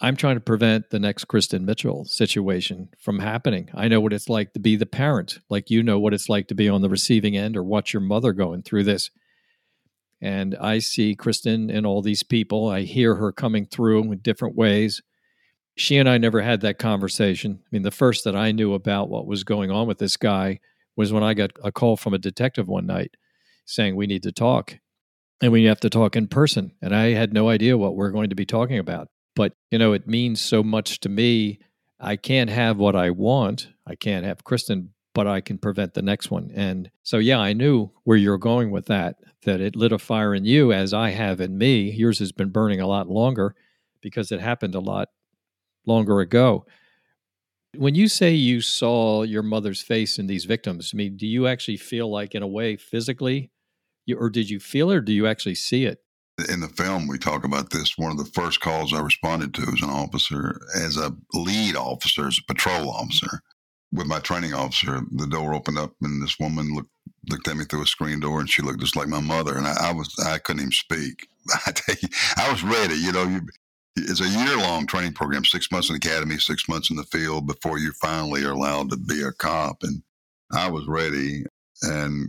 I'm 0.00 0.16
trying 0.16 0.36
to 0.36 0.40
prevent 0.40 0.90
the 0.90 0.98
next 0.98 1.26
Kristen 1.26 1.64
Mitchell 1.64 2.04
situation 2.04 2.88
from 2.98 3.20
happening. 3.20 3.70
I 3.74 3.88
know 3.88 4.00
what 4.00 4.12
it's 4.12 4.28
like 4.28 4.52
to 4.54 4.60
be 4.60 4.76
the 4.76 4.86
parent, 4.86 5.38
like 5.48 5.70
you 5.70 5.82
know 5.82 6.00
what 6.00 6.14
it's 6.14 6.28
like 6.28 6.48
to 6.48 6.54
be 6.54 6.68
on 6.68 6.82
the 6.82 6.88
receiving 6.88 7.36
end 7.36 7.56
or 7.56 7.62
watch 7.62 7.92
your 7.92 8.02
mother 8.02 8.32
going 8.32 8.62
through 8.62 8.84
this. 8.84 9.10
And 10.20 10.56
I 10.60 10.78
see 10.78 11.14
Kristen 11.14 11.70
and 11.70 11.86
all 11.86 12.02
these 12.02 12.22
people. 12.22 12.68
I 12.68 12.82
hear 12.82 13.14
her 13.16 13.30
coming 13.30 13.66
through 13.66 14.10
in 14.10 14.18
different 14.18 14.56
ways. 14.56 15.00
She 15.76 15.96
and 15.96 16.08
I 16.08 16.18
never 16.18 16.40
had 16.40 16.60
that 16.62 16.78
conversation. 16.78 17.60
I 17.62 17.68
mean, 17.70 17.82
the 17.82 17.90
first 17.90 18.24
that 18.24 18.34
I 18.34 18.52
knew 18.52 18.74
about 18.74 19.10
what 19.10 19.26
was 19.26 19.44
going 19.44 19.70
on 19.70 19.86
with 19.86 19.98
this 19.98 20.16
guy 20.16 20.60
was 20.96 21.12
when 21.12 21.22
I 21.22 21.34
got 21.34 21.52
a 21.62 21.70
call 21.70 21.96
from 21.96 22.14
a 22.14 22.18
detective 22.18 22.68
one 22.68 22.86
night 22.86 23.16
saying, 23.64 23.96
We 23.96 24.06
need 24.06 24.22
to 24.22 24.32
talk 24.32 24.78
and 25.44 25.52
we 25.52 25.64
have 25.64 25.80
to 25.80 25.90
talk 25.90 26.16
in 26.16 26.26
person. 26.26 26.72
And 26.80 26.94
I 26.94 27.10
had 27.10 27.34
no 27.34 27.48
idea 27.50 27.76
what 27.76 27.96
we're 27.96 28.10
going 28.10 28.30
to 28.30 28.36
be 28.36 28.46
talking 28.46 28.78
about. 28.78 29.08
But, 29.36 29.52
you 29.70 29.78
know, 29.78 29.92
it 29.92 30.08
means 30.08 30.40
so 30.40 30.62
much 30.62 31.00
to 31.00 31.08
me. 31.08 31.58
I 32.00 32.16
can't 32.16 32.48
have 32.50 32.78
what 32.78 32.96
I 32.96 33.10
want. 33.10 33.68
I 33.86 33.94
can't 33.94 34.24
have 34.24 34.44
Kristen 34.44 34.94
but 35.14 35.28
I 35.28 35.40
can 35.40 35.58
prevent 35.58 35.94
the 35.94 36.02
next 36.02 36.30
one. 36.30 36.50
And 36.54 36.90
so, 37.04 37.18
yeah, 37.18 37.38
I 37.38 37.52
knew 37.52 37.90
where 38.02 38.16
you're 38.16 38.36
going 38.36 38.72
with 38.72 38.86
that, 38.86 39.16
that 39.44 39.60
it 39.60 39.76
lit 39.76 39.92
a 39.92 39.98
fire 39.98 40.34
in 40.34 40.44
you 40.44 40.72
as 40.72 40.92
I 40.92 41.10
have 41.10 41.40
in 41.40 41.56
me. 41.56 41.90
Yours 41.92 42.18
has 42.18 42.32
been 42.32 42.50
burning 42.50 42.80
a 42.80 42.86
lot 42.88 43.08
longer 43.08 43.54
because 44.00 44.32
it 44.32 44.40
happened 44.40 44.74
a 44.74 44.80
lot 44.80 45.08
longer 45.86 46.18
ago. 46.18 46.66
When 47.76 47.94
you 47.94 48.08
say 48.08 48.32
you 48.32 48.60
saw 48.60 49.22
your 49.22 49.42
mother's 49.42 49.82
face 49.82 50.18
in 50.18 50.26
these 50.26 50.44
victims, 50.44 50.90
I 50.92 50.96
mean, 50.96 51.16
do 51.16 51.26
you 51.26 51.46
actually 51.46 51.76
feel 51.76 52.10
like, 52.10 52.34
in 52.34 52.42
a 52.42 52.48
way, 52.48 52.76
physically, 52.76 53.50
you, 54.06 54.16
or 54.16 54.30
did 54.30 54.50
you 54.50 54.60
feel 54.60 54.90
it, 54.90 54.96
or 54.96 55.00
do 55.00 55.12
you 55.12 55.26
actually 55.26 55.54
see 55.54 55.84
it? 55.84 56.00
In 56.48 56.60
the 56.60 56.68
film, 56.68 57.06
we 57.06 57.18
talk 57.18 57.44
about 57.44 57.70
this. 57.70 57.96
One 57.96 58.10
of 58.10 58.18
the 58.18 58.24
first 58.24 58.60
calls 58.60 58.92
I 58.92 59.00
responded 59.00 59.54
to 59.54 59.62
as 59.62 59.82
an 59.82 59.90
officer, 59.90 60.60
as 60.74 60.96
a 60.96 61.14
lead 61.32 61.76
officer, 61.76 62.26
as 62.26 62.38
a 62.38 62.52
patrol 62.52 62.90
officer, 62.90 63.40
with 63.94 64.08
my 64.08 64.18
training 64.18 64.52
officer, 64.52 65.00
the 65.12 65.28
door 65.28 65.54
opened 65.54 65.78
up 65.78 65.92
and 66.02 66.22
this 66.22 66.38
woman 66.38 66.74
looked 66.74 66.90
looked 67.30 67.48
at 67.48 67.56
me 67.56 67.64
through 67.64 67.82
a 67.82 67.86
screen 67.86 68.20
door 68.20 68.40
and 68.40 68.50
she 68.50 68.60
looked 68.60 68.80
just 68.80 68.96
like 68.96 69.08
my 69.08 69.20
mother 69.20 69.56
and 69.56 69.66
I, 69.66 69.88
I 69.88 69.92
was 69.92 70.12
I 70.26 70.38
couldn't 70.38 70.62
even 70.62 70.72
speak. 70.72 71.28
I 71.66 71.72
you, 72.02 72.08
I 72.36 72.50
was 72.50 72.62
ready. 72.62 72.96
You 72.96 73.12
know, 73.12 73.22
you, 73.22 73.40
it's 73.96 74.20
a 74.20 74.28
year 74.28 74.58
long 74.58 74.86
training 74.86 75.12
program, 75.12 75.44
six 75.44 75.70
months 75.70 75.88
in 75.88 75.94
the 75.94 76.06
academy, 76.06 76.38
six 76.38 76.68
months 76.68 76.90
in 76.90 76.96
the 76.96 77.04
field 77.04 77.46
before 77.46 77.78
you 77.78 77.92
finally 77.92 78.44
are 78.44 78.50
allowed 78.50 78.90
to 78.90 78.96
be 78.96 79.22
a 79.22 79.32
cop. 79.32 79.82
And 79.82 80.02
I 80.52 80.68
was 80.68 80.86
ready. 80.86 81.44
And 81.82 82.28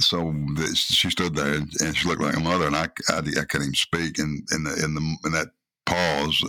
so 0.00 0.34
she 0.74 1.10
stood 1.10 1.34
there 1.34 1.54
and, 1.54 1.70
and, 1.80 1.96
she 1.96 2.08
looked 2.08 2.22
like 2.22 2.36
a 2.36 2.40
mother, 2.40 2.66
and 2.66 2.76
I, 2.76 2.88
I, 3.08 3.18
I 3.18 3.44
couldn't 3.44 3.68
even 3.68 3.74
speak. 3.74 4.18
And 4.18 4.46
in 4.52 4.64
the 4.64 4.84
in 4.84 4.94
the 4.94 5.16
in 5.24 5.32
that 5.32 5.48
pause, 5.86 6.44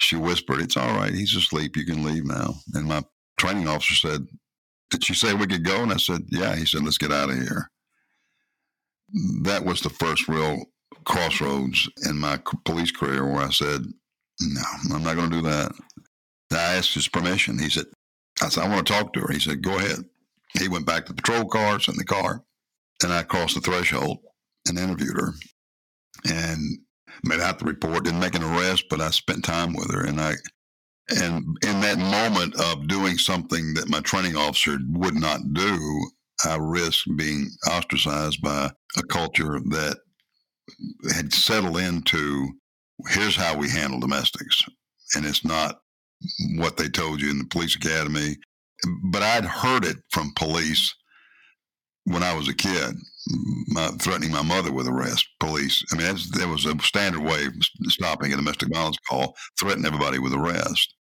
she 0.00 0.16
whispered, 0.16 0.60
It's 0.60 0.76
all 0.76 0.96
right. 0.96 1.12
He's 1.12 1.36
asleep. 1.36 1.76
You 1.76 1.84
can 1.84 2.04
leave 2.04 2.24
now. 2.24 2.54
And 2.74 2.86
my 2.86 3.02
training 3.38 3.68
officer 3.68 3.94
said, 3.94 4.26
Did 4.90 5.04
she 5.04 5.14
say 5.14 5.34
we 5.34 5.46
could 5.46 5.64
go? 5.64 5.82
And 5.82 5.92
I 5.92 5.96
said, 5.96 6.22
Yeah. 6.30 6.56
He 6.56 6.64
said, 6.64 6.84
Let's 6.84 6.98
get 6.98 7.12
out 7.12 7.30
of 7.30 7.36
here. 7.36 7.70
That 9.42 9.64
was 9.64 9.80
the 9.80 9.90
first 9.90 10.28
real 10.28 10.64
crossroads 11.04 11.88
in 12.04 12.18
my 12.18 12.38
police 12.64 12.90
career 12.90 13.26
where 13.26 13.42
I 13.42 13.50
said, 13.50 13.82
No, 14.40 14.62
I'm 14.94 15.02
not 15.02 15.16
going 15.16 15.30
to 15.30 15.36
do 15.36 15.42
that. 15.42 15.72
I 16.52 16.76
asked 16.76 16.94
his 16.94 17.08
permission. 17.08 17.58
He 17.58 17.68
said, 17.68 17.86
I 18.42 18.48
said, 18.48 18.64
I 18.64 18.68
want 18.68 18.86
to 18.86 18.92
talk 18.92 19.12
to 19.12 19.20
her. 19.20 19.32
He 19.32 19.40
said, 19.40 19.62
Go 19.62 19.76
ahead. 19.76 20.04
He 20.58 20.68
went 20.68 20.86
back 20.86 21.06
to 21.06 21.12
the 21.12 21.20
patrol 21.20 21.44
car, 21.46 21.78
in 21.88 21.96
the 21.96 22.04
car, 22.04 22.42
and 23.02 23.12
I 23.12 23.22
crossed 23.22 23.54
the 23.54 23.60
threshold 23.60 24.18
and 24.66 24.78
interviewed 24.78 25.16
her. 25.16 25.32
And 26.28 26.78
made 27.24 27.40
out 27.40 27.58
the 27.58 27.64
report, 27.64 28.04
didn't 28.04 28.20
make 28.20 28.34
an 28.34 28.42
arrest, 28.42 28.84
but 28.90 29.00
I 29.00 29.10
spent 29.10 29.44
time 29.44 29.72
with 29.74 29.90
her. 29.92 30.04
And 30.04 30.20
I 30.20 30.34
and 31.10 31.56
in 31.64 31.80
that 31.80 31.98
moment 31.98 32.54
of 32.60 32.86
doing 32.86 33.16
something 33.16 33.72
that 33.74 33.88
my 33.88 34.00
training 34.00 34.36
officer 34.36 34.78
would 34.90 35.14
not 35.14 35.40
do, 35.54 36.10
I 36.44 36.56
risked 36.60 37.08
being 37.16 37.48
ostracized 37.70 38.42
by 38.42 38.70
a 38.98 39.02
culture 39.04 39.58
that 39.70 39.96
had 41.14 41.32
settled 41.32 41.78
into 41.78 42.48
here's 43.08 43.36
how 43.36 43.56
we 43.56 43.70
handle 43.70 44.00
domestics. 44.00 44.62
And 45.14 45.24
it's 45.24 45.44
not 45.44 45.80
what 46.56 46.76
they 46.76 46.88
told 46.88 47.22
you 47.22 47.30
in 47.30 47.38
the 47.38 47.46
police 47.46 47.74
academy. 47.74 48.36
But 49.10 49.22
I'd 49.22 49.46
heard 49.46 49.86
it 49.86 49.96
from 50.10 50.32
police 50.36 50.94
when 52.08 52.22
I 52.22 52.34
was 52.34 52.48
a 52.48 52.54
kid, 52.54 52.96
my, 53.68 53.88
threatening 54.00 54.32
my 54.32 54.42
mother 54.42 54.72
with 54.72 54.88
arrest, 54.88 55.28
police. 55.40 55.84
I 55.92 55.96
mean, 55.96 56.06
that 56.06 56.48
was 56.48 56.66
a 56.66 56.78
standard 56.80 57.22
way 57.22 57.46
of 57.46 57.52
stopping 57.90 58.32
a 58.32 58.36
domestic 58.36 58.72
violence 58.72 58.98
call, 59.08 59.36
threaten 59.58 59.84
everybody 59.84 60.18
with 60.18 60.32
arrest. 60.32 60.94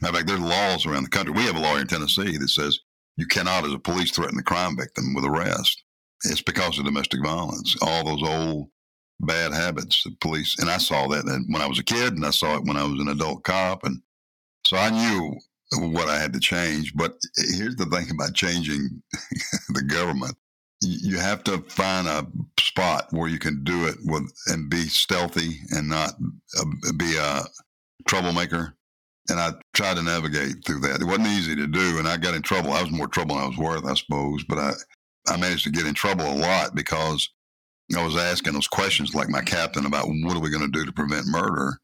Matter 0.00 0.10
of 0.10 0.16
fact, 0.16 0.28
there's 0.28 0.40
laws 0.40 0.86
around 0.86 1.04
the 1.04 1.10
country. 1.10 1.34
We 1.34 1.42
have 1.42 1.56
a 1.56 1.60
law 1.60 1.76
in 1.76 1.86
Tennessee 1.86 2.36
that 2.36 2.48
says 2.48 2.78
you 3.16 3.26
cannot, 3.26 3.64
as 3.64 3.72
a 3.72 3.78
police, 3.78 4.10
threaten 4.10 4.38
a 4.38 4.42
crime 4.42 4.76
victim 4.76 5.14
with 5.14 5.24
arrest. 5.24 5.82
It's 6.24 6.42
because 6.42 6.78
of 6.78 6.84
domestic 6.84 7.22
violence. 7.22 7.76
All 7.82 8.04
those 8.04 8.28
old 8.28 8.68
bad 9.20 9.52
habits 9.52 10.04
of 10.06 10.18
police, 10.20 10.58
and 10.58 10.70
I 10.70 10.78
saw 10.78 11.06
that 11.08 11.24
when 11.48 11.62
I 11.62 11.66
was 11.66 11.78
a 11.78 11.84
kid, 11.84 12.14
and 12.14 12.24
I 12.24 12.30
saw 12.30 12.56
it 12.56 12.64
when 12.64 12.76
I 12.76 12.84
was 12.84 13.00
an 13.00 13.08
adult 13.08 13.44
cop, 13.44 13.84
and 13.84 14.00
so 14.66 14.76
I 14.76 14.90
knew 14.90 15.36
what 15.72 16.08
I 16.08 16.18
had 16.18 16.32
to 16.34 16.40
change. 16.40 16.94
But 16.94 17.14
here's 17.36 17.76
the 17.76 17.86
thing 17.86 18.10
about 18.10 18.34
changing 18.34 19.02
the 19.70 19.82
government. 19.82 20.36
You 20.80 21.18
have 21.18 21.44
to 21.44 21.58
find 21.58 22.08
a 22.08 22.26
spot 22.58 23.06
where 23.10 23.28
you 23.28 23.38
can 23.38 23.62
do 23.62 23.86
it 23.86 23.96
with 24.04 24.32
and 24.48 24.68
be 24.68 24.82
stealthy 24.82 25.60
and 25.70 25.88
not 25.88 26.14
uh, 26.58 26.64
be 26.96 27.16
a 27.16 27.42
troublemaker. 28.06 28.74
And 29.28 29.38
I 29.38 29.52
tried 29.72 29.96
to 29.96 30.02
navigate 30.02 30.64
through 30.66 30.80
that. 30.80 31.00
It 31.00 31.06
wasn't 31.06 31.28
easy 31.28 31.54
to 31.54 31.68
do, 31.68 31.98
and 31.98 32.08
I 32.08 32.16
got 32.16 32.34
in 32.34 32.42
trouble. 32.42 32.72
I 32.72 32.82
was 32.82 32.90
more 32.90 33.06
trouble 33.06 33.36
than 33.36 33.44
I 33.44 33.48
was 33.48 33.56
worth, 33.56 33.84
I 33.84 33.94
suppose. 33.94 34.42
But 34.42 34.58
I, 34.58 34.72
I 35.28 35.36
managed 35.36 35.64
to 35.64 35.70
get 35.70 35.86
in 35.86 35.94
trouble 35.94 36.26
a 36.26 36.34
lot 36.34 36.74
because 36.74 37.28
I 37.96 38.04
was 38.04 38.16
asking 38.16 38.54
those 38.54 38.66
questions 38.68 39.14
like 39.14 39.28
my 39.28 39.42
captain 39.42 39.86
about 39.86 40.06
what 40.08 40.36
are 40.36 40.40
we 40.40 40.50
going 40.50 40.70
to 40.70 40.78
do 40.78 40.84
to 40.84 40.92
prevent 40.92 41.26
murder, 41.26 41.78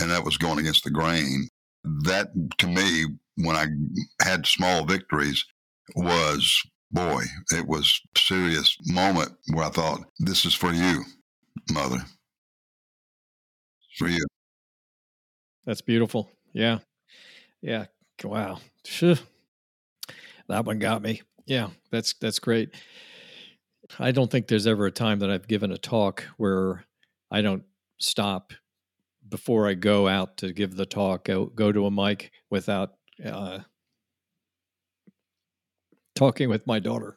and 0.00 0.10
that 0.10 0.24
was 0.24 0.38
going 0.38 0.58
against 0.58 0.84
the 0.84 0.90
grain. 0.90 1.48
That 1.84 2.28
to 2.58 2.66
me 2.66 3.06
when 3.36 3.56
I 3.56 3.66
had 4.24 4.46
small 4.46 4.84
victories 4.84 5.44
was 5.96 6.62
boy, 6.92 7.24
it 7.52 7.66
was 7.66 8.00
serious 8.16 8.76
moment 8.86 9.32
where 9.52 9.64
I 9.64 9.70
thought, 9.70 10.00
this 10.20 10.44
is 10.44 10.54
for 10.54 10.72
you, 10.72 11.02
mother. 11.72 11.98
For 13.98 14.08
you. 14.08 14.24
That's 15.64 15.80
beautiful. 15.80 16.30
Yeah. 16.52 16.78
Yeah. 17.60 17.86
Wow. 18.22 18.58
That 20.48 20.64
one 20.64 20.78
got 20.78 21.02
me. 21.02 21.22
Yeah, 21.46 21.70
that's 21.90 22.14
that's 22.14 22.38
great. 22.38 22.74
I 23.98 24.12
don't 24.12 24.30
think 24.30 24.46
there's 24.46 24.66
ever 24.66 24.86
a 24.86 24.92
time 24.92 25.18
that 25.20 25.30
I've 25.30 25.48
given 25.48 25.72
a 25.72 25.78
talk 25.78 26.24
where 26.36 26.84
I 27.30 27.42
don't 27.42 27.64
stop 27.98 28.52
before 29.32 29.66
I 29.66 29.72
go 29.72 30.06
out 30.06 30.36
to 30.36 30.52
give 30.52 30.76
the 30.76 30.84
talk, 30.84 31.24
go, 31.24 31.46
go 31.46 31.72
to 31.72 31.86
a 31.86 31.90
mic 31.90 32.30
without 32.50 32.92
uh, 33.24 33.60
talking 36.14 36.50
with 36.50 36.66
my 36.66 36.78
daughter. 36.78 37.16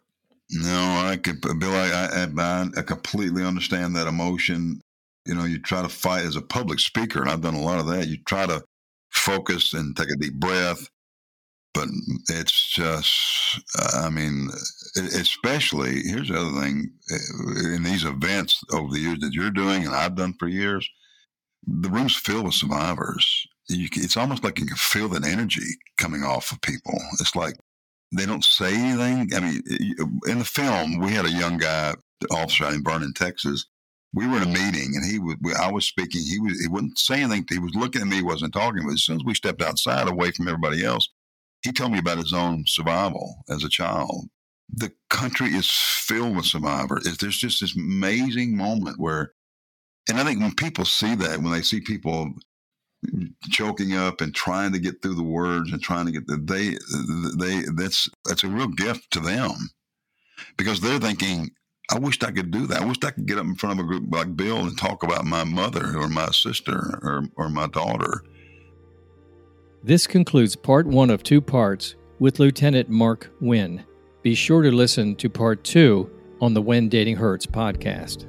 No, 0.49 1.03
I 1.05 1.17
could, 1.17 1.41
Bill. 1.41 1.71
I, 1.71 2.25
I, 2.25 2.65
I 2.77 2.81
completely 2.83 3.43
understand 3.43 3.95
that 3.95 4.07
emotion. 4.07 4.79
You 5.25 5.35
know, 5.35 5.43
you 5.43 5.59
try 5.59 5.81
to 5.81 5.89
fight 5.89 6.23
as 6.23 6.37
a 6.37 6.41
public 6.41 6.79
speaker, 6.79 7.19
and 7.19 7.29
I've 7.29 7.41
done 7.41 7.55
a 7.55 7.61
lot 7.61 7.79
of 7.79 7.87
that. 7.87 8.07
You 8.07 8.17
try 8.25 8.45
to 8.45 8.63
focus 9.11 9.73
and 9.73 9.93
take 9.97 10.09
a 10.09 10.15
deep 10.15 10.35
breath, 10.35 10.87
but 11.73 11.89
it's 12.29 12.69
just, 12.69 13.59
I 13.93 14.09
mean, 14.09 14.49
especially 14.95 16.01
here's 16.03 16.29
the 16.29 16.39
other 16.39 16.61
thing 16.61 16.91
in 17.75 17.83
these 17.83 18.05
events 18.05 18.63
over 18.71 18.93
the 18.93 19.01
years 19.01 19.19
that 19.19 19.33
you're 19.33 19.51
doing, 19.51 19.85
and 19.85 19.93
I've 19.93 20.15
done 20.15 20.35
for 20.39 20.47
years, 20.47 20.89
the 21.67 21.89
room's 21.89 22.15
filled 22.15 22.45
with 22.45 22.53
survivors 22.53 23.47
you, 23.67 23.87
it's 23.93 24.17
almost 24.17 24.43
like 24.43 24.59
you 24.59 24.65
can 24.65 24.77
feel 24.77 25.09
that 25.09 25.25
energy 25.25 25.65
coming 25.97 26.23
off 26.23 26.51
of 26.51 26.61
people. 26.61 26.97
It's 27.19 27.35
like 27.35 27.55
they 28.11 28.25
don't 28.25 28.43
say 28.43 28.75
anything. 28.75 29.33
I 29.35 29.39
mean, 29.39 29.61
in 30.27 30.39
the 30.39 30.45
film, 30.45 30.99
we 30.99 31.11
had 31.11 31.25
a 31.25 31.31
young 31.31 31.57
guy, 31.57 31.95
officer 32.31 32.67
in 32.69 32.83
Vernon, 32.83 33.13
Texas. 33.13 33.65
We 34.13 34.27
were 34.27 34.37
in 34.37 34.43
a 34.43 34.45
meeting, 34.45 34.93
and 34.95 35.05
he 35.05 35.19
was. 35.19 35.35
I 35.59 35.71
was 35.71 35.85
speaking. 35.85 36.21
He 36.21 36.39
was. 36.39 36.59
He 36.61 36.67
wouldn't 36.67 36.97
say 36.97 37.21
anything. 37.21 37.45
He 37.49 37.59
was 37.59 37.75
looking 37.75 38.01
at 38.01 38.07
me. 38.07 38.17
He 38.17 38.23
wasn't 38.23 38.53
talking. 38.53 38.83
But 38.85 38.93
as 38.93 39.03
soon 39.03 39.17
as 39.17 39.25
we 39.25 39.33
stepped 39.33 39.61
outside, 39.61 40.07
away 40.07 40.31
from 40.31 40.47
everybody 40.47 40.85
else, 40.85 41.09
he 41.63 41.71
told 41.71 41.91
me 41.91 41.99
about 41.99 42.19
his 42.19 42.33
own 42.33 42.63
survival 42.67 43.43
as 43.49 43.63
a 43.63 43.69
child. 43.69 44.27
The 44.73 44.91
country 45.09 45.49
is 45.49 45.69
filled 45.69 46.35
with 46.35 46.45
survivors. 46.45 47.17
There's 47.17 47.37
just 47.37 47.61
this 47.61 47.75
amazing 47.75 48.55
moment 48.55 48.99
where, 48.99 49.33
and 50.09 50.19
I 50.19 50.23
think 50.23 50.39
when 50.39 50.53
people 50.53 50.85
see 50.85 51.15
that, 51.15 51.41
when 51.41 51.51
they 51.51 51.61
see 51.61 51.81
people 51.81 52.31
choking 53.49 53.95
up 53.95 54.21
and 54.21 54.33
trying 54.33 54.71
to 54.73 54.79
get 54.79 55.01
through 55.01 55.15
the 55.15 55.23
words 55.23 55.71
and 55.71 55.81
trying 55.81 56.05
to 56.05 56.11
get 56.11 56.27
the 56.27 56.37
they 56.37 56.75
they 57.37 57.63
that's 57.75 58.09
that's 58.25 58.43
a 58.43 58.47
real 58.47 58.67
gift 58.67 59.11
to 59.11 59.19
them 59.19 59.51
because 60.57 60.79
they're 60.81 60.99
thinking 60.99 61.51
I 61.91 61.99
wish 61.99 62.21
I 62.23 62.31
could 62.31 62.49
do 62.49 62.65
that. 62.67 62.81
I 62.81 62.85
wish 62.85 62.97
I 63.03 63.11
could 63.11 63.27
get 63.27 63.37
up 63.37 63.45
in 63.45 63.55
front 63.55 63.79
of 63.79 63.85
a 63.85 63.87
group 63.87 64.05
like 64.11 64.35
Bill 64.35 64.57
and 64.57 64.75
talk 64.75 65.03
about 65.03 65.23
my 65.23 65.43
mother 65.43 65.95
or 65.97 66.07
my 66.07 66.27
sister 66.31 66.99
or, 67.03 67.25
or 67.35 67.49
my 67.49 67.67
daughter. 67.67 68.23
This 69.83 70.07
concludes 70.07 70.55
part 70.55 70.87
one 70.87 71.11
of 71.11 71.21
two 71.21 71.41
parts 71.41 71.95
with 72.17 72.39
Lieutenant 72.39 72.89
Mark 72.89 73.29
Wynn. 73.39 73.85
Be 74.23 74.33
sure 74.33 74.63
to 74.63 74.71
listen 74.71 75.15
to 75.17 75.29
part 75.29 75.63
two 75.63 76.09
on 76.41 76.55
the 76.55 76.61
When 76.61 76.89
Dating 76.89 77.17
Hurts 77.17 77.45
podcast. 77.45 78.25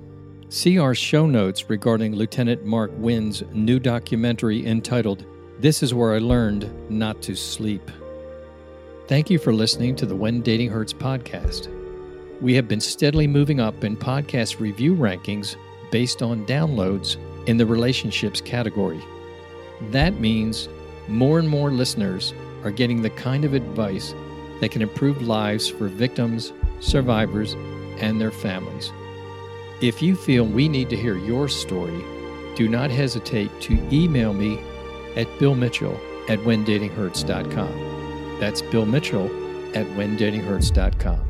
See 0.49 0.79
our 0.79 0.95
show 0.95 1.27
notes 1.27 1.69
regarding 1.69 2.15
Lieutenant 2.15 2.65
Mark 2.65 2.93
Wynn's 2.99 3.43
new 3.53 3.81
documentary 3.81 4.65
entitled 4.65 5.27
This 5.59 5.83
Is 5.83 5.93
Where 5.93 6.15
I 6.15 6.19
Learned 6.19 6.71
Not 6.89 7.21
to 7.23 7.35
Sleep. 7.35 7.91
Thank 9.09 9.29
you 9.29 9.41
for 9.41 9.53
listening 9.53 9.97
to 9.97 10.07
the 10.07 10.15
When 10.15 10.43
Dating 10.43 10.71
Hurts 10.71 10.93
podcast. 10.93 11.69
We 12.41 12.55
have 12.55 12.69
been 12.69 12.81
steadily 12.81 13.27
moving 13.27 13.59
up 13.59 13.83
in 13.83 13.97
podcast 13.97 14.61
review 14.61 14.95
rankings 14.95 15.57
based 15.91 16.23
on 16.23 16.47
downloads 16.47 17.17
in 17.49 17.57
the 17.57 17.67
relationships 17.67 18.41
category. 18.41 19.03
That 19.91 20.21
means 20.21 20.69
more 21.09 21.41
and 21.41 21.49
more 21.49 21.73
listeners 21.73 22.35
are 22.63 22.71
getting 22.71 23.03
the 23.03 23.11
kind 23.11 23.45
of 23.45 23.53
advice 23.53 24.15
that 24.61 24.71
can 24.71 24.81
improve 24.81 25.23
lives 25.23 25.67
for 25.67 25.89
victims, 25.89 26.53
survivors, 26.79 27.55
and 27.99 28.21
their 28.21 28.31
families. 28.31 28.93
If 29.81 30.01
you 30.01 30.17
feel 30.17 30.47
we 30.47 30.69
need 30.69 30.89
to 30.91 30.97
hear 30.97 31.19
your 31.19 31.49
story, 31.49 32.03
do 32.57 32.67
not 32.69 32.91
hesitate 32.91 33.61
to 33.63 33.75
email 33.93 34.33
me 34.33 34.59
at 35.17 35.27
billmitchell 35.39 35.95
at 36.31 36.39
whendatinghurts.com. 36.41 38.39
That's 38.41 38.63
Bill 38.63 38.87
Mitchell 38.87 39.27
at 39.77 39.87
whendatinghurts.com. 39.89 41.26